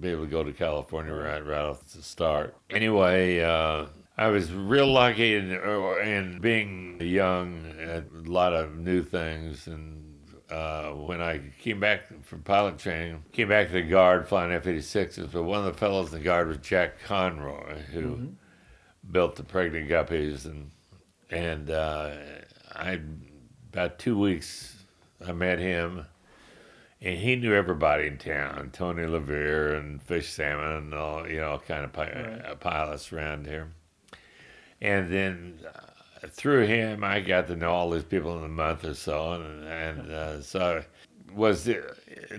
be 0.00 0.08
able 0.08 0.24
to 0.24 0.30
go 0.30 0.42
to 0.42 0.52
California 0.52 1.12
right 1.12 1.44
right 1.46 1.62
off 1.62 1.92
the 1.92 2.02
start. 2.02 2.56
Anyway. 2.70 3.40
Uh, 3.40 3.86
I 4.16 4.28
was 4.28 4.52
real 4.52 4.86
lucky 4.86 5.34
in, 5.34 5.50
in 5.50 6.38
being 6.40 7.00
young, 7.00 7.66
a 7.80 8.04
lot 8.30 8.52
of 8.52 8.78
new 8.78 9.02
things, 9.02 9.66
and 9.66 10.03
uh, 10.54 10.90
when 10.92 11.20
I 11.20 11.40
came 11.58 11.80
back 11.80 12.06
from 12.22 12.42
pilot 12.42 12.78
training, 12.78 13.24
came 13.32 13.48
back 13.48 13.66
to 13.68 13.72
the 13.72 13.82
Guard 13.82 14.28
flying 14.28 14.52
F-86s, 14.52 15.32
but 15.32 15.42
one 15.42 15.58
of 15.58 15.64
the 15.64 15.74
fellows 15.74 16.12
in 16.12 16.18
the 16.18 16.24
Guard 16.24 16.46
was 16.46 16.58
Jack 16.58 17.00
Conroy, 17.02 17.80
who 17.92 18.02
mm-hmm. 18.02 18.26
built 19.10 19.34
the 19.34 19.42
pregnant 19.42 19.88
guppies, 19.88 20.44
and 20.44 20.70
and 21.28 21.70
uh, 21.70 22.12
I 22.72 23.00
about 23.72 23.98
two 23.98 24.16
weeks 24.16 24.76
I 25.26 25.32
met 25.32 25.58
him, 25.58 26.06
and 27.00 27.18
he 27.18 27.34
knew 27.34 27.52
everybody 27.52 28.06
in 28.06 28.18
town, 28.18 28.70
Tony 28.72 29.02
LeVier 29.02 29.76
and 29.76 30.00
Fish 30.00 30.28
Salmon, 30.28 30.76
and 30.76 30.94
all 30.94 31.28
you 31.28 31.40
know, 31.40 31.60
kind 31.66 31.84
of 31.84 31.92
pi- 31.92 32.12
right. 32.12 32.60
pilots 32.60 33.12
around 33.12 33.46
here, 33.48 33.72
and 34.80 35.12
then. 35.12 35.58
Through 36.30 36.66
him, 36.66 37.04
I 37.04 37.20
got 37.20 37.46
to 37.48 37.56
know 37.56 37.70
all 37.70 37.90
these 37.90 38.04
people 38.04 38.38
in 38.38 38.44
a 38.44 38.48
month 38.48 38.84
or 38.84 38.94
so, 38.94 39.32
and, 39.32 39.64
and 39.64 40.10
uh, 40.10 40.42
so 40.42 40.82
was 41.34 41.68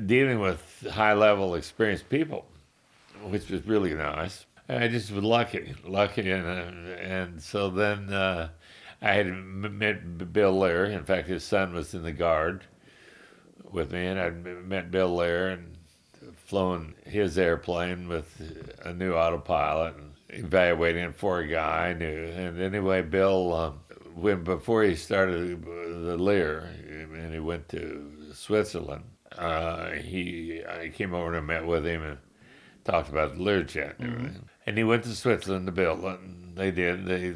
dealing 0.05 0.39
with 0.39 0.87
high 0.91 1.13
level 1.13 1.55
experienced 1.55 2.09
people, 2.09 2.45
which 3.23 3.49
was 3.49 3.65
really 3.65 3.93
nice. 3.93 4.45
I 4.67 4.87
just 4.87 5.11
was 5.11 5.23
lucky, 5.23 5.75
lucky, 5.85 6.31
and 6.31 6.45
uh, 6.45 6.91
and 6.99 7.41
so 7.41 7.69
then 7.69 8.11
uh, 8.11 8.49
I 9.01 9.13
had 9.13 9.27
met 9.27 10.33
Bill 10.33 10.57
Lear. 10.57 10.85
In 10.85 11.03
fact, 11.03 11.27
his 11.27 11.43
son 11.43 11.73
was 11.73 11.93
in 11.93 12.01
the 12.01 12.11
guard 12.11 12.63
with 13.71 13.91
me, 13.91 14.07
and 14.07 14.19
I 14.19 14.29
met 14.31 14.89
Bill 14.89 15.13
Lear 15.13 15.49
and 15.49 15.77
flown 16.35 16.95
his 17.05 17.37
airplane 17.37 18.07
with 18.07 18.41
a 18.83 18.93
new 18.93 19.13
autopilot 19.13 19.95
and 19.95 20.14
evaluating 20.29 21.03
it 21.03 21.15
for 21.15 21.39
a 21.39 21.47
guy 21.47 21.89
I 21.89 21.93
knew. 21.93 22.25
And 22.25 22.61
anyway, 22.61 23.01
Bill, 23.01 23.53
um, 23.53 23.79
when 24.15 24.43
before 24.43 24.83
he 24.83 24.95
started 24.95 25.63
the 25.63 26.17
Lear, 26.17 26.69
and 26.87 27.33
he 27.33 27.39
went 27.39 27.69
to 27.69 28.11
Switzerland, 28.33 29.03
uh, 29.37 29.91
he 29.91 30.63
I 30.67 30.89
came 30.89 31.13
over 31.13 31.33
and 31.33 31.47
met 31.47 31.65
with 31.65 31.85
him 31.85 32.03
and 32.03 32.17
talked 32.83 33.09
about 33.09 33.37
the 33.37 33.43
Learjet 33.43 33.99
and 33.99 34.09
everything. 34.09 34.31
Mm-hmm. 34.33 34.67
And 34.67 34.77
he 34.77 34.83
went 34.83 35.03
to 35.03 35.15
Switzerland 35.15 35.65
to 35.67 35.71
build 35.71 36.03
it. 36.03 36.19
And 36.19 36.55
they 36.55 36.71
did. 36.71 37.05
They 37.05 37.35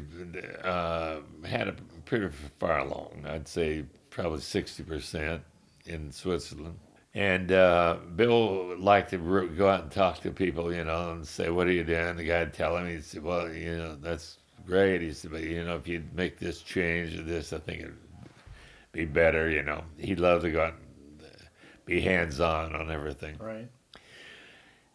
uh, 0.64 1.20
had 1.44 1.68
a 1.68 1.74
pretty 2.04 2.28
far 2.58 2.78
along. 2.80 3.24
I'd 3.26 3.48
say 3.48 3.84
probably 4.08 4.40
sixty 4.40 4.82
percent 4.82 5.42
in 5.86 6.10
Switzerland. 6.10 6.78
And 7.14 7.50
uh, 7.50 7.96
Bill 8.14 8.78
liked 8.78 9.10
to 9.10 9.48
go 9.56 9.68
out 9.68 9.82
and 9.82 9.90
talk 9.90 10.20
to 10.20 10.30
people, 10.30 10.72
you 10.72 10.84
know, 10.84 11.10
and 11.10 11.26
say, 11.26 11.50
"What 11.50 11.66
are 11.66 11.72
you 11.72 11.82
doing?" 11.82 12.16
The 12.16 12.24
guy'd 12.24 12.54
tell 12.54 12.76
him, 12.76 12.88
he'd 12.88 13.04
say, 13.04 13.18
"Well, 13.18 13.52
you 13.52 13.76
know, 13.76 13.96
that's 13.96 14.38
great." 14.64 15.02
He 15.02 15.12
said, 15.12 15.32
"But 15.32 15.42
you 15.42 15.64
know, 15.64 15.74
if 15.74 15.88
you'd 15.88 16.14
make 16.14 16.38
this 16.38 16.62
change 16.62 17.18
or 17.18 17.22
this, 17.22 17.52
I 17.52 17.58
think 17.58 17.80
it'd 17.80 17.96
be 18.92 19.06
better." 19.06 19.50
You 19.50 19.64
know, 19.64 19.82
he'd 19.98 20.20
love 20.20 20.42
to 20.42 20.52
go 20.52 20.62
out 20.62 20.74
and 20.74 21.30
be 21.84 22.00
hands-on 22.00 22.76
on 22.76 22.92
everything. 22.92 23.36
Right. 23.40 23.68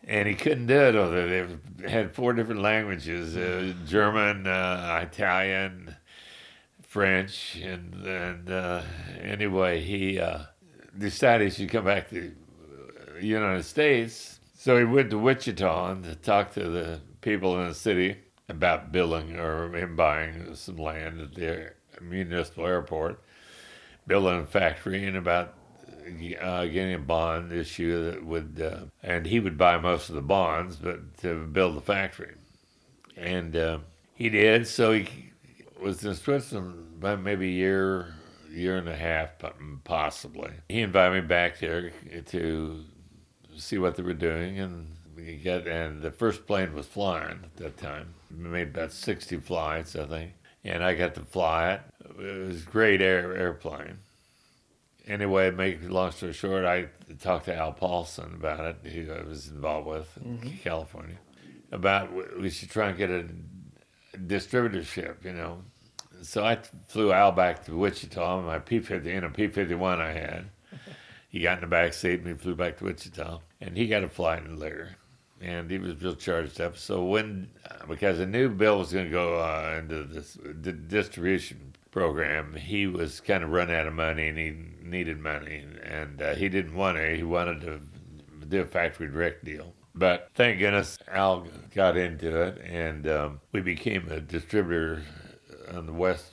And 0.05 0.27
he 0.27 0.35
couldn't 0.35 0.67
do 0.67 0.79
it. 0.79 0.95
Although 0.95 1.27
they 1.27 1.89
had 1.89 2.15
four 2.15 2.31
different 2.31 2.61
languages: 2.61 3.35
uh, 3.35 3.73
German, 3.85 4.47
uh, 4.47 5.01
Italian, 5.03 5.97
French, 6.81 7.57
and 7.61 7.93
and 8.05 8.49
uh, 8.49 8.83
anyway, 9.19 9.81
he 9.81 10.17
uh, 10.17 10.43
decided 10.97 11.51
he 11.51 11.63
should 11.63 11.71
come 11.71 11.85
back 11.85 12.09
to 12.09 12.31
the 13.19 13.25
United 13.25 13.63
States. 13.63 14.39
So 14.57 14.77
he 14.77 14.83
went 14.83 15.09
to 15.11 15.17
Wichita 15.17 15.91
and 15.91 16.03
to 16.03 16.15
talk 16.15 16.53
to 16.53 16.67
the 16.67 17.01
people 17.21 17.59
in 17.59 17.67
the 17.67 17.73
city 17.73 18.17
about 18.49 18.91
building 18.91 19.37
or 19.37 19.75
him 19.75 19.95
buying 19.95 20.55
some 20.55 20.77
land 20.77 21.21
at 21.21 21.35
the 21.35 21.71
municipal 22.01 22.65
airport, 22.65 23.21
building 24.07 24.39
a 24.39 24.45
factory, 24.45 25.05
and 25.05 25.17
about 25.17 25.53
uh, 26.41 26.65
getting 26.65 26.93
a 26.93 26.99
bond 26.99 27.51
issue 27.51 28.11
that 28.11 28.23
would, 28.23 28.61
uh, 28.61 28.85
and 29.01 29.25
he 29.25 29.39
would 29.39 29.57
buy 29.57 29.77
most 29.77 30.09
of 30.09 30.15
the 30.15 30.21
bonds, 30.21 30.75
but 30.75 31.17
to 31.17 31.45
build 31.45 31.75
the 31.75 31.81
factory. 31.81 32.35
And 33.17 33.55
uh, 33.55 33.79
he 34.13 34.29
did. 34.29 34.67
So 34.67 34.93
he 34.93 35.31
was 35.79 36.03
in 36.03 36.15
Switzerland 36.15 36.95
about 36.99 37.21
maybe 37.21 37.47
a 37.47 37.51
year 37.51 38.15
year 38.55 38.77
and 38.77 38.89
a 38.89 38.95
half, 38.95 39.29
possibly. 39.83 40.51
He 40.69 40.81
invited 40.81 41.23
me 41.23 41.27
back 41.27 41.59
there 41.59 41.91
to 42.27 42.83
see 43.57 43.77
what 43.77 43.95
they 43.95 44.03
were 44.03 44.13
doing, 44.13 44.59
and 44.59 44.87
we 45.15 45.37
got 45.37 45.67
and 45.67 46.01
the 46.01 46.11
first 46.11 46.45
plane 46.45 46.73
was 46.73 46.85
flying 46.85 47.39
at 47.43 47.55
that 47.57 47.77
time. 47.77 48.13
We 48.31 48.47
made 48.47 48.69
about 48.69 48.91
sixty 48.91 49.37
flights, 49.37 49.95
I 49.95 50.05
think, 50.05 50.33
and 50.63 50.83
I 50.83 50.93
got 50.93 51.15
to 51.15 51.21
fly 51.21 51.73
it. 51.73 51.81
It 52.19 52.47
was 52.47 52.63
a 52.63 52.65
great 52.65 53.01
air 53.01 53.35
airplane. 53.35 53.99
Anyway, 55.07 55.51
make 55.51 55.87
long 55.87 56.11
story 56.11 56.33
short, 56.33 56.65
I 56.65 56.87
talked 57.19 57.45
to 57.45 57.55
Al 57.55 57.73
Paulson 57.73 58.33
about 58.33 58.77
it, 58.83 58.91
who 58.91 59.13
I 59.13 59.21
was 59.21 59.49
involved 59.49 59.87
with 59.87 60.17
in 60.17 60.37
mm-hmm. 60.39 60.55
California, 60.63 61.17
about 61.71 62.09
we 62.39 62.49
should 62.49 62.71
try 62.71 62.89
and 62.89 62.97
get 62.97 63.11
a 63.11 63.25
distributorship, 64.17 65.23
you 65.23 65.33
know, 65.33 65.61
so 66.25 66.43
I 66.43 66.57
flew 66.87 67.11
Al 67.11 67.31
back 67.31 67.65
to 67.65 67.77
Wichita 67.77 68.41
my 68.41 68.59
P-50, 68.59 69.05
in 69.05 69.23
a 69.23 69.29
P-51 69.29 69.99
I 69.99 70.11
had. 70.11 70.45
He 71.27 71.41
got 71.41 71.57
in 71.57 71.61
the 71.61 71.67
back 71.67 71.93
seat 71.93 72.21
and 72.21 72.27
we 72.27 72.33
flew 72.35 72.55
back 72.55 72.77
to 72.77 72.85
Wichita. 72.85 73.41
And 73.59 73.75
he 73.75 73.87
got 73.87 74.05
a 74.05 74.07
flight 74.07 74.45
in 74.45 74.57
later. 74.57 74.95
And 75.41 75.69
he 75.69 75.77
was 75.77 76.01
real 76.01 76.15
charged 76.15 76.61
up. 76.61 76.77
So 76.77 77.03
when, 77.03 77.49
uh, 77.69 77.85
because 77.87 78.21
I 78.21 78.25
knew 78.25 78.47
Bill 78.47 78.79
was 78.79 78.93
going 78.93 79.07
to 79.07 79.11
go 79.11 79.35
uh, 79.35 79.75
into 79.77 80.05
this 80.05 80.37
the 80.41 80.71
distribution 80.71 81.73
program, 81.91 82.55
he 82.55 82.87
was 82.87 83.19
kind 83.19 83.43
of 83.43 83.49
run 83.49 83.69
out 83.69 83.85
of 83.85 83.91
money 83.91 84.29
and 84.29 84.37
he 84.37 84.55
needed 84.81 85.19
money. 85.19 85.65
And 85.83 86.21
uh, 86.21 86.35
he 86.35 86.47
didn't 86.47 86.73
want 86.73 86.99
to. 86.99 87.17
He 87.17 87.23
wanted 87.23 87.59
to 87.61 87.81
do 88.47 88.61
a 88.61 88.65
factory 88.65 89.07
direct 89.07 89.43
deal. 89.43 89.73
But 89.93 90.29
thank 90.35 90.59
goodness 90.59 90.97
Al 91.09 91.47
got 91.73 91.97
into 91.97 92.41
it, 92.41 92.61
and 92.61 93.07
um, 93.07 93.41
we 93.51 93.61
became 93.61 94.07
a 94.09 94.19
distributor 94.19 95.03
on 95.73 95.85
the 95.85 95.93
west, 95.93 96.25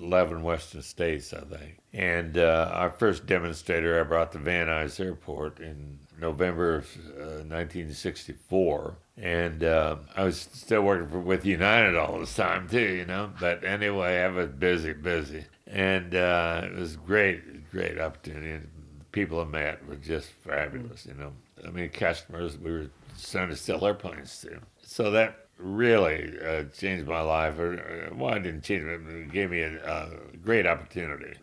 11 0.00 0.42
western 0.42 0.82
states, 0.82 1.32
I 1.32 1.40
think. 1.40 1.78
And 1.92 2.38
uh, 2.38 2.70
our 2.72 2.90
first 2.90 3.26
demonstrator 3.26 4.00
I 4.00 4.04
brought 4.04 4.32
to 4.32 4.38
Van 4.38 4.66
Nuys 4.66 4.98
Airport 4.98 5.60
in 5.60 5.98
November 6.18 6.76
of 6.76 6.84
uh, 7.18 7.44
1964. 7.44 8.96
And 9.18 9.62
uh, 9.62 9.96
I 10.16 10.24
was 10.24 10.40
still 10.40 10.82
working 10.82 11.08
for, 11.08 11.20
with 11.20 11.44
United 11.44 11.96
all 11.96 12.18
this 12.18 12.34
time, 12.34 12.68
too, 12.68 12.80
you 12.80 13.04
know. 13.04 13.30
But 13.38 13.64
anyway, 13.64 14.22
I 14.22 14.28
was 14.28 14.48
busy, 14.48 14.94
busy. 14.94 15.44
And 15.66 16.14
uh, 16.14 16.62
it 16.64 16.74
was 16.74 16.96
great, 16.96 17.70
great 17.70 18.00
opportunity. 18.00 18.52
And 18.52 18.68
people 19.12 19.40
I 19.40 19.44
met 19.44 19.86
were 19.86 19.96
just 19.96 20.28
fabulous, 20.28 21.06
you 21.06 21.14
know. 21.14 21.32
I 21.64 21.70
mean, 21.70 21.90
customers 21.90 22.58
we 22.58 22.72
were 22.72 22.90
starting 23.16 23.54
to 23.54 23.60
sell 23.60 23.84
airplanes 23.84 24.40
to. 24.40 24.58
So 24.82 25.10
that 25.12 25.41
really 25.62 26.34
uh, 26.44 26.64
changed 26.64 27.06
my 27.06 27.20
life. 27.20 27.58
Or, 27.58 27.74
or, 27.74 28.12
well, 28.14 28.34
it 28.34 28.42
didn't 28.42 28.62
change 28.62 28.84
it, 28.84 29.00
it 29.08 29.32
gave 29.32 29.50
me 29.50 29.60
a, 29.62 29.76
a 29.84 30.36
great 30.36 30.66
opportunity. 30.66 31.34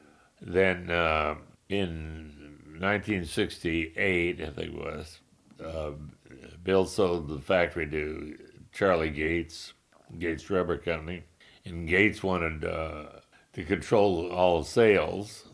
Then 0.41 0.89
uh, 0.89 1.35
in 1.69 2.33
1968, 2.79 4.41
I 4.41 4.45
think 4.45 4.57
it 4.57 4.73
was, 4.73 5.19
uh, 5.63 5.91
Bill 6.63 6.85
sold 6.85 7.27
the 7.27 7.39
factory 7.39 7.89
to 7.89 8.37
Charlie 8.71 9.09
Gates, 9.09 9.73
Gates 10.17 10.49
Rubber 10.49 10.77
Company, 10.77 11.23
and 11.65 11.87
Gates 11.87 12.23
wanted 12.23 12.63
uh, 12.63 13.05
to 13.53 13.63
control 13.63 14.31
all 14.31 14.63
sales. 14.63 15.45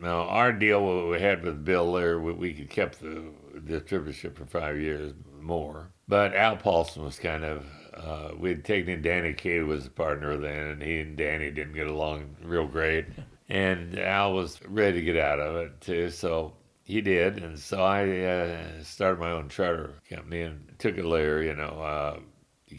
Now, 0.00 0.22
our 0.22 0.52
deal 0.52 0.84
what 0.84 1.08
we 1.10 1.20
had 1.20 1.44
with 1.44 1.64
Bill 1.64 1.92
there, 1.92 2.18
we, 2.18 2.32
we 2.32 2.52
could 2.52 2.70
kept 2.70 3.00
the 3.00 3.30
distributorship 3.60 4.36
for 4.36 4.46
five 4.46 4.78
years 4.80 5.12
more. 5.40 5.90
But 6.08 6.34
Al 6.34 6.56
Paulson 6.56 7.04
was 7.04 7.18
kind 7.18 7.44
of, 7.44 7.64
uh, 7.96 8.30
we'd 8.38 8.64
taken 8.64 8.92
in 8.92 9.02
Danny 9.02 9.32
Cade 9.32 9.64
was 9.64 9.86
a 9.86 9.90
partner 9.90 10.36
then, 10.36 10.66
and 10.66 10.82
he 10.82 11.00
and 11.00 11.16
Danny 11.16 11.50
didn't 11.50 11.74
get 11.74 11.86
along 11.86 12.36
real 12.42 12.66
great. 12.66 13.06
And 13.48 13.98
Al 13.98 14.32
was 14.34 14.60
ready 14.66 14.98
to 15.00 15.04
get 15.04 15.16
out 15.16 15.38
of 15.40 15.56
it 15.56 15.80
too, 15.80 16.10
so 16.10 16.54
he 16.82 17.00
did. 17.00 17.42
And 17.42 17.58
so 17.58 17.82
I 17.82 18.08
uh, 18.20 18.82
started 18.82 19.20
my 19.20 19.30
own 19.30 19.48
charter 19.48 19.94
company 20.08 20.42
and 20.42 20.74
took 20.78 20.98
a 20.98 21.02
Lear, 21.02 21.42
you 21.42 21.54
know, 21.54 21.80
uh, 21.80 22.18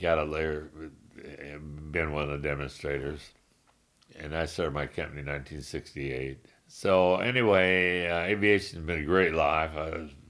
got 0.01 0.17
a 0.17 0.23
Lear, 0.23 0.69
been 1.91 2.11
one 2.11 2.23
of 2.23 2.29
the 2.41 2.47
demonstrators. 2.47 3.21
And 4.17 4.35
I 4.35 4.45
started 4.45 4.73
my 4.73 4.87
company 4.87 5.21
in 5.21 5.27
1968. 5.27 6.45
So 6.67 7.17
anyway, 7.17 8.07
uh, 8.07 8.19
aviation's 8.21 8.85
been 8.85 9.01
a 9.01 9.05
great 9.05 9.33
life. 9.33 9.71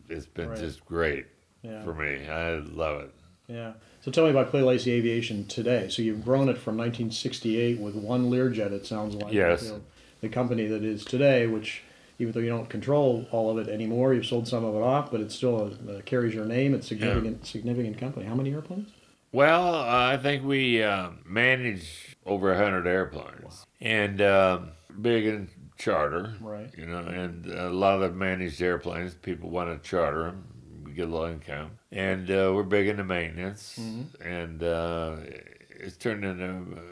it's 0.09 0.25
been 0.27 0.49
Right. 0.49 0.59
just 0.59 0.86
great 0.86 1.25
Yeah. 1.63 1.83
for 1.83 1.93
me. 1.93 2.27
I 2.27 2.57
love 2.59 3.01
it. 3.01 3.11
Yeah. 3.47 3.73
So 4.06 4.12
tell 4.12 4.26
me 4.26 4.30
about 4.30 4.51
Clay 4.51 4.62
Lacy 4.62 4.91
Aviation 4.91 5.47
today. 5.47 5.88
So 5.89 6.03
you've 6.03 6.24
grown 6.24 6.47
it 6.47 6.60
from 6.60 6.78
1968 6.78 7.80
with 7.80 7.95
one 7.95 8.30
Learjet, 8.30 8.72
it 8.72 8.86
sounds 8.86 9.16
like. 9.16 9.34
Yes. 9.34 9.64
You 9.64 9.70
know, 9.70 9.82
the 10.22 10.30
company 10.30 10.68
that 10.68 10.84
is 10.84 11.03
today, 11.03 11.47
which 11.47 11.82
even 12.20 12.32
though 12.32 12.39
you 12.39 12.49
don't 12.49 12.70
control 12.70 13.26
all 13.32 13.49
of 13.49 13.58
it 13.58 13.68
anymore, 13.68 14.14
you've 14.14 14.28
sold 14.28 14.47
some 14.47 14.64
of 14.64 14.76
it 14.76 14.84
off, 14.84 15.10
but 15.10 15.22
it 15.22 15.32
still 15.32 15.74
uh, 15.89 16.01
carries 16.06 16.36
your 16.36 16.45
name. 16.45 16.76
It's 16.76 16.88
significant, 16.88 17.47
significant 17.47 17.97
company. 17.97 18.28
How 18.28 18.36
many 18.36 18.51
airplanes? 18.53 18.91
Well, 19.32 19.74
uh, 19.74 20.12
I 20.14 20.18
think 20.18 20.43
we 20.45 20.84
uh, 20.84 21.10
manage 21.26 22.16
over 22.28 22.56
hundred 22.56 22.86
airplanes, 22.86 23.66
and 23.82 24.22
um 24.22 24.70
big 25.01 25.26
in 25.26 25.49
charter, 25.78 26.36
Right. 26.39 26.70
You 26.78 26.86
know, 26.86 26.99
and 26.99 27.45
a 27.47 27.70
lot 27.70 27.95
of 27.95 28.01
the 28.01 28.10
managed 28.12 28.62
airplanes, 28.62 29.14
people 29.16 29.49
want 29.49 29.70
to 29.72 29.89
charter 29.89 30.24
them. 30.26 30.55
A 31.03 31.05
lot 31.05 31.31
income, 31.31 31.71
and 31.91 32.29
uh, 32.29 32.51
we're 32.53 32.63
big 32.63 32.87
into 32.87 33.03
maintenance, 33.03 33.77
and 34.21 34.63
uh, 34.63 35.17
it's 35.69 35.97
turned 35.97 36.23
into 36.23 36.45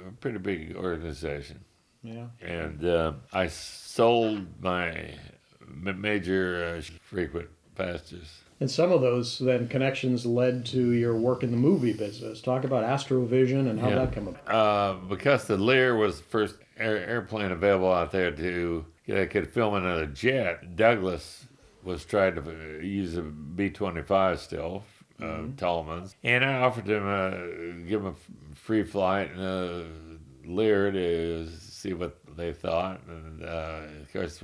a 0.07 0.11
pretty 0.19 0.37
big 0.39 0.75
organization. 0.75 1.63
Yeah. 2.03 2.25
And 2.41 2.85
uh, 2.85 3.13
I 3.31 3.47
sold 3.47 4.61
my 4.61 5.11
major 5.73 6.77
uh, 6.77 6.81
frequent 7.01 7.47
passengers. 7.75 8.39
And 8.59 8.69
some 8.69 8.91
of 8.91 9.01
those 9.01 9.39
then 9.39 9.67
connections 9.67 10.25
led 10.25 10.65
to 10.67 10.91
your 10.91 11.15
work 11.15 11.43
in 11.43 11.51
the 11.51 11.57
movie 11.57 11.93
business. 11.93 12.41
Talk 12.41 12.63
about 12.63 12.83
Astrovision 12.83 13.69
and 13.69 13.79
how 13.79 13.89
Yeah. 13.89 13.95
that 13.95 14.13
came 14.13 14.27
about. 14.27 14.47
Uh, 14.53 14.93
because 15.07 15.45
the 15.47 15.57
Lear 15.57 15.95
was 15.95 16.17
the 16.17 16.23
first 16.25 16.55
air, 16.77 16.97
airplane 17.07 17.51
available 17.51 17.91
out 17.91 18.11
there 18.11 18.31
to 18.31 18.85
that 19.07 19.29
could 19.31 19.49
film 19.49 19.73
another 19.73 20.05
jet, 20.05 20.75
Douglas 20.75 21.45
was 21.83 22.05
trying 22.05 22.35
to 22.35 22.41
uh, 22.41 22.81
use 22.81 23.17
a 23.17 23.21
B 23.21 23.69
25 23.69 24.39
still, 24.39 24.83
uh, 25.21 25.43
Tallman's. 25.57 26.15
And 26.23 26.43
I 26.43 26.61
offered 26.61 26.87
him 26.87 27.07
a, 27.07 27.87
give 27.87 28.01
him 28.01 28.15
a 28.15 28.55
free 28.55 28.83
flight 28.83 29.31
and 29.31 29.41
a 29.41 29.85
Lear 30.45 30.91
to 30.91 31.47
see 31.49 31.93
what 31.93 32.17
they 32.35 32.51
thought. 32.51 33.01
And 33.07 33.43
uh, 33.43 33.81
of 34.01 34.11
course, 34.11 34.43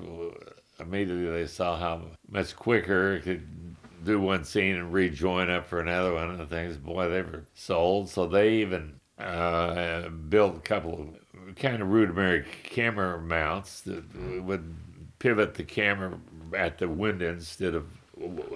immediately 0.79 1.29
they 1.29 1.47
saw 1.47 1.77
how 1.77 2.03
much 2.29 2.55
quicker 2.55 3.15
it 3.15 3.23
could 3.23 3.75
do 4.05 4.19
one 4.19 4.45
scene 4.45 4.75
and 4.75 4.93
rejoin 4.93 5.49
up 5.49 5.67
for 5.67 5.81
another 5.81 6.13
one 6.13 6.39
and 6.39 6.49
things. 6.49 6.77
Boy, 6.77 7.09
they 7.09 7.21
were 7.21 7.43
sold. 7.53 8.09
So 8.09 8.27
they 8.27 8.55
even 8.55 8.99
uh, 9.17 10.07
built 10.09 10.55
a 10.55 10.61
couple 10.61 10.93
of 10.93 11.55
kind 11.55 11.81
of 11.81 11.89
rudimentary 11.89 12.45
camera 12.63 13.19
mounts 13.19 13.81
that 13.81 14.03
would 14.43 14.73
pivot 15.19 15.55
the 15.55 15.63
camera 15.63 16.17
at 16.55 16.77
the 16.77 16.87
window 16.87 17.29
instead 17.29 17.75
of 17.75 17.85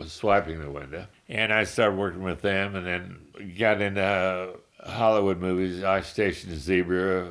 swiping 0.08 0.60
the 0.60 0.70
window. 0.70 1.08
And 1.30 1.54
I 1.54 1.64
started 1.64 1.98
working 1.98 2.24
with 2.24 2.42
them 2.42 2.76
and 2.76 2.86
then 2.86 3.56
got 3.58 3.82
into 3.82 4.56
Hollywood 4.86 5.40
movies, 5.40 5.84
Ice 5.84 6.08
Station 6.08 6.58
Zebra, 6.58 7.30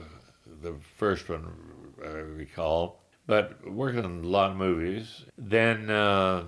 the 0.62 0.74
first 0.96 1.28
one 1.28 1.46
I 2.02 2.08
recall, 2.08 3.00
but 3.26 3.70
working 3.70 4.04
on 4.04 4.24
a 4.24 4.26
lot 4.26 4.52
of 4.52 4.56
movies. 4.56 5.24
Then 5.36 5.90
uh, 5.90 6.44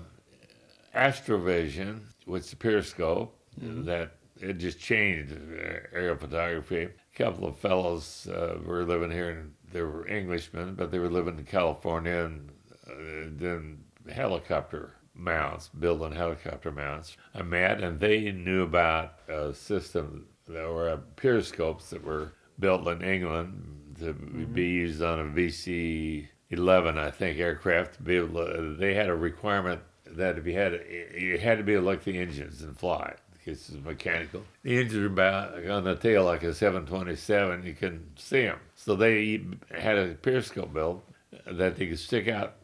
Astrovision 0.95 2.01
with 2.25 2.49
the 2.49 2.55
periscope, 2.55 3.37
that 3.57 4.15
it 4.41 4.53
just 4.53 4.79
changed 4.79 5.33
uh, 5.33 5.79
aerial 5.93 6.17
photography. 6.17 6.83
A 6.83 7.17
couple 7.17 7.47
of 7.47 7.57
fellows 7.57 8.27
uh, 8.27 8.57
were 8.65 8.83
living 8.83 9.11
here, 9.11 9.29
and 9.29 9.53
they 9.71 9.81
were 9.81 10.07
Englishmen, 10.07 10.75
but 10.75 10.91
they 10.91 10.99
were 10.99 11.09
living 11.09 11.37
in 11.37 11.45
California, 11.45 12.25
and 12.25 12.49
uh, 12.87 13.29
then 13.37 13.83
helicopter 14.11 14.93
mounts, 15.13 15.69
building 15.69 16.11
helicopter 16.11 16.71
mounts. 16.71 17.17
I 17.33 17.41
met, 17.41 17.81
and 17.81 17.99
they 17.99 18.31
knew 18.31 18.63
about 18.63 19.13
a 19.27 19.53
system 19.53 20.27
that 20.47 20.67
were 20.67 20.99
periscopes 21.15 21.89
that 21.89 22.03
were 22.03 22.33
built 22.59 22.87
in 22.87 23.01
England 23.01 23.95
to 23.99 24.13
mm-hmm. 24.13 24.53
be 24.53 24.65
used 24.65 25.01
on 25.01 25.19
a 25.19 25.23
VC 25.23 26.27
11, 26.49 26.97
I 26.97 27.11
think, 27.11 27.39
aircraft. 27.39 27.95
To 27.95 28.03
be 28.03 28.17
able 28.17 28.45
to, 28.45 28.75
they 28.75 28.93
had 28.93 29.09
a 29.09 29.15
requirement 29.15 29.81
that 30.05 30.37
if 30.37 30.45
you 30.45 30.53
had, 30.53 30.81
you 31.17 31.37
had 31.37 31.57
to 31.57 31.63
be 31.63 31.73
able 31.73 31.83
to 31.83 31.89
look 31.89 32.03
the 32.03 32.17
engines 32.17 32.61
and 32.61 32.77
fly. 32.77 33.15
Because 33.33 33.69
it's 33.69 33.85
mechanical. 33.85 34.43
The 34.63 34.79
engines 34.79 35.03
are 35.03 35.05
about 35.05 35.69
on 35.69 35.83
the 35.83 35.95
tail 35.95 36.25
like 36.25 36.41
a 36.41 36.51
727. 36.51 37.63
You 37.63 37.73
couldn't 37.75 38.19
see 38.19 38.41
them, 38.41 38.59
so 38.75 38.95
they 38.95 39.45
had 39.69 39.99
a 39.99 40.15
periscope 40.15 40.73
built 40.73 41.07
that 41.45 41.75
they 41.75 41.85
could 41.85 41.99
stick 41.99 42.27
out 42.27 42.55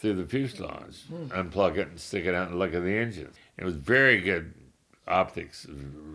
through 0.00 0.14
the 0.14 0.24
fuselage, 0.24 1.02
unplug 1.28 1.76
it, 1.76 1.88
and 1.88 2.00
stick 2.00 2.24
it 2.24 2.34
out 2.34 2.48
and 2.48 2.58
look 2.58 2.72
at 2.72 2.82
the 2.82 2.96
engines. 2.96 3.36
It 3.58 3.64
was 3.64 3.76
very 3.76 4.20
good 4.22 4.54
optics, 5.06 5.66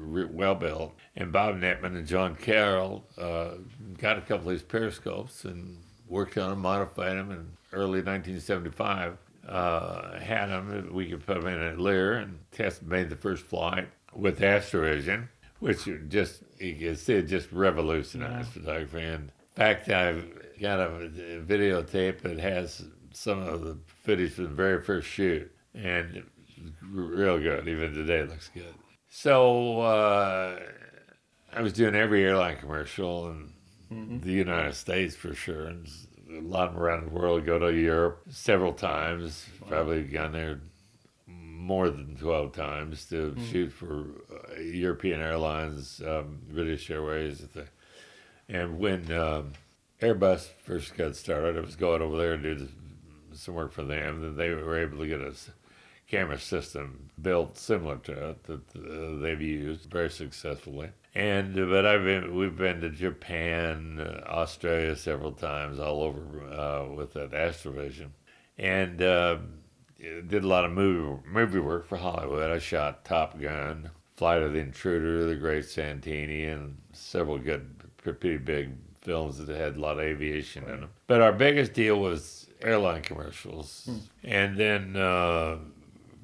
well 0.10 0.56
built. 0.56 0.96
And 1.16 1.32
Bob 1.32 1.56
Nettmann 1.56 1.96
and 1.96 2.08
John 2.08 2.36
Carroll 2.36 3.06
uh, 3.18 3.52
got 4.00 4.18
a 4.18 4.22
couple 4.22 4.50
of 4.50 4.56
these 4.56 4.64
periscopes 4.64 5.46
and 5.46 5.78
worked 6.08 6.38
on 6.38 6.50
them, 6.50 6.62
modified 6.62 7.18
them 7.18 7.32
in 7.32 7.52
early 7.74 8.02
1975. 8.02 9.18
Uh, 9.48 10.20
had 10.20 10.48
them, 10.48 10.90
we 10.92 11.08
could 11.08 11.24
put 11.24 11.40
them 11.40 11.48
in 11.48 11.62
a 11.62 11.80
Lear 11.80 12.14
and 12.14 12.40
test 12.52 12.82
made 12.82 13.10
the 13.10 13.16
first 13.16 13.46
flight 13.46 13.88
with 14.16 14.40
Astrovision, 14.40 15.28
which 15.60 15.88
just, 16.08 16.42
you 16.58 16.74
can 16.76 16.96
see 16.96 17.14
it 17.14 17.28
just 17.28 17.52
revolutionized 17.52 18.50
photography. 18.50 19.04
And 19.04 19.26
in 19.26 19.32
fact, 19.56 19.90
I've 19.90 20.26
got 20.60 20.80
a 20.80 21.12
videotape 21.46 22.22
that 22.22 22.40
has 22.40 22.86
some 23.16 23.40
of 23.40 23.62
the 23.62 23.78
footage 24.04 24.34
from 24.34 24.46
the 24.46 24.50
very 24.52 24.82
first 24.82 25.08
shoot, 25.08 25.52
and 25.74 26.24
real 26.92 27.40
good. 27.40 27.68
Even 27.68 27.94
today, 27.94 28.20
it 28.20 28.30
looks 28.30 28.50
good. 28.54 28.74
So 29.10 29.80
uh, 29.82 30.60
I 31.54 31.62
was 31.62 31.74
doing 31.74 31.96
every 31.96 32.24
airline 32.26 32.58
commercial 32.58 33.30
in 33.30 34.20
the 34.22 34.32
United 34.32 34.76
States 34.76 35.16
for 35.16 35.34
sure, 35.34 35.66
and 35.68 35.88
a 36.30 36.42
lot 36.42 36.68
of 36.68 36.74
them 36.74 36.84
around 36.84 37.06
the 37.06 37.12
world. 37.18 37.46
Go 37.46 37.60
to 37.60 37.72
Europe 37.74 38.24
several 38.30 38.74
times. 38.74 39.46
Probably 39.68 40.04
gone 40.04 40.32
there 40.34 40.60
more 41.28 41.90
than 41.90 42.16
12 42.18 42.52
times 42.54 43.06
to 43.06 43.36
shoot 43.52 43.72
for 43.72 44.06
uh, 44.32 44.60
European 44.60 45.20
airlines, 45.22 46.02
um, 46.06 46.40
British 46.52 46.90
Airways. 46.92 47.40
the- 47.54 47.68
And 48.50 48.78
when 48.80 49.12
um, 49.12 49.54
Airbus 50.02 50.50
first 50.64 50.96
got 50.98 51.16
started, 51.16 51.58
I 51.58 51.62
was 51.62 51.76
going 51.76 52.02
over 52.02 52.18
there 52.18 52.38
to 52.38 52.56
do 52.56 52.68
some 53.38 53.56
work 53.56 53.72
for 53.72 53.84
them. 53.84 54.36
They 54.36 54.50
were 54.50 54.80
able 54.80 55.00
to 55.00 55.08
get 55.08 55.22
a 55.22 55.34
camera 56.08 56.40
system 56.40 57.10
built 57.22 57.58
similar 57.58 57.98
to 57.98 58.30
it 58.30 58.44
that 58.44 58.76
uh, 58.76 59.22
they've 59.22 59.42
used 59.42 59.90
very 59.90 60.10
successfully. 60.10 60.90
And 61.14 61.58
uh, 61.58 61.66
but 61.66 61.86
I've 61.86 62.04
been 62.04 62.36
we've 62.36 62.58
been 62.58 62.82
to 62.82 62.90
Japan, 62.90 64.00
uh, 64.00 64.28
Australia 64.28 64.96
several 64.96 65.32
times, 65.32 65.80
all 65.80 66.04
over 66.04 66.22
uh, 66.52 66.94
with 66.94 67.14
that 67.14 67.32
Astrovision, 67.32 68.10
and 68.58 69.02
uh, 69.02 69.38
did 69.98 70.44
a 70.44 70.48
lot 70.48 70.66
of 70.66 70.72
movie 70.72 71.22
movie 71.26 71.60
work 71.60 71.88
for 71.88 71.98
Hollywood. 71.98 72.52
I 72.52 72.60
shot 72.60 73.06
Top 73.06 73.40
Gun, 73.40 73.90
Flight 74.18 74.42
of 74.42 74.54
the 74.54 74.60
Intruder, 74.60 75.26
The 75.26 75.36
Great 75.36 75.66
Santini, 75.66 76.46
and 76.46 76.78
several 76.92 77.38
good, 77.38 77.74
pretty 77.98 78.38
big 78.38 78.72
films 79.02 79.38
that 79.38 79.56
had 79.56 79.78
a 79.78 79.80
lot 79.80 80.00
of 80.00 80.04
aviation 80.04 80.64
in 80.66 80.82
them. 80.82 80.90
But 81.08 81.22
our 81.22 81.32
biggest 81.32 81.74
deal 81.74 82.00
was 82.00 82.50
airline 82.66 83.02
commercials, 83.04 83.90
and 84.24 84.58
then 84.58 84.96
uh, 84.98 85.58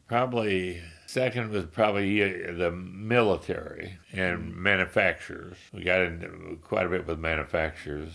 probably 0.07 0.81
second 1.05 1.51
was 1.51 1.65
probably 1.65 2.23
uh, 2.23 2.53
the 2.53 2.71
military 2.71 3.97
and 4.11 4.55
manufacturers. 4.55 5.57
We 5.73 5.83
got 5.83 6.01
into 6.01 6.57
quite 6.63 6.85
a 6.85 6.89
bit 6.89 7.05
with 7.05 7.19
manufacturers, 7.19 8.11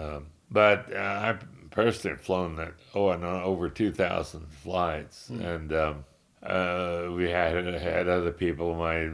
um, 0.00 0.26
but 0.50 0.92
uh, 0.94 0.98
I 0.98 1.36
personally 1.70 2.16
have 2.16 2.24
flown 2.24 2.56
that 2.56 2.74
oh, 2.94 3.10
and 3.10 3.24
uh, 3.24 3.42
over 3.42 3.68
two 3.68 3.92
thousand 3.92 4.46
flights, 4.48 5.28
and 5.30 5.72
um, 5.72 6.04
uh, 6.42 7.08
we 7.14 7.28
had 7.28 7.64
had 7.66 8.08
other 8.08 8.32
people. 8.32 8.74
My 8.76 9.10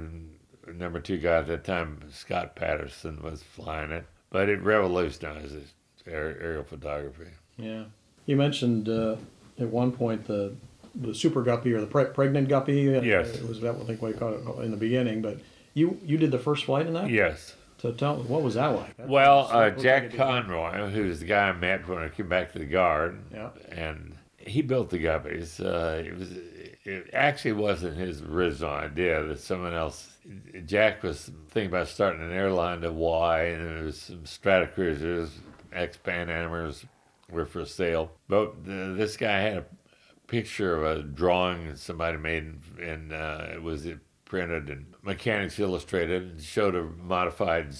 number 0.72 1.00
two 1.00 1.18
guy 1.18 1.38
at 1.38 1.46
that 1.46 1.64
time, 1.64 2.00
Scott 2.12 2.54
Patterson, 2.54 3.22
was 3.22 3.42
flying 3.42 3.90
it, 3.90 4.04
but 4.30 4.48
it 4.48 4.62
revolutionized 4.62 5.54
aerial 6.06 6.64
photography. 6.64 7.30
Yeah. 7.56 7.84
You 8.26 8.36
mentioned 8.36 8.88
uh, 8.88 9.16
at 9.58 9.68
one 9.68 9.92
point 9.92 10.26
the 10.26 10.54
the 10.94 11.14
super 11.14 11.42
guppy 11.42 11.72
or 11.72 11.80
the 11.80 11.86
pre- 11.86 12.04
pregnant 12.04 12.48
guppy. 12.48 12.82
Yes. 13.02 13.34
It 13.36 13.48
was 13.48 13.60
that 13.62 13.74
I 13.74 13.84
think 13.84 14.02
what 14.02 14.08
you 14.12 14.14
called 14.18 14.34
it 14.58 14.64
in 14.64 14.70
the 14.70 14.76
beginning, 14.76 15.22
but 15.22 15.38
you 15.74 15.98
you 16.04 16.18
did 16.18 16.30
the 16.30 16.38
first 16.38 16.64
flight 16.64 16.86
in 16.86 16.92
that. 16.94 17.08
Yes. 17.10 17.56
So 17.78 17.90
tell 17.92 18.16
what 18.22 18.42
was 18.42 18.54
that 18.54 18.66
like? 18.68 18.96
That 18.96 19.08
Well, 19.08 19.48
uh, 19.50 19.70
Jack 19.70 20.14
Conroy, 20.14 20.88
who's 20.90 21.18
the 21.20 21.26
guy 21.26 21.48
I 21.48 21.52
met 21.52 21.88
when 21.88 21.98
I 21.98 22.08
came 22.08 22.28
back 22.28 22.52
to 22.52 22.58
the 22.58 22.64
guard, 22.64 23.18
Yeah. 23.32 23.50
and 23.70 24.14
he 24.36 24.62
built 24.62 24.90
the 24.90 24.98
guppies. 25.02 25.58
Uh, 25.64 26.02
it 26.04 26.16
was 26.16 26.30
it 26.84 27.10
actually 27.12 27.52
wasn't 27.52 27.96
his 27.96 28.22
original 28.22 28.70
idea. 28.70 29.24
That 29.24 29.38
someone 29.40 29.72
else, 29.72 30.10
Jack 30.66 31.02
was 31.02 31.30
thinking 31.50 31.70
about 31.70 31.88
starting 31.88 32.22
an 32.22 32.32
airline 32.32 32.82
to 32.82 32.92
Y, 32.92 33.42
and 33.44 33.66
there 33.78 33.84
was 33.84 34.00
some 34.00 34.20
Stratocruisers, 34.24 35.30
ex 35.72 35.96
Pan 35.96 36.28
Amers 36.30 36.84
were 37.32 37.46
for 37.46 37.64
sale. 37.64 38.12
But 38.28 38.64
the, 38.64 38.94
this 38.96 39.16
guy 39.16 39.40
had 39.40 39.58
a 39.58 39.64
picture 40.26 40.76
of 40.76 40.98
a 40.98 41.02
drawing 41.02 41.68
that 41.68 41.78
somebody 41.78 42.18
made, 42.18 42.54
and 42.80 43.12
uh, 43.12 43.46
it 43.54 43.62
was 43.62 43.86
it 43.86 43.98
printed 44.24 44.70
in 44.70 44.86
Mechanics 45.02 45.58
Illustrated, 45.58 46.22
and 46.22 46.42
showed 46.42 46.74
a 46.74 46.82
modified 46.82 47.74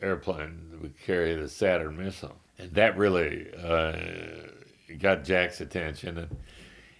airplane 0.00 0.68
that 0.70 0.80
would 0.82 0.98
carry 1.00 1.34
the 1.34 1.48
Saturn 1.48 1.96
missile, 1.96 2.36
and 2.58 2.72
that 2.74 2.96
really 2.96 3.48
uh, 3.62 3.96
got 4.98 5.24
Jack's 5.24 5.60
attention, 5.60 6.18
and 6.18 6.36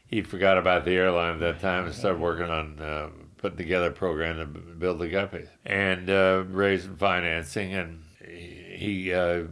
he 0.07 0.23
forgot 0.23 0.59
about 0.59 0.85
the 0.85 0.93
airline 0.93 1.35
at 1.35 1.41
that 1.41 1.61
time 1.61 1.87
and 1.87 1.95
started 1.95 2.21
working 2.21 2.51
on. 2.51 2.79
Uh, 2.79 3.09
Putting 3.41 3.57
together 3.57 3.87
a 3.87 3.91
program 3.91 4.37
to 4.37 4.45
build 4.45 4.99
the 4.99 5.09
Guppy 5.09 5.47
and 5.65 6.11
uh, 6.11 6.45
raising 6.51 6.97
financing, 6.97 7.73
and 7.73 8.03
he 8.23 8.77
he, 8.77 9.15
uh, 9.15 9.45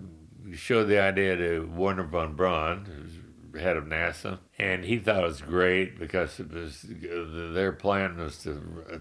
showed 0.54 0.84
the 0.84 1.00
idea 1.00 1.36
to 1.36 1.70
Wernher 1.74 2.04
von 2.04 2.34
Braun, 2.34 2.84
who's 2.84 3.60
head 3.60 3.76
of 3.76 3.84
NASA, 3.84 4.38
and 4.58 4.84
he 4.84 4.98
thought 4.98 5.24
it 5.24 5.26
was 5.26 5.40
great 5.40 5.98
because 5.98 6.38
it 6.38 6.52
was 6.52 6.84
their 6.88 7.72
plan 7.72 8.18
was 8.18 8.38
to 8.42 8.84
uh, 8.92 8.98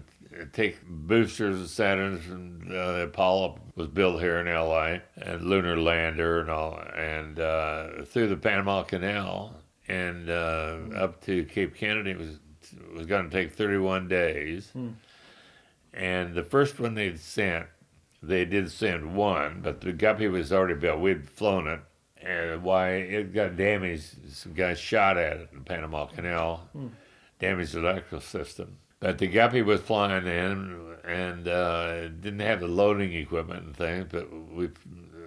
take 0.52 0.84
boosters 0.86 1.60
of 1.60 1.66
Saturns 1.66 2.30
and 2.30 2.72
uh, 2.72 3.06
Apollo 3.06 3.60
was 3.76 3.88
built 3.88 4.20
here 4.20 4.38
in 4.38 4.46
LA 4.46 4.98
and 5.16 5.42
lunar 5.42 5.78
lander 5.78 6.40
and 6.40 6.50
all, 6.50 6.80
and 6.96 7.38
uh, 7.38 8.04
through 8.04 8.28
the 8.28 8.36
Panama 8.36 8.82
Canal 8.82 9.54
and 9.88 10.28
uh, 10.28 10.78
up 10.96 11.22
to 11.24 11.44
Cape 11.44 11.74
Kennedy 11.74 12.14
was 12.14 12.38
was 12.94 13.06
going 13.06 13.28
to 13.28 13.30
take 13.30 13.54
31 13.54 14.08
days. 14.08 14.70
And 15.94 16.34
the 16.34 16.42
first 16.42 16.78
one 16.78 16.94
they'd 16.94 17.18
sent 17.18 17.66
they 18.22 18.44
did 18.44 18.70
send 18.70 19.14
one, 19.14 19.60
but 19.62 19.80
the 19.80 19.92
Guppy 19.92 20.28
was 20.28 20.52
already 20.52 20.74
built. 20.74 21.00
We'd 21.00 21.28
flown 21.28 21.66
it, 21.66 21.80
and 22.20 22.62
why 22.62 22.90
it 22.94 23.32
got 23.32 23.56
damaged. 23.56 24.32
Some 24.32 24.52
guys 24.54 24.78
shot 24.78 25.16
at 25.16 25.36
it 25.36 25.48
in 25.52 25.58
the 25.58 25.64
Panama 25.64 26.06
Canal, 26.06 26.68
damaged 27.38 27.74
the 27.74 27.80
electrical 27.80 28.20
system. 28.20 28.78
But 29.00 29.18
the 29.18 29.28
Guppy 29.28 29.62
was 29.62 29.80
flying 29.80 30.26
in, 30.26 30.96
and 31.04 31.46
uh, 31.46 32.08
didn't 32.08 32.40
have 32.40 32.60
the 32.60 32.66
loading 32.68 33.12
equipment 33.14 33.64
and 33.64 33.76
things. 33.76 34.06
But 34.10 34.28
we 34.52 34.70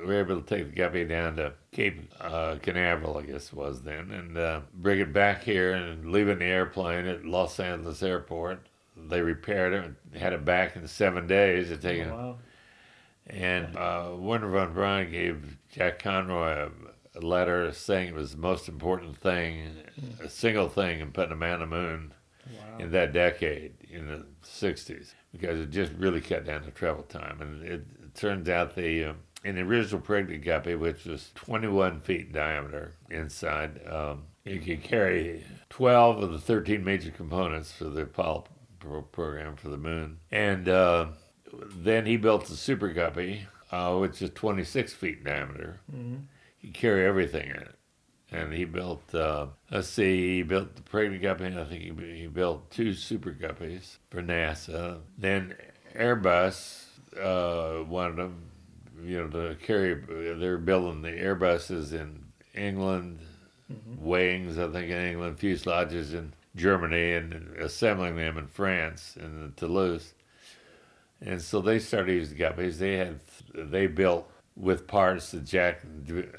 were 0.05 0.19
able 0.19 0.41
to 0.41 0.45
take 0.47 0.69
the 0.69 0.75
Guppy 0.75 1.05
down 1.05 1.37
to 1.37 1.53
Cape 1.71 2.11
uh, 2.19 2.57
Canaveral, 2.61 3.17
I 3.17 3.21
guess 3.23 3.47
it 3.47 3.53
was 3.53 3.81
then, 3.83 4.11
and 4.11 4.37
uh, 4.37 4.61
bring 4.73 4.99
it 4.99 5.13
back 5.13 5.43
here 5.43 5.73
and 5.73 6.11
leave 6.11 6.27
it 6.27 6.33
in 6.33 6.39
the 6.39 6.45
airplane 6.45 7.05
at 7.05 7.23
Los 7.25 7.59
Angeles 7.59 8.03
Airport. 8.03 8.67
They 8.97 9.21
repaired 9.21 9.73
it, 9.73 9.83
and 9.85 10.21
had 10.21 10.33
it 10.33 10.43
back 10.43 10.75
in 10.75 10.85
seven 10.87 11.25
days. 11.27 11.71
It 11.71 11.81
taken 11.81 12.11
Wow. 12.11 12.37
And 13.31 13.77
uh, 13.77 14.11
Wernher 14.17 14.49
von 14.49 14.73
Braun 14.73 15.09
gave 15.09 15.57
Jack 15.71 15.99
Conroy 15.99 16.69
a, 17.15 17.19
letter 17.19 17.71
saying 17.73 18.07
it 18.07 18.15
was 18.15 18.31
the 18.31 18.37
most 18.37 18.69
important 18.69 19.17
thing, 19.17 19.69
a 20.23 20.29
single 20.29 20.69
thing 20.69 21.01
in 21.01 21.11
putting 21.11 21.33
a 21.33 21.35
man 21.35 21.55
on 21.55 21.59
the 21.59 21.65
moon 21.67 22.13
in 22.79 22.91
that 22.91 23.11
decade, 23.13 23.73
in 23.89 24.07
the 24.07 24.25
60s, 24.45 25.13
because 25.31 25.59
it 25.59 25.69
just 25.69 25.91
really 25.93 26.21
cut 26.21 26.45
down 26.45 26.63
the 26.63 26.71
travel 26.71 27.03
time. 27.03 27.41
And 27.41 27.63
it, 27.63 27.85
it 28.01 28.15
turns 28.15 28.47
out 28.49 28.75
the, 28.75 29.03
uh, 29.03 29.13
in 29.43 29.55
the 29.55 29.61
original 29.61 30.01
pregnant 30.01 30.43
guppy, 30.43 30.75
which 30.75 31.05
was 31.05 31.31
21 31.35 31.99
feet 31.99 32.27
in 32.27 32.31
diameter 32.31 32.93
inside, 33.09 33.81
um, 33.87 34.23
you 34.45 34.59
could 34.59 34.81
carry 34.81 35.43
12 35.69 36.23
of 36.23 36.31
the 36.31 36.39
13 36.39 36.83
major 36.83 37.11
components 37.11 37.71
for 37.71 37.85
the 37.85 38.03
Apollo 38.03 38.45
pro- 38.79 39.01
program 39.01 39.55
for 39.55 39.69
the 39.69 39.77
moon. 39.77 40.19
And 40.31 40.67
uh, 40.67 41.07
then 41.75 42.05
he 42.05 42.17
built 42.17 42.45
the 42.45 42.55
Super 42.55 42.89
Guppy, 42.89 43.45
uh, 43.71 43.95
which 43.97 44.21
is 44.21 44.29
26 44.31 44.93
feet 44.93 45.19
in 45.19 45.23
diameter. 45.25 45.79
He 46.57 46.67
could 46.67 46.73
carry 46.75 47.05
everything 47.05 47.49
in 47.49 47.55
it. 47.57 47.75
And 48.33 48.53
he 48.53 48.63
built, 48.63 49.13
uh, 49.13 49.47
let's 49.69 49.89
see, 49.89 50.37
he 50.37 50.43
built 50.43 50.75
the 50.75 50.81
Pregnant 50.83 51.21
Guppy, 51.21 51.47
I 51.47 51.63
think 51.65 51.81
he, 51.81 52.19
he 52.21 52.27
built 52.27 52.71
two 52.71 52.93
Super 52.93 53.31
Guppies 53.31 53.97
for 54.09 54.21
NASA. 54.21 54.99
Then 55.17 55.53
Airbus 55.93 56.85
uh, 57.19 57.83
wanted 57.83 58.15
them, 58.15 58.43
you 59.03 59.17
know, 59.21 59.27
to 59.27 59.55
carry, 59.55 59.95
they're 60.37 60.57
building 60.57 61.01
the 61.01 61.09
Airbuses 61.09 61.91
in 61.91 62.23
England, 62.55 63.19
wings, 63.97 64.57
I 64.57 64.67
think, 64.69 64.89
in 64.91 64.97
England, 64.97 65.37
fuselages 65.37 66.13
in 66.13 66.33
Germany, 66.55 67.13
and 67.13 67.33
assembling 67.57 68.15
them 68.15 68.37
in 68.37 68.47
France, 68.47 69.17
in 69.19 69.53
Toulouse. 69.57 70.13
And 71.23 71.41
so 71.41 71.61
they 71.61 71.79
started 71.79 72.13
using 72.13 72.37
guppies. 72.37 72.77
They 72.77 72.97
had 72.97 73.19
they 73.53 73.87
built 73.87 74.29
with 74.55 74.87
parts 74.87 75.31
that 75.31 75.45
Jack 75.45 75.81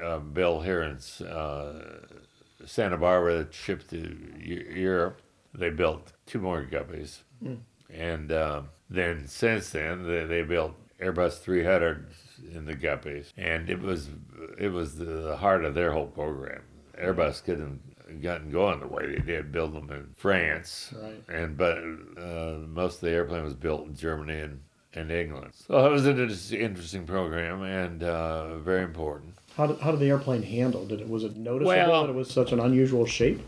uh, 0.02 0.18
built 0.18 0.64
here 0.64 0.82
in 0.82 0.98
uh, 1.26 1.82
Santa 2.66 2.96
Barbara 2.96 3.38
that 3.38 3.54
shipped 3.54 3.90
to 3.90 4.16
Europe. 4.40 5.20
They 5.54 5.70
built 5.70 6.12
two 6.26 6.38
more 6.40 6.62
guppies, 6.64 7.18
and 7.90 8.32
uh, 8.32 8.62
then 8.88 9.26
since 9.28 9.70
then 9.70 10.06
they, 10.06 10.24
they 10.24 10.42
built 10.42 10.74
Airbus 11.00 11.38
300 11.40 12.06
in 12.54 12.64
the 12.64 12.74
guppies, 12.74 13.32
and 13.36 13.68
it 13.68 13.80
was 13.80 14.08
it 14.58 14.68
was 14.68 14.96
the 14.96 15.36
heart 15.36 15.64
of 15.64 15.74
their 15.74 15.92
whole 15.92 16.06
program. 16.06 16.62
Airbus 16.98 17.44
couldn't 17.44 17.80
gotten 18.22 18.50
going 18.50 18.80
the 18.80 18.86
way 18.86 19.06
they 19.06 19.22
did, 19.22 19.52
build 19.52 19.74
them 19.74 19.90
in 19.90 20.08
France, 20.16 20.92
Right. 21.00 21.22
and 21.28 21.56
but 21.56 21.78
uh, 22.18 22.58
most 22.66 22.96
of 22.96 23.00
the 23.02 23.10
airplane 23.10 23.44
was 23.44 23.54
built 23.54 23.86
in 23.86 23.94
Germany 23.94 24.38
and, 24.40 24.60
and 24.94 25.10
England. 25.10 25.52
So 25.66 25.86
it 25.86 25.90
was 25.90 26.06
an 26.06 26.18
interesting 26.18 27.06
program 27.06 27.62
and 27.62 28.02
uh, 28.02 28.58
very 28.58 28.82
important. 28.84 29.34
How 29.56 29.66
did, 29.66 29.80
how 29.80 29.90
did 29.90 30.00
the 30.00 30.08
airplane 30.08 30.42
handle? 30.42 30.84
Did 30.86 31.00
it 31.00 31.08
was 31.08 31.24
it 31.24 31.36
noticeable 31.36 31.66
Well- 31.68 32.02
that 32.06 32.10
it 32.10 32.16
was 32.16 32.30
such 32.30 32.52
an 32.52 32.60
unusual 32.60 33.06
shape? 33.06 33.40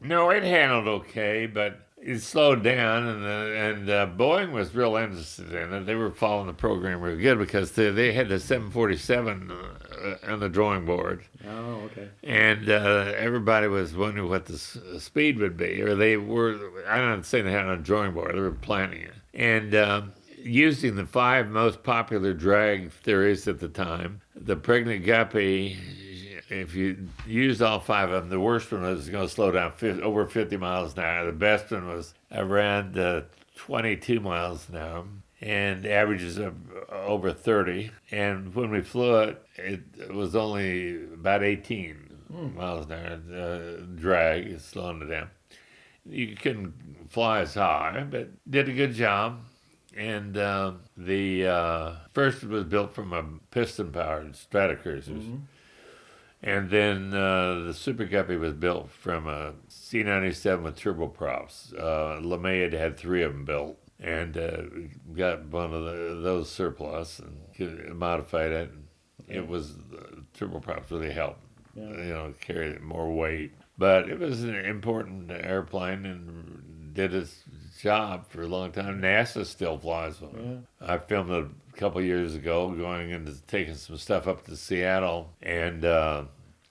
No, 0.00 0.30
it 0.30 0.42
handled 0.42 0.86
okay, 0.86 1.46
but 1.46 1.80
it 2.00 2.20
slowed 2.20 2.62
down, 2.62 3.06
and 3.06 3.24
uh, 3.24 3.28
and 3.28 3.90
uh, 3.90 4.06
Boeing 4.16 4.52
was 4.52 4.72
real 4.74 4.94
interested 4.96 5.52
in 5.52 5.72
it. 5.72 5.84
They 5.86 5.94
were 5.96 6.10
following 6.10 6.46
the 6.46 6.52
program 6.52 7.00
real 7.00 7.16
good 7.16 7.38
because 7.38 7.72
they, 7.72 7.90
they 7.90 8.12
had 8.12 8.28
the 8.28 8.38
747 8.38 9.50
uh, 9.50 10.14
on 10.32 10.38
the 10.38 10.48
drawing 10.48 10.84
board. 10.84 11.24
Oh, 11.48 11.80
okay. 11.86 12.08
and 12.22 12.68
uh, 12.68 13.12
everybody 13.16 13.66
was 13.66 13.96
wondering 13.96 14.28
what 14.28 14.44
the 14.44 14.54
s- 14.54 14.78
speed 14.98 15.38
would 15.38 15.56
be, 15.56 15.80
or 15.82 15.94
they 15.96 16.16
were. 16.16 16.58
I 16.88 16.98
don't 16.98 17.24
say 17.24 17.40
they 17.40 17.50
had 17.50 17.64
it 17.64 17.68
on 17.70 17.78
a 17.78 17.82
drawing 17.82 18.12
board; 18.12 18.34
they 18.36 18.40
were 18.40 18.52
planning 18.52 19.00
it, 19.00 19.14
and 19.34 19.74
um, 19.74 20.12
using 20.46 20.96
the 20.96 21.06
five 21.06 21.48
most 21.48 21.82
popular 21.82 22.32
drag 22.32 22.92
theories 22.92 23.48
at 23.48 23.60
the 23.60 23.68
time, 23.68 24.20
the 24.34 24.56
pregnant 24.56 25.04
guppy 25.04 25.76
if 26.48 26.74
you 26.74 27.08
used 27.26 27.60
all 27.60 27.80
five 27.80 28.10
of 28.10 28.22
them, 28.22 28.30
the 28.30 28.40
worst 28.40 28.70
one 28.70 28.82
was 28.82 29.08
going 29.08 29.26
to 29.26 29.32
slow 29.32 29.50
down 29.50 29.72
50, 29.72 30.02
over 30.02 30.26
50 30.26 30.56
miles 30.56 30.96
an 30.96 31.04
hour. 31.04 31.26
The 31.26 31.32
best 31.32 31.70
one 31.70 31.88
was 31.88 32.14
around 32.30 32.98
uh, 32.98 33.22
22 33.56 34.20
miles 34.20 34.68
an 34.68 34.76
hour, 34.76 35.04
and 35.40 35.86
averages 35.86 36.38
average 36.38 36.52
is 36.52 36.88
uh, 36.88 36.94
over 36.94 37.32
30. 37.32 37.90
And 38.10 38.54
when 38.54 38.70
we 38.70 38.80
flew 38.80 39.18
it, 39.20 39.42
it 39.56 40.14
was 40.14 40.36
only 40.36 41.04
about 41.04 41.42
18 41.42 42.54
miles 42.54 42.86
an 42.86 42.92
hour 42.92 43.38
uh, 43.38 43.84
drag, 43.96 44.60
slowing 44.60 45.02
it 45.02 45.06
down. 45.06 45.30
You 46.08 46.36
couldn't 46.36 47.08
fly 47.10 47.40
as 47.40 47.54
high, 47.54 48.06
but 48.08 48.30
did 48.48 48.68
a 48.68 48.72
good 48.72 48.94
job. 48.94 49.40
And 49.96 50.36
uh, 50.36 50.72
the 50.96 51.46
uh, 51.46 51.92
first 52.12 52.44
was 52.44 52.64
built 52.64 52.94
from 52.94 53.12
a 53.12 53.24
piston 53.50 53.92
powered 53.92 54.32
Stratocruisers. 54.34 55.40
And 56.42 56.68
then 56.70 57.14
uh, 57.14 57.60
the 57.66 57.74
Super 57.74 58.04
Guppy 58.04 58.36
was 58.36 58.52
built 58.52 58.90
from 58.90 59.26
a 59.26 59.54
C97 59.70 60.62
with 60.62 60.76
turboprops. 60.78 61.72
Uh, 61.74 62.20
LeMay 62.20 62.62
had 62.62 62.72
had 62.74 62.96
three 62.98 63.22
of 63.22 63.32
them 63.32 63.44
built 63.46 63.78
and 63.98 64.36
uh, 64.36 64.62
got 65.14 65.46
one 65.46 65.72
of 65.72 65.84
the, 65.84 66.20
those 66.22 66.50
surplus 66.50 67.18
and 67.18 67.98
modified 67.98 68.52
it. 68.52 68.70
It 69.26 69.48
was 69.48 69.76
the 69.76 70.22
turboprops 70.38 70.90
really 70.90 71.10
helped, 71.10 71.40
Yeah. 71.74 71.88
you 71.88 72.12
know, 72.12 72.34
carry 72.40 72.78
more 72.80 73.12
weight. 73.12 73.54
But 73.78 74.08
it 74.10 74.18
was 74.18 74.44
an 74.44 74.54
important 74.54 75.30
airplane 75.30 76.04
and 76.04 76.92
did 76.94 77.14
its 77.14 77.42
job 77.80 78.26
for 78.28 78.42
a 78.42 78.46
long 78.46 78.72
time. 78.72 79.00
NASA 79.00 79.44
still 79.46 79.78
flies 79.78 80.20
one. 80.20 80.66
I 80.80 80.98
filmed 80.98 81.30
it 81.30 81.46
a 81.74 81.76
couple 81.76 82.00
years 82.02 82.34
ago, 82.34 82.70
going 82.70 83.12
and 83.12 83.46
taking 83.46 83.74
some 83.74 83.96
stuff 83.96 84.26
up 84.26 84.44
to 84.46 84.56
Seattle, 84.56 85.30
and 85.42 85.84
uh, 85.84 86.24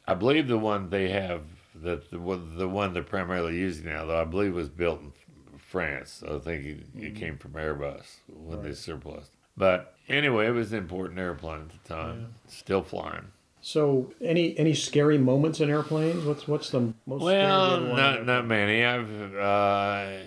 I 0.07 0.13
believe 0.13 0.47
the 0.47 0.57
one 0.57 0.89
they 0.89 1.09
have 1.09 1.41
that 1.81 2.09
the 2.11 2.19
one, 2.19 2.57
the 2.57 2.67
one 2.67 2.93
they're 2.93 3.03
primarily 3.03 3.57
using 3.57 3.85
now, 3.85 4.05
though 4.05 4.21
I 4.21 4.25
believe 4.25 4.53
was 4.53 4.69
built 4.69 5.01
in 5.01 5.11
France. 5.57 6.23
I 6.27 6.39
think 6.39 6.65
it, 6.65 6.79
it 6.97 7.15
came 7.15 7.37
from 7.37 7.53
Airbus 7.53 8.17
when 8.27 8.63
they 8.63 8.73
surplus. 8.73 9.29
But 9.57 9.95
anyway, 10.07 10.47
it 10.47 10.51
was 10.51 10.71
an 10.71 10.79
important 10.79 11.19
airplane 11.19 11.61
at 11.61 11.83
the 11.83 11.93
time. 11.95 12.33
Still 12.47 12.83
flying. 12.83 13.27
So, 13.61 14.13
any 14.21 14.57
any 14.59 14.75
scary 14.75 15.17
moments 15.17 15.59
in 15.59 15.71
airplanes? 15.71 16.23
What's 16.23 16.47
what's 16.47 16.69
the 16.69 16.93
most? 17.07 17.23
Well, 17.23 17.75
scary 17.77 17.89
one? 17.89 17.97
not 17.97 18.25
not 18.25 18.45
many. 18.45 18.85
I've 18.85 19.35
uh, 19.35 20.17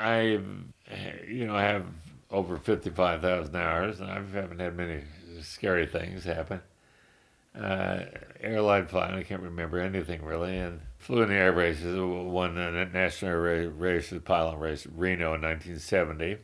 I 0.00 0.40
you 1.28 1.46
know 1.46 1.56
have 1.56 1.84
over 2.30 2.56
fifty 2.56 2.90
five 2.90 3.20
thousand 3.20 3.56
hours, 3.56 4.00
and 4.00 4.10
I 4.10 4.14
haven't 4.14 4.60
had 4.60 4.76
many 4.76 5.02
scary 5.42 5.86
things 5.86 6.24
happen. 6.24 6.60
Uh, 7.58 8.04
airline 8.40 8.86
flying, 8.86 9.14
I 9.14 9.24
can't 9.24 9.42
remember 9.42 9.78
anything 9.78 10.24
really, 10.24 10.56
and 10.56 10.80
flew 10.98 11.22
in 11.22 11.28
the 11.30 11.34
air 11.34 11.52
races. 11.52 11.98
Won 11.98 12.54
the 12.54 12.88
national 12.92 13.32
air 13.32 13.40
ra- 13.40 13.72
races, 13.76 14.22
pilot 14.24 14.56
race, 14.58 14.86
Reno 14.86 15.34
in 15.34 15.40
nineteen 15.40 15.78
seventy, 15.78 16.38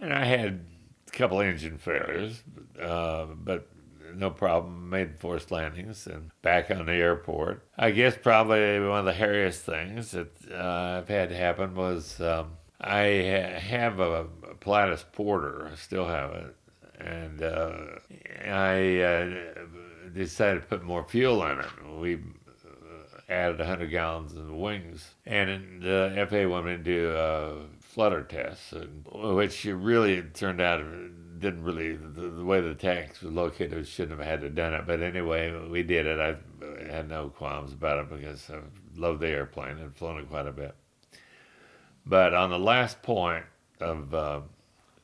and 0.00 0.12
I 0.12 0.24
had 0.24 0.64
a 1.06 1.10
couple 1.10 1.40
engine 1.40 1.78
failures, 1.78 2.42
uh, 2.80 3.26
but 3.26 3.68
no 4.14 4.30
problem. 4.30 4.90
Made 4.90 5.18
forced 5.18 5.50
landings 5.50 6.06
and 6.06 6.30
back 6.42 6.70
on 6.70 6.86
the 6.86 6.92
airport. 6.92 7.62
I 7.76 7.90
guess 7.90 8.16
probably 8.16 8.80
one 8.80 9.00
of 9.00 9.04
the 9.04 9.12
hairiest 9.12 9.60
things 9.60 10.12
that 10.12 10.30
uh, 10.50 10.98
I've 10.98 11.08
had 11.08 11.30
happen 11.30 11.74
was 11.74 12.20
um, 12.20 12.52
I 12.80 13.04
ha- 13.04 13.60
have 13.60 14.00
a 14.00 14.26
Pilatus 14.60 15.04
Porter. 15.12 15.68
I 15.72 15.76
still 15.76 16.06
have 16.06 16.32
it, 16.32 16.56
and 16.98 17.42
uh, 17.42 17.72
I 18.46 19.00
uh, 19.00 19.34
decided 20.14 20.62
to 20.62 20.66
put 20.66 20.82
more 20.82 21.04
fuel 21.04 21.44
in 21.46 21.60
it. 21.60 21.66
We 21.98 22.14
uh, 22.14 23.20
added 23.28 23.58
100 23.58 23.90
gallons 23.90 24.34
of 24.34 24.50
wings, 24.50 25.14
and 25.26 25.82
the 25.82 26.26
FAA 26.28 26.48
wanted 26.48 26.64
me 26.64 26.76
to 26.76 26.82
do 26.82 27.10
a 27.16 27.66
flutter 27.80 28.22
test, 28.22 28.74
which 29.12 29.64
really 29.64 30.22
turned 30.22 30.60
out 30.60 30.80
didn't 31.40 31.64
really 31.64 31.96
the, 31.96 32.28
the 32.28 32.44
way 32.44 32.60
the 32.60 32.74
tanks 32.74 33.22
were 33.22 33.30
located 33.30 33.74
we 33.74 33.84
shouldn't 33.84 34.18
have 34.18 34.26
had 34.26 34.40
to 34.42 34.50
done 34.50 34.74
it. 34.74 34.86
But 34.86 35.00
anyway 35.00 35.52
we 35.68 35.82
did 35.82 36.06
it. 36.06 36.20
I 36.20 36.36
had 36.92 37.08
no 37.08 37.28
qualms 37.28 37.72
about 37.72 37.98
it 37.98 38.10
because 38.10 38.50
i 38.50 38.58
loved 38.96 39.20
the 39.20 39.28
airplane. 39.28 39.78
And 39.78 39.94
flown 39.96 40.18
it 40.18 40.28
quite 40.28 40.46
a 40.46 40.52
bit. 40.52 40.74
But 42.06 42.34
on 42.34 42.50
the 42.50 42.58
last 42.58 43.02
point 43.02 43.44
of 43.80 44.14
uh, 44.14 44.40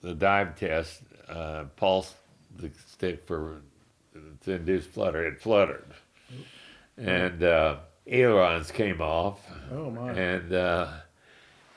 the 0.03 0.15
dive 0.15 0.57
test 0.57 1.03
uh, 1.29 1.65
pulse 1.77 2.15
the 2.57 2.71
stick 2.87 3.27
for 3.27 3.63
to 4.45 4.53
induce 4.53 4.87
flutter 4.87 5.27
it 5.27 5.41
fluttered. 5.41 5.85
And 6.97 7.43
uh, 7.43 7.77
ailerons 8.07 8.71
came 8.71 9.01
off. 9.01 9.41
Oh 9.71 9.91
my! 9.91 10.13
and 10.13 10.53
uh, 10.53 10.89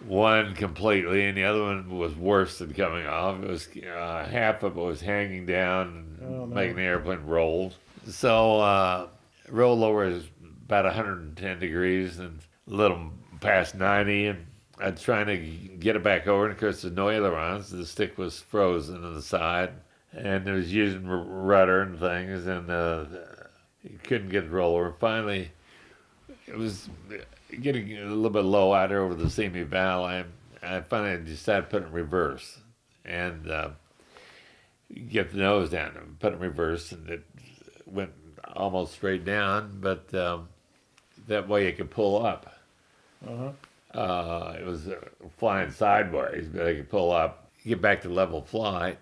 one 0.08 0.56
completely, 0.56 1.26
and 1.28 1.38
the 1.38 1.43
other 1.43 1.62
one 1.62 1.97
was 1.97 2.16
worse 2.16 2.58
than 2.60 2.74
coming 2.74 3.06
off. 3.06 3.41
It 3.43 3.47
was 3.50 3.68
uh, 3.78 4.26
half 4.30 4.64
of 4.64 4.78
it 4.78 4.82
was 4.82 5.02
hanging 5.02 5.45
down 5.45 5.88
and 5.88 6.06
Oh, 6.22 6.45
no. 6.45 6.47
making 6.47 6.76
the 6.78 6.84
airplane 6.84 7.26
roll. 7.26 7.74
So 8.08 8.60
uh, 8.60 9.08
rollover 9.50 10.10
is 10.12 10.24
about 10.66 10.86
110 10.86 11.60
degrees 11.60 12.20
and 12.20 12.39
a 12.68 12.72
little 12.72 13.12
past 13.41 13.76
90, 13.76 14.28
and 14.28 14.45
I'm 14.80 14.95
trying 14.95 15.28
to 15.28 15.38
get 15.78 15.95
it 15.95 16.04
back 16.04 16.28
over. 16.28 16.45
And 16.45 16.54
of 16.54 16.60
course, 16.60 16.82
there's 16.82 16.93
no 16.93 17.10
ailerons. 17.10 17.70
The 17.70 17.86
stick 17.86 18.18
was 18.18 18.39
frozen 18.39 19.04
on 19.04 19.14
the 19.16 19.22
side, 19.22 19.72
and 20.14 20.47
it 20.47 20.52
was 20.52 20.72
using 20.74 21.08
r- 21.10 21.18
rudder 21.24 21.82
and 21.82 22.00
things, 22.00 22.45
and 22.47 22.70
uh, 22.70 23.06
you 23.84 23.97
couldn't 24.04 24.30
get 24.30 24.50
the 24.50 24.56
rollover. 24.56 24.93
Finally, 25.00 25.52
it 26.47 26.56
was 26.58 26.89
getting 27.62 27.97
a 27.97 28.06
little 28.06 28.30
bit 28.30 28.43
low 28.45 28.74
out 28.74 28.89
there 28.89 29.02
over 29.02 29.16
the 29.16 29.30
Simi 29.30 29.64
Valley. 29.64 30.24
I 30.62 30.82
finally 30.82 31.24
decided 31.24 31.62
to 31.64 31.68
put 31.68 31.84
it 31.84 31.88
in 31.88 31.91
reverse 31.91 32.60
and 33.06 33.50
uh, 33.50 33.70
get 35.10 35.32
the 35.32 35.38
nose 35.38 35.70
down 35.70 35.95
and 35.97 36.20
put 36.20 36.34
it 36.34 36.36
in 36.36 36.41
reverse, 36.41 36.91
and 36.91 37.10
it 37.10 37.24
went 37.86 38.12
almost 38.56 38.93
straight 38.93 39.26
down, 39.26 39.78
but 39.82 40.14
um, 40.14 40.50
that 41.28 41.47
way 41.47 41.68
it 41.68 41.78
could 41.78 41.91
pull 41.91 42.26
up. 42.26 42.56
Uh-huh. 43.28 43.52
Uh, 43.97 44.56
it 44.60 44.66
was 44.66 44.88
uh, 44.88 44.95
flying 45.38 45.72
sideways, 45.72 46.47
but 46.47 46.68
I 46.68 46.76
could 46.76 46.89
pull 46.89 47.12
up, 47.12 47.50
get 47.66 47.82
back 47.82 48.02
to 48.02 48.10
level 48.10 48.41
flight, 48.41 48.97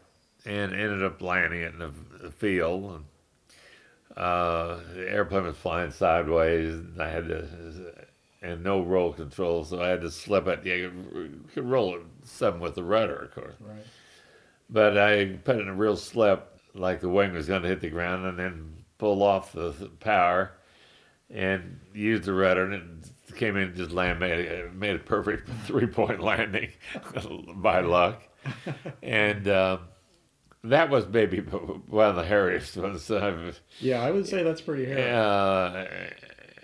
and 0.46 0.74
ended 0.74 1.04
up 1.04 1.22
landing 1.22 1.62
it 1.62 1.74
in 1.74 1.80
the, 1.80 1.92
the 2.22 2.32
field. 2.32 2.84
And, 2.84 3.04
uh, 4.16 4.80
the 4.96 5.12
airplane 5.12 5.44
was 5.44 5.58
flying 5.58 5.92
sideways, 5.92 6.74
and 6.74 7.02
I 7.02 7.10
had 7.10 7.28
to, 7.28 7.48
and 8.48 8.64
no 8.64 8.82
roll 8.82 9.14
control, 9.14 9.64
so 9.66 9.82
I 9.82 9.90
had 9.90 10.02
to 10.02 10.12
slip 10.12 10.48
it. 10.48 10.66
You 10.66 10.92
could, 11.12 11.54
could 11.54 11.66
roll 11.70 11.96
it 11.96 12.02
some 12.24 12.60
with 12.60 12.76
the 12.76 12.84
rudder, 12.84 13.16
of 13.16 13.36
course. 13.36 13.56
Right. 13.60 13.86
But 14.70 14.98
I 14.98 15.26
put 15.44 15.60
in 15.60 15.68
a 15.68 15.74
real 15.74 15.96
slip, 15.98 16.60
like 16.74 17.00
the 17.00 17.10
wing 17.10 17.34
was 17.34 17.48
going 17.48 17.62
to 17.64 17.68
hit 17.68 17.82
the 17.82 17.90
ground, 17.90 18.26
and 18.26 18.38
then 18.40 18.74
pull 18.98 19.24
off 19.24 19.52
the 19.54 19.72
power 20.00 20.52
and 21.30 21.80
used 21.94 22.24
the 22.24 22.34
rudder, 22.34 22.72
and 22.72 23.04
it 23.28 23.36
came 23.36 23.56
in 23.58 23.64
and 23.64 23.76
just 23.76 23.92
land 23.92 24.20
made 24.20 24.74
made 24.74 24.96
a 24.96 25.00
perfect 25.00 25.50
three 25.66 25.88
point 25.88 26.22
landing 26.22 26.72
by 27.56 27.82
luck. 27.82 28.24
and 29.04 29.48
um, 29.50 29.80
that 30.64 30.90
was 30.90 31.06
maybe 31.08 31.40
one 31.40 32.10
of 32.10 32.16
the 32.16 32.24
hairiest 32.24 32.82
ones 32.82 33.10
I've 33.12 33.60
Yeah, 33.80 34.02
I 34.02 34.12
would 34.12 34.28
say 34.28 34.44
that's 34.44 34.62
pretty 34.62 34.86
hairy. 34.86 35.12
uh, 35.12 35.86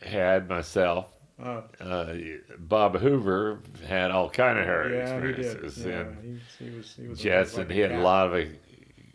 had 0.07 0.47
myself. 0.49 1.07
Uh, 1.43 1.61
Uh, 1.83 2.15
Bob 2.57 2.95
Hoover 2.97 3.59
had 3.87 4.11
all 4.11 4.29
kind 4.29 4.57
of 4.59 4.65
hairy 4.65 4.97
yeah, 4.97 5.15
he 5.15 5.21
did. 5.27 5.39
experiences. 5.39 5.85
Yeah, 5.85 5.99
and 5.99 6.41
he, 6.59 6.65
he 6.65 6.71
was. 6.71 6.95
He 6.95 7.07
was 7.07 7.19
jets, 7.19 7.57
and 7.57 7.69
he 7.71 7.79
had 7.79 7.91
a 7.91 8.01
lot 8.01 8.33
of 8.33 8.47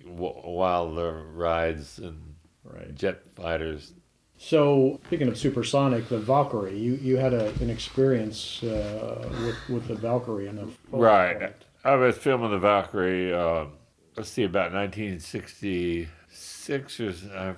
wild 0.07 0.99
uh, 0.99 1.13
rides 1.35 1.99
and 1.99 2.35
Right. 2.65 2.95
jet 2.95 3.23
fighters. 3.35 3.93
So 4.37 5.01
speaking 5.07 5.29
of 5.29 5.39
supersonic, 5.39 6.09
the 6.09 6.19
Valkyrie, 6.19 6.77
you, 6.79 6.95
you 6.97 7.17
had 7.17 7.33
a, 7.33 7.49
an 7.61 7.71
experience 7.71 8.63
uh, 8.63 9.27
with 9.45 9.57
with 9.71 9.89
the 9.89 9.95
Valkyrie 9.95 10.49
and 10.49 10.59
the 10.59 10.67
Right. 10.91 11.39
product. 11.39 11.65
I 11.85 11.95
was 11.95 12.19
filming 12.19 12.51
the 12.51 12.59
Valkyrie. 12.59 13.33
Uh, 13.33 13.67
let's 14.17 14.29
see, 14.29 14.43
about 14.45 14.73
1966 14.73 17.01
or 17.01 17.15
I 17.37 17.55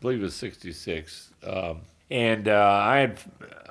believe 0.00 0.20
it 0.20 0.22
was 0.22 0.36
66. 0.36 1.30
Um, 1.42 1.80
and 2.10 2.46
uh, 2.48 2.80
I 2.82 2.98
had, 2.98 3.18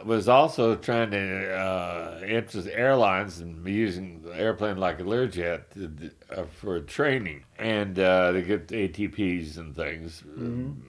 was 0.06 0.28
also 0.28 0.76
trying 0.76 1.12
to 1.12 1.54
uh, 1.56 2.22
interest 2.28 2.68
airlines 2.72 3.40
and 3.40 3.66
using 3.68 4.22
the 4.22 4.38
airplane 4.38 4.78
like 4.78 5.00
a 5.00 5.04
Learjet 5.04 5.62
to, 5.74 6.12
uh, 6.36 6.44
for 6.44 6.80
training 6.82 7.44
and 7.58 7.98
uh, 7.98 8.32
to 8.34 8.42
get 8.42 8.68
ATPs 8.68 9.58
and 9.58 9.76
things. 9.76 10.22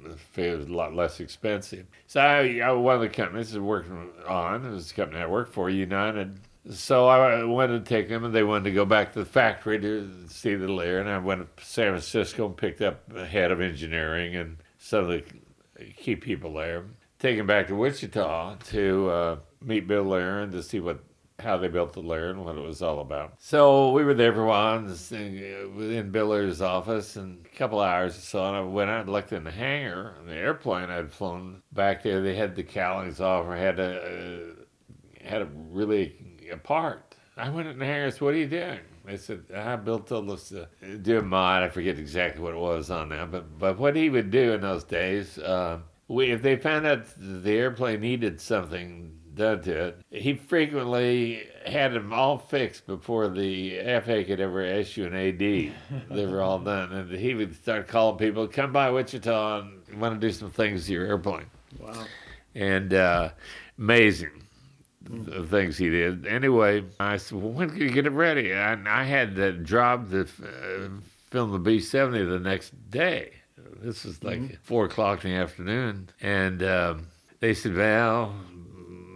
uh, 0.08 0.40
It 0.42 0.58
was 0.58 0.66
a 0.66 0.72
lot 0.72 0.94
less 0.94 1.20
expensive. 1.20 1.86
So 2.08 2.20
I, 2.20 2.58
I 2.58 2.72
one 2.72 2.96
of 2.96 3.00
the 3.00 3.08
companies 3.08 3.54
I 3.54 3.58
was 3.60 3.64
working 3.66 4.10
on, 4.28 4.66
it 4.66 4.70
was 4.70 4.90
a 4.90 4.94
company 4.94 5.20
I 5.20 5.26
worked 5.26 5.52
for, 5.52 5.70
United. 5.70 6.40
So 6.68 7.06
I 7.06 7.44
wanted 7.44 7.84
to 7.84 7.88
take 7.88 8.08
them, 8.08 8.24
and 8.24 8.34
they 8.34 8.42
wanted 8.42 8.64
to 8.64 8.72
go 8.72 8.84
back 8.84 9.12
to 9.12 9.20
the 9.20 9.24
factory 9.24 9.78
to 9.78 10.10
see 10.28 10.56
the 10.56 10.66
Lear. 10.66 10.98
And 10.98 11.08
I 11.08 11.18
went 11.18 11.56
to 11.56 11.64
San 11.64 11.92
Francisco 11.92 12.46
and 12.46 12.56
picked 12.56 12.82
up 12.82 13.02
a 13.14 13.24
head 13.24 13.52
of 13.52 13.60
engineering 13.60 14.34
and 14.34 14.56
some 14.78 15.04
of 15.04 15.08
the 15.10 15.22
key 15.96 16.16
people 16.16 16.54
there. 16.54 16.82
Take 17.18 17.38
him 17.38 17.46
back 17.46 17.68
to 17.68 17.74
Wichita 17.74 18.56
to 18.70 19.10
uh, 19.10 19.36
meet 19.62 19.86
Bill 19.86 20.04
Lear 20.04 20.40
and 20.40 20.52
to 20.52 20.62
see 20.62 20.80
what 20.80 21.00
how 21.38 21.56
they 21.58 21.68
built 21.68 21.92
the 21.92 22.00
Lear 22.00 22.30
and 22.30 22.44
what 22.44 22.56
it 22.56 22.62
was 22.62 22.80
all 22.80 23.00
about. 23.00 23.34
So 23.38 23.92
we 23.92 24.04
were 24.04 24.14
there 24.14 24.32
for 24.32 24.44
a 24.44 24.46
while 24.46 24.78
uh, 24.78 25.16
in 25.16 26.10
Bill 26.10 26.28
Lear's 26.28 26.62
office 26.62 27.16
and 27.16 27.44
a 27.44 27.56
couple 27.56 27.80
hours 27.80 28.16
or 28.16 28.20
so. 28.20 28.44
And 28.46 28.56
I 28.56 28.60
went 28.62 28.90
out 28.90 29.02
and 29.02 29.12
looked 29.12 29.32
in 29.32 29.44
the 29.44 29.50
hangar. 29.50 30.14
The 30.26 30.34
airplane 30.34 30.88
I'd 30.88 31.12
flown 31.12 31.62
back 31.72 32.02
there, 32.02 32.22
they 32.22 32.34
had 32.34 32.56
the 32.56 32.62
cowlings 32.62 33.20
off 33.20 33.46
or 33.46 33.54
had 33.54 33.78
a, 33.78 34.00
uh, 34.00 35.28
had 35.28 35.42
a 35.42 35.48
really 35.70 36.48
apart. 36.50 37.16
I 37.36 37.50
went 37.50 37.68
in 37.68 37.78
the 37.78 37.84
hangar 37.84 38.04
and 38.04 38.14
said, 38.14 38.22
What 38.22 38.34
are 38.34 38.38
you 38.38 38.46
doing? 38.46 38.80
They 39.04 39.18
said, 39.18 39.44
I 39.54 39.76
built 39.76 40.10
all 40.10 40.22
this, 40.22 40.52
uh, 40.52 40.66
do 41.02 41.18
a 41.18 41.22
mod. 41.22 41.62
I 41.62 41.68
forget 41.68 41.98
exactly 41.98 42.42
what 42.42 42.54
it 42.54 42.58
was 42.58 42.90
on 42.90 43.10
there. 43.10 43.26
But, 43.26 43.58
but 43.58 43.78
what 43.78 43.94
he 43.94 44.08
would 44.08 44.30
do 44.30 44.52
in 44.52 44.62
those 44.62 44.84
days, 44.84 45.38
uh, 45.38 45.78
we, 46.08 46.30
if 46.30 46.42
they 46.42 46.56
found 46.56 46.86
out 46.86 47.06
the 47.16 47.52
airplane 47.52 48.00
needed 48.00 48.40
something 48.40 49.18
done 49.34 49.62
to 49.62 49.86
it, 49.88 50.00
he 50.10 50.34
frequently 50.34 51.46
had 51.64 51.92
them 51.92 52.12
all 52.12 52.38
fixed 52.38 52.86
before 52.86 53.28
the 53.28 53.78
FA 54.04 54.24
could 54.24 54.40
ever 54.40 54.62
issue 54.62 55.04
an 55.04 55.14
AD. 55.14 56.08
they 56.10 56.26
were 56.26 56.42
all 56.42 56.58
done. 56.58 56.92
And 56.92 57.10
he 57.10 57.34
would 57.34 57.54
start 57.54 57.88
calling 57.88 58.18
people, 58.18 58.48
come 58.48 58.72
by 58.72 58.90
Wichita 58.90 59.60
and 59.88 60.00
want 60.00 60.20
to 60.20 60.26
do 60.26 60.32
some 60.32 60.50
things 60.50 60.86
to 60.86 60.92
your 60.92 61.06
airplane. 61.06 61.46
Wow. 61.78 62.04
And 62.54 62.94
uh, 62.94 63.30
amazing 63.78 64.42
the 65.08 65.46
things 65.46 65.76
he 65.76 65.88
did. 65.88 66.26
Anyway, 66.26 66.84
I 66.98 67.16
said, 67.16 67.38
well, 67.40 67.52
when 67.52 67.70
can 67.70 67.78
you 67.78 67.90
get 67.90 68.06
it 68.06 68.10
ready? 68.10 68.52
And 68.52 68.88
I 68.88 69.04
had 69.04 69.36
the 69.36 69.52
job 69.52 70.10
to 70.10 70.22
uh, 70.22 70.88
film 71.30 71.52
the 71.52 71.58
B 71.58 71.80
70 71.80 72.24
the 72.24 72.40
next 72.40 72.72
day. 72.90 73.32
This 73.80 74.04
was 74.04 74.22
like 74.22 74.60
four 74.62 74.86
o'clock 74.86 75.24
in 75.24 75.30
the 75.32 75.36
afternoon. 75.36 76.10
And 76.20 76.62
um, 76.62 77.06
they 77.40 77.54
said, 77.54 77.74
well, 77.74 78.34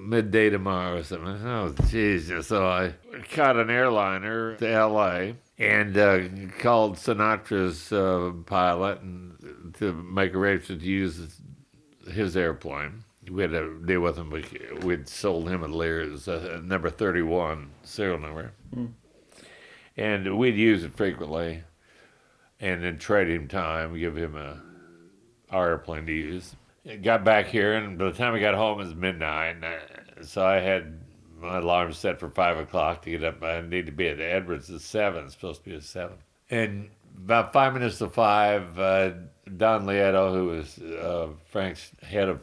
midday 0.00 0.50
tomorrow 0.50 0.98
or 0.98 1.02
something. 1.02 1.46
Oh, 1.46 1.74
Jesus. 1.88 2.48
So 2.48 2.66
I 2.66 2.94
caught 3.32 3.56
an 3.56 3.70
airliner 3.70 4.56
to 4.56 4.86
LA 4.86 5.32
and 5.58 5.96
uh, 5.96 6.20
called 6.58 6.96
Sinatra's 6.96 7.92
uh, 7.92 8.32
pilot 8.46 9.00
and 9.00 9.74
to 9.78 9.92
make 9.92 10.34
arrangements 10.34 10.82
to 10.82 10.88
use 10.88 11.40
his 12.10 12.36
airplane. 12.36 13.04
We 13.30 13.42
had 13.42 13.52
to 13.52 13.80
deal 13.84 14.00
with 14.00 14.16
him. 14.16 14.30
We, 14.30 14.44
we'd 14.82 15.08
sold 15.08 15.48
him 15.48 15.62
a 15.62 15.68
Lear, 15.68 16.00
it 16.00 16.10
was 16.10 16.26
a 16.26 16.60
number 16.64 16.90
31 16.90 17.70
serial 17.82 18.18
number. 18.18 18.52
And 19.96 20.38
we'd 20.38 20.56
use 20.56 20.82
it 20.82 20.94
frequently 20.94 21.62
and 22.60 22.82
then 22.82 22.98
trade 22.98 23.28
him 23.28 23.48
time, 23.48 23.98
give 23.98 24.16
him 24.16 24.36
a 24.36 24.60
airplane 25.52 26.06
to 26.06 26.12
use. 26.12 26.54
Got 27.02 27.24
back 27.24 27.46
here, 27.46 27.74
and 27.74 27.98
by 27.98 28.06
the 28.06 28.12
time 28.12 28.34
I 28.34 28.40
got 28.40 28.54
home, 28.54 28.80
it 28.80 28.84
was 28.84 28.94
midnight. 28.94 29.56
I, 29.62 30.22
so 30.22 30.44
I 30.44 30.60
had 30.60 31.00
my 31.40 31.58
alarm 31.58 31.92
set 31.92 32.20
for 32.20 32.30
five 32.30 32.58
o'clock 32.58 33.02
to 33.02 33.10
get 33.10 33.24
up. 33.24 33.42
I 33.42 33.60
need 33.60 33.86
to 33.86 33.92
be 33.92 34.08
at 34.08 34.20
Edwards 34.20 34.70
at 34.70 34.80
seven. 34.80 35.24
It's 35.24 35.34
supposed 35.34 35.64
to 35.64 35.70
be 35.70 35.76
at 35.76 35.82
seven. 35.82 36.16
And 36.48 36.90
about 37.16 37.52
five 37.52 37.74
minutes 37.74 37.98
to 37.98 38.08
five, 38.08 38.78
uh, 38.78 39.12
Don 39.56 39.84
Lieto, 39.84 40.32
who 40.32 40.46
was 40.46 40.78
uh, 40.78 41.28
Frank's 41.50 41.90
head 42.02 42.28
of 42.28 42.40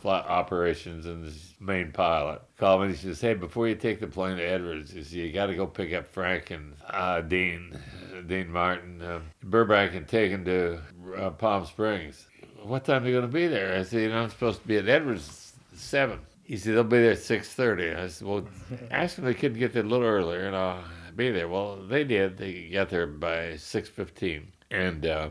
flight 0.00 0.24
operations 0.26 1.06
and 1.06 1.24
main 1.60 1.92
pilot, 1.92 2.42
called 2.56 2.80
me 2.80 2.86
and 2.86 2.96
he 2.96 3.00
says, 3.00 3.20
"Hey, 3.20 3.34
before 3.34 3.68
you 3.68 3.74
take 3.74 4.00
the 4.00 4.06
plane 4.06 4.36
to 4.36 4.42
Edwards, 4.42 4.92
he 4.92 5.02
says, 5.02 5.14
you 5.14 5.32
got 5.32 5.46
to 5.46 5.54
go 5.54 5.66
pick 5.66 5.92
up 5.92 6.06
Frank 6.06 6.50
and 6.50 6.74
uh, 6.88 7.20
Dean, 7.20 7.78
Dean 8.26 8.50
Martin, 8.50 9.02
uh, 9.02 9.20
Burbank, 9.42 9.94
and 9.94 10.06
take 10.06 10.30
him 10.30 10.44
to 10.44 10.80
uh, 11.16 11.30
Palm 11.30 11.66
Springs." 11.66 12.26
What 12.62 12.84
time 12.84 13.04
are 13.04 13.06
you 13.06 13.12
going 13.12 13.22
to 13.26 13.32
be 13.32 13.46
there? 13.46 13.78
I 13.78 13.82
said, 13.82 14.02
"You 14.02 14.08
know, 14.10 14.22
I'm 14.22 14.30
supposed 14.30 14.62
to 14.62 14.68
be 14.68 14.76
at 14.76 14.88
Edwards 14.88 15.52
at 15.72 15.78
seven. 15.78 16.20
He 16.44 16.56
said, 16.56 16.74
"They'll 16.74 16.84
be 16.84 16.98
there 16.98 17.12
at 17.12 17.18
6.30. 17.18 17.98
I 17.98 18.08
said, 18.08 18.26
"Well, 18.26 18.44
ask 18.90 19.16
them 19.16 19.26
if 19.26 19.34
they 19.34 19.40
couldn't 19.40 19.58
get 19.58 19.72
there 19.72 19.84
a 19.84 19.86
little 19.86 20.06
earlier, 20.06 20.46
and 20.46 20.56
I'll 20.56 20.84
be 21.14 21.30
there." 21.30 21.48
Well, 21.48 21.76
they 21.76 22.04
did. 22.04 22.38
They 22.38 22.70
got 22.70 22.88
there 22.88 23.06
by 23.06 23.54
6.15, 23.54 24.44
and. 24.70 25.06
Uh, 25.06 25.30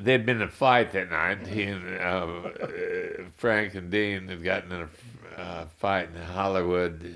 they'd 0.00 0.24
been 0.24 0.36
in 0.36 0.42
a 0.42 0.48
fight 0.48 0.92
that 0.92 1.10
night. 1.10 1.46
He 1.46 1.62
and 1.64 1.98
uh, 1.98 2.50
Frank 3.36 3.74
and 3.74 3.90
Dean 3.90 4.28
had 4.28 4.44
gotten 4.44 4.72
in 4.72 4.82
a 4.82 4.88
uh, 5.38 5.66
fight 5.78 6.08
in 6.08 6.14
the 6.14 6.24
Hollywood 6.24 7.14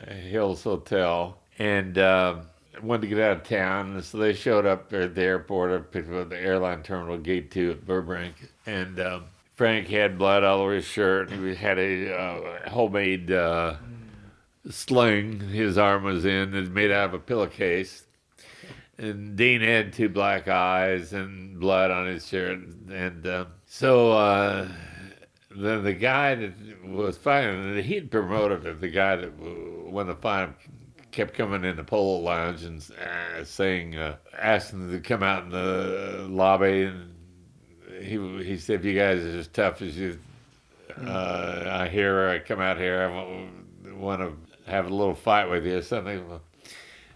uh, 0.00 0.12
Hills 0.12 0.62
Hotel 0.62 1.38
and 1.58 1.96
uh, 1.98 2.36
wanted 2.82 3.02
to 3.02 3.06
get 3.08 3.18
out 3.18 3.36
of 3.38 3.44
town. 3.44 4.02
So 4.02 4.18
they 4.18 4.34
showed 4.34 4.66
up 4.66 4.92
at 4.92 5.14
the 5.14 5.22
airport 5.22 5.70
or 5.70 5.80
picked 5.80 6.10
up 6.10 6.22
at 6.22 6.30
the 6.30 6.38
airline 6.38 6.82
terminal, 6.82 7.18
gate 7.18 7.50
two 7.50 7.72
at 7.72 7.86
Burbank. 7.86 8.34
And 8.66 9.00
um, 9.00 9.24
Frank 9.56 9.88
had 9.88 10.18
blood 10.18 10.44
all 10.44 10.60
over 10.60 10.74
his 10.74 10.84
shirt. 10.84 11.30
He 11.30 11.54
had 11.54 11.78
a 11.78 12.14
uh, 12.14 12.70
homemade 12.70 13.30
uh, 13.30 13.74
sling 14.70 15.40
his 15.40 15.78
arm 15.78 16.04
was 16.04 16.24
in. 16.24 16.52
Was 16.52 16.68
made 16.68 16.90
out 16.90 17.06
of 17.06 17.14
a 17.14 17.18
pillowcase 17.18 18.04
and 18.98 19.36
Dean 19.36 19.60
had 19.60 19.92
two 19.92 20.08
black 20.08 20.48
eyes 20.48 21.12
and 21.12 21.58
blood 21.60 21.90
on 21.90 22.06
his 22.06 22.26
shirt, 22.26 22.58
and 22.90 23.26
uh, 23.26 23.44
so 23.66 24.12
uh, 24.12 24.68
the 25.50 25.80
the 25.80 25.94
guy 25.94 26.34
that 26.34 26.52
was 26.84 27.16
fighting, 27.16 27.82
he'd 27.82 28.10
promoted 28.10 28.66
it. 28.66 28.80
The 28.80 28.88
guy 28.88 29.16
that 29.16 29.30
when 29.90 30.06
the 30.06 30.14
fight 30.14 30.50
kept 31.10 31.34
coming 31.34 31.64
in 31.64 31.76
the 31.76 31.84
polo 31.84 32.20
lounge 32.20 32.64
and 32.64 32.84
uh, 33.00 33.44
saying, 33.44 33.96
uh, 33.96 34.16
asking 34.38 34.90
to 34.90 35.00
come 35.00 35.22
out 35.22 35.44
in 35.44 35.50
the 35.50 36.26
lobby, 36.28 36.84
and 36.84 37.14
he 38.00 38.44
he 38.44 38.58
said, 38.58 38.80
"If 38.80 38.84
you 38.84 38.94
guys 38.94 39.24
are 39.24 39.38
as 39.38 39.48
tough 39.48 39.82
as 39.82 39.96
you, 39.96 40.18
uh, 41.04 41.64
I 41.66 41.88
hear, 41.88 42.28
I 42.28 42.38
come 42.38 42.60
out 42.60 42.78
here, 42.78 43.02
I 43.02 43.92
want 43.94 44.20
to 44.20 44.70
have 44.70 44.86
a 44.86 44.94
little 44.94 45.14
fight 45.14 45.48
with 45.48 45.66
you 45.66 45.78
or 45.78 45.82
something." 45.82 46.40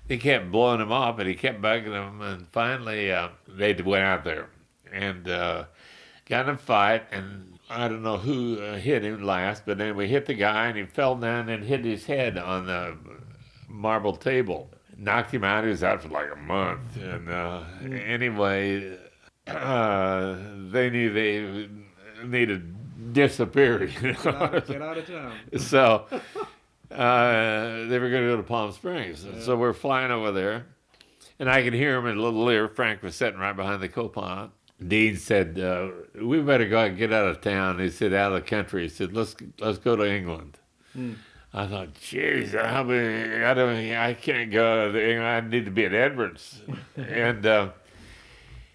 he 0.09 0.18
kept 0.18 0.51
blowing 0.51 0.80
him 0.80 0.93
off, 0.93 1.16
but 1.16 1.26
he 1.26 1.35
kept 1.35 1.62
bugging 1.62 1.93
him, 1.93 2.20
and 2.20 2.47
finally 2.49 3.12
uh, 3.12 3.28
they 3.49 3.72
went 3.74 4.05
out 4.05 4.24
there 4.24 4.49
and 4.93 5.28
uh, 5.28 5.64
got 6.26 6.49
in 6.49 6.55
a 6.55 6.59
fight, 6.59 7.05
and 7.11 7.51
I 7.74 7.88
don't 7.88 8.02
know 8.02 8.18
who 8.18 8.60
uh, 8.60 8.76
hit 8.76 9.02
him 9.02 9.22
last, 9.22 9.64
but 9.64 9.78
then 9.78 9.96
we 9.96 10.06
hit 10.06 10.26
the 10.26 10.34
guy, 10.34 10.66
and 10.66 10.76
he 10.76 10.84
fell 10.84 11.14
down 11.16 11.48
and 11.48 11.64
hit 11.64 11.84
his 11.84 12.04
head 12.04 12.36
on 12.36 12.66
the 12.66 12.96
marble 13.68 14.14
table, 14.14 14.70
knocked 14.96 15.32
him 15.32 15.42
out. 15.44 15.64
He 15.64 15.70
was 15.70 15.82
out 15.82 16.02
for 16.02 16.08
like 16.08 16.30
a 16.30 16.36
month, 16.36 16.96
and 16.96 17.28
uh, 17.30 17.62
anyway, 17.82 18.98
uh, 19.46 20.36
they 20.70 20.90
knew 20.90 21.12
they 21.12 21.68
needed 22.26 23.12
disappearing. 23.12 23.92
Get 24.00 24.26
out, 24.26 24.66
get 24.66 24.82
out 24.82 24.98
of 24.98 25.06
town. 25.06 25.36
so 25.58 26.06
uh, 26.90 27.86
they 27.86 27.98
were 27.98 28.10
going 28.10 28.22
to 28.22 28.28
go 28.28 28.36
to 28.36 28.42
Palm 28.42 28.72
Springs. 28.72 29.24
And 29.24 29.42
So 29.42 29.56
we're 29.56 29.72
flying 29.72 30.10
over 30.10 30.30
there, 30.30 30.66
and 31.38 31.50
I 31.50 31.62
could 31.62 31.74
hear 31.74 31.96
him 31.96 32.06
in 32.06 32.18
a 32.18 32.22
little 32.22 32.48
ear. 32.50 32.68
Frank 32.68 33.02
was 33.02 33.14
sitting 33.14 33.40
right 33.40 33.56
behind 33.56 33.82
the 33.82 33.88
co-pilot. 33.88 34.50
Dean 34.89 35.16
said, 35.16 35.59
uh, 35.59 35.89
"We 36.20 36.41
better 36.41 36.68
go 36.68 36.80
and 36.80 36.97
get 36.97 37.12
out 37.12 37.28
of 37.28 37.41
town." 37.41 37.78
He 37.78 37.91
said, 37.91 38.12
"Out 38.12 38.33
of 38.33 38.43
the 38.43 38.49
country." 38.49 38.83
He 38.83 38.89
said, 38.89 39.14
"Let's 39.14 39.35
let's 39.59 39.78
go 39.78 39.97
to 39.97 40.09
England." 40.09 40.59
I 41.55 41.66
thought, 41.66 41.95
"Jeez, 41.95 42.55
I 42.55 42.83
mean, 42.83 43.43
I 43.43 43.55
don't, 43.55 43.76
I 43.95 44.14
can't 44.14 44.51
go 44.51 44.93
to 44.93 45.11
England. 45.11 45.26
I 45.26 45.41
need 45.41 45.64
to 45.64 45.70
be 45.70 45.85
at 45.85 45.95
Edwards." 45.95 46.62
and 46.97 47.45
uh, 47.45 47.70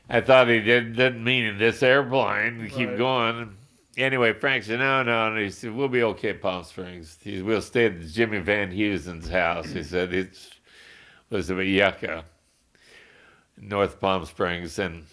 I 0.10 0.22
thought 0.22 0.48
he 0.48 0.62
did, 0.62 0.96
didn't 0.96 1.24
mean 1.24 1.44
in 1.46 1.58
this 1.58 1.84
airplane 1.84 2.60
to 2.60 2.70
keep 2.70 2.98
going. 2.98 3.58
Anyway, 3.98 4.32
Frank 4.34 4.64
said, 4.64 4.80
no, 4.80 5.04
no. 5.04 5.28
And 5.28 5.38
he 5.38 5.50
said, 5.50 5.76
we'll 5.76 5.90
be 5.90 6.04
okay 6.04 6.30
at 6.30 6.42
Palm 6.42 6.64
Springs. 6.64 7.18
He 7.22 7.38
said, 7.38 7.46
we'll 7.46 7.62
stay 7.62 7.88
at 7.88 8.00
Jimmy 8.02 8.40
Van 8.40 8.72
Heusen's 8.72 9.28
house. 9.28 9.70
He 9.70 9.84
said, 9.84 10.14
it 10.14 10.38
was 11.30 11.50
a 11.50 11.56
yucca, 11.56 12.24
North 13.58 14.00
Palm 14.00 14.24
Springs. 14.26 14.80
And 14.80 15.06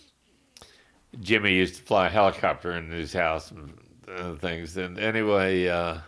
Jimmy 1.21 1.55
used 1.55 1.77
to 1.77 1.83
fly 1.83 2.07
a 2.07 2.11
helicopter 2.11 2.73
in 2.73 2.91
his 2.91 3.12
house 3.12 3.51
and 3.51 3.75
uh, 4.09 4.35
things. 4.35 4.77
And 4.77 4.99
anyway, 4.99 5.69
uh, 5.69 5.99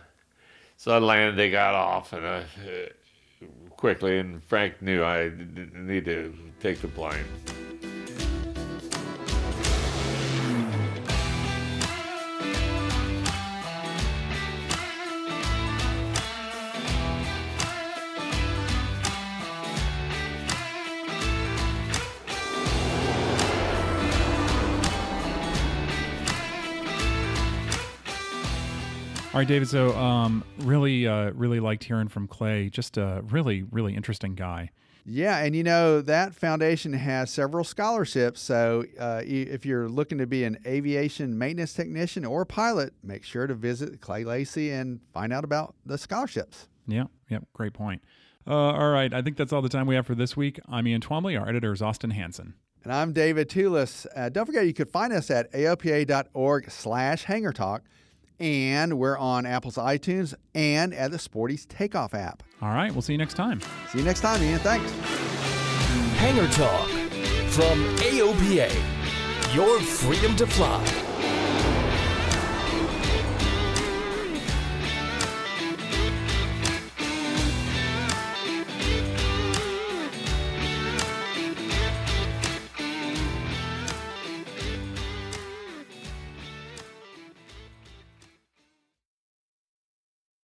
so 0.77 0.93
I 0.93 0.99
landed, 0.99 1.35
they 1.35 1.49
got 1.49 1.73
off 1.73 2.13
and 2.13 2.25
uh, 2.25 2.43
quickly. 3.71 4.19
And 4.19 4.43
Frank 4.43 4.81
knew 4.81 5.03
I 5.03 5.29
didn't 5.29 5.87
need 5.87 6.05
to 6.05 6.33
take 6.59 6.81
the 6.81 6.87
plane. 6.87 7.25
All 29.37 29.41
right, 29.41 29.47
David. 29.47 29.67
So, 29.67 29.95
um, 29.95 30.43
really, 30.61 31.05
uh, 31.05 31.29
really 31.35 31.59
liked 31.59 31.83
hearing 31.83 32.07
from 32.07 32.27
Clay. 32.27 32.71
Just 32.71 32.97
a 32.97 33.21
really, 33.29 33.61
really 33.61 33.93
interesting 33.93 34.33
guy. 34.33 34.71
Yeah, 35.05 35.37
and 35.37 35.55
you 35.55 35.61
know 35.61 36.01
that 36.01 36.33
foundation 36.33 36.91
has 36.93 37.29
several 37.29 37.63
scholarships. 37.63 38.41
So 38.41 38.85
uh, 38.99 39.21
if 39.23 39.63
you're 39.63 39.87
looking 39.89 40.17
to 40.17 40.25
be 40.25 40.43
an 40.43 40.57
aviation 40.65 41.37
maintenance 41.37 41.73
technician 41.73 42.25
or 42.25 42.45
pilot, 42.45 42.93
make 43.03 43.23
sure 43.23 43.45
to 43.45 43.53
visit 43.53 44.01
Clay 44.01 44.23
Lacy 44.23 44.71
and 44.71 45.01
find 45.13 45.31
out 45.31 45.43
about 45.43 45.75
the 45.85 45.99
scholarships. 45.99 46.67
Yeah, 46.87 47.03
yep, 47.29 47.43
great 47.53 47.73
point. 47.73 48.01
Uh, 48.47 48.55
all 48.55 48.89
right, 48.89 49.13
I 49.13 49.21
think 49.21 49.37
that's 49.37 49.53
all 49.53 49.61
the 49.61 49.69
time 49.69 49.85
we 49.85 49.93
have 49.93 50.07
for 50.07 50.15
this 50.15 50.35
week. 50.35 50.59
I'm 50.67 50.87
Ian 50.87 51.01
Twombly. 51.01 51.39
Our 51.39 51.47
editor 51.47 51.73
is 51.73 51.83
Austin 51.83 52.09
Hanson. 52.09 52.55
And 52.83 52.91
I'm 52.91 53.13
David 53.13 53.49
Tulis. 53.49 54.07
Uh, 54.15 54.29
don't 54.29 54.47
forget 54.47 54.65
you 54.65 54.73
could 54.73 54.89
find 54.89 55.13
us 55.13 55.29
at 55.29 55.51
aopa.org 55.53 56.71
slash 56.71 57.25
hangar 57.25 57.53
talk. 57.53 57.83
And 58.39 58.99
we're 58.99 59.17
on 59.17 59.45
Apple's 59.45 59.77
iTunes 59.77 60.33
and 60.53 60.93
at 60.93 61.11
the 61.11 61.17
Sporty's 61.17 61.65
Takeoff 61.65 62.13
app. 62.13 62.43
All 62.61 62.69
right, 62.69 62.91
we'll 62.91 63.01
see 63.01 63.13
you 63.13 63.17
next 63.17 63.33
time. 63.33 63.61
See 63.91 63.99
you 63.99 64.03
next 64.05 64.21
time, 64.21 64.41
Ian. 64.43 64.59
Thanks. 64.59 64.91
Hangar 66.17 66.47
Talk 66.47 66.87
from 67.51 67.83
AOPA. 67.97 68.73
Your 69.55 69.79
freedom 69.79 70.35
to 70.35 70.45
fly. 70.45 70.83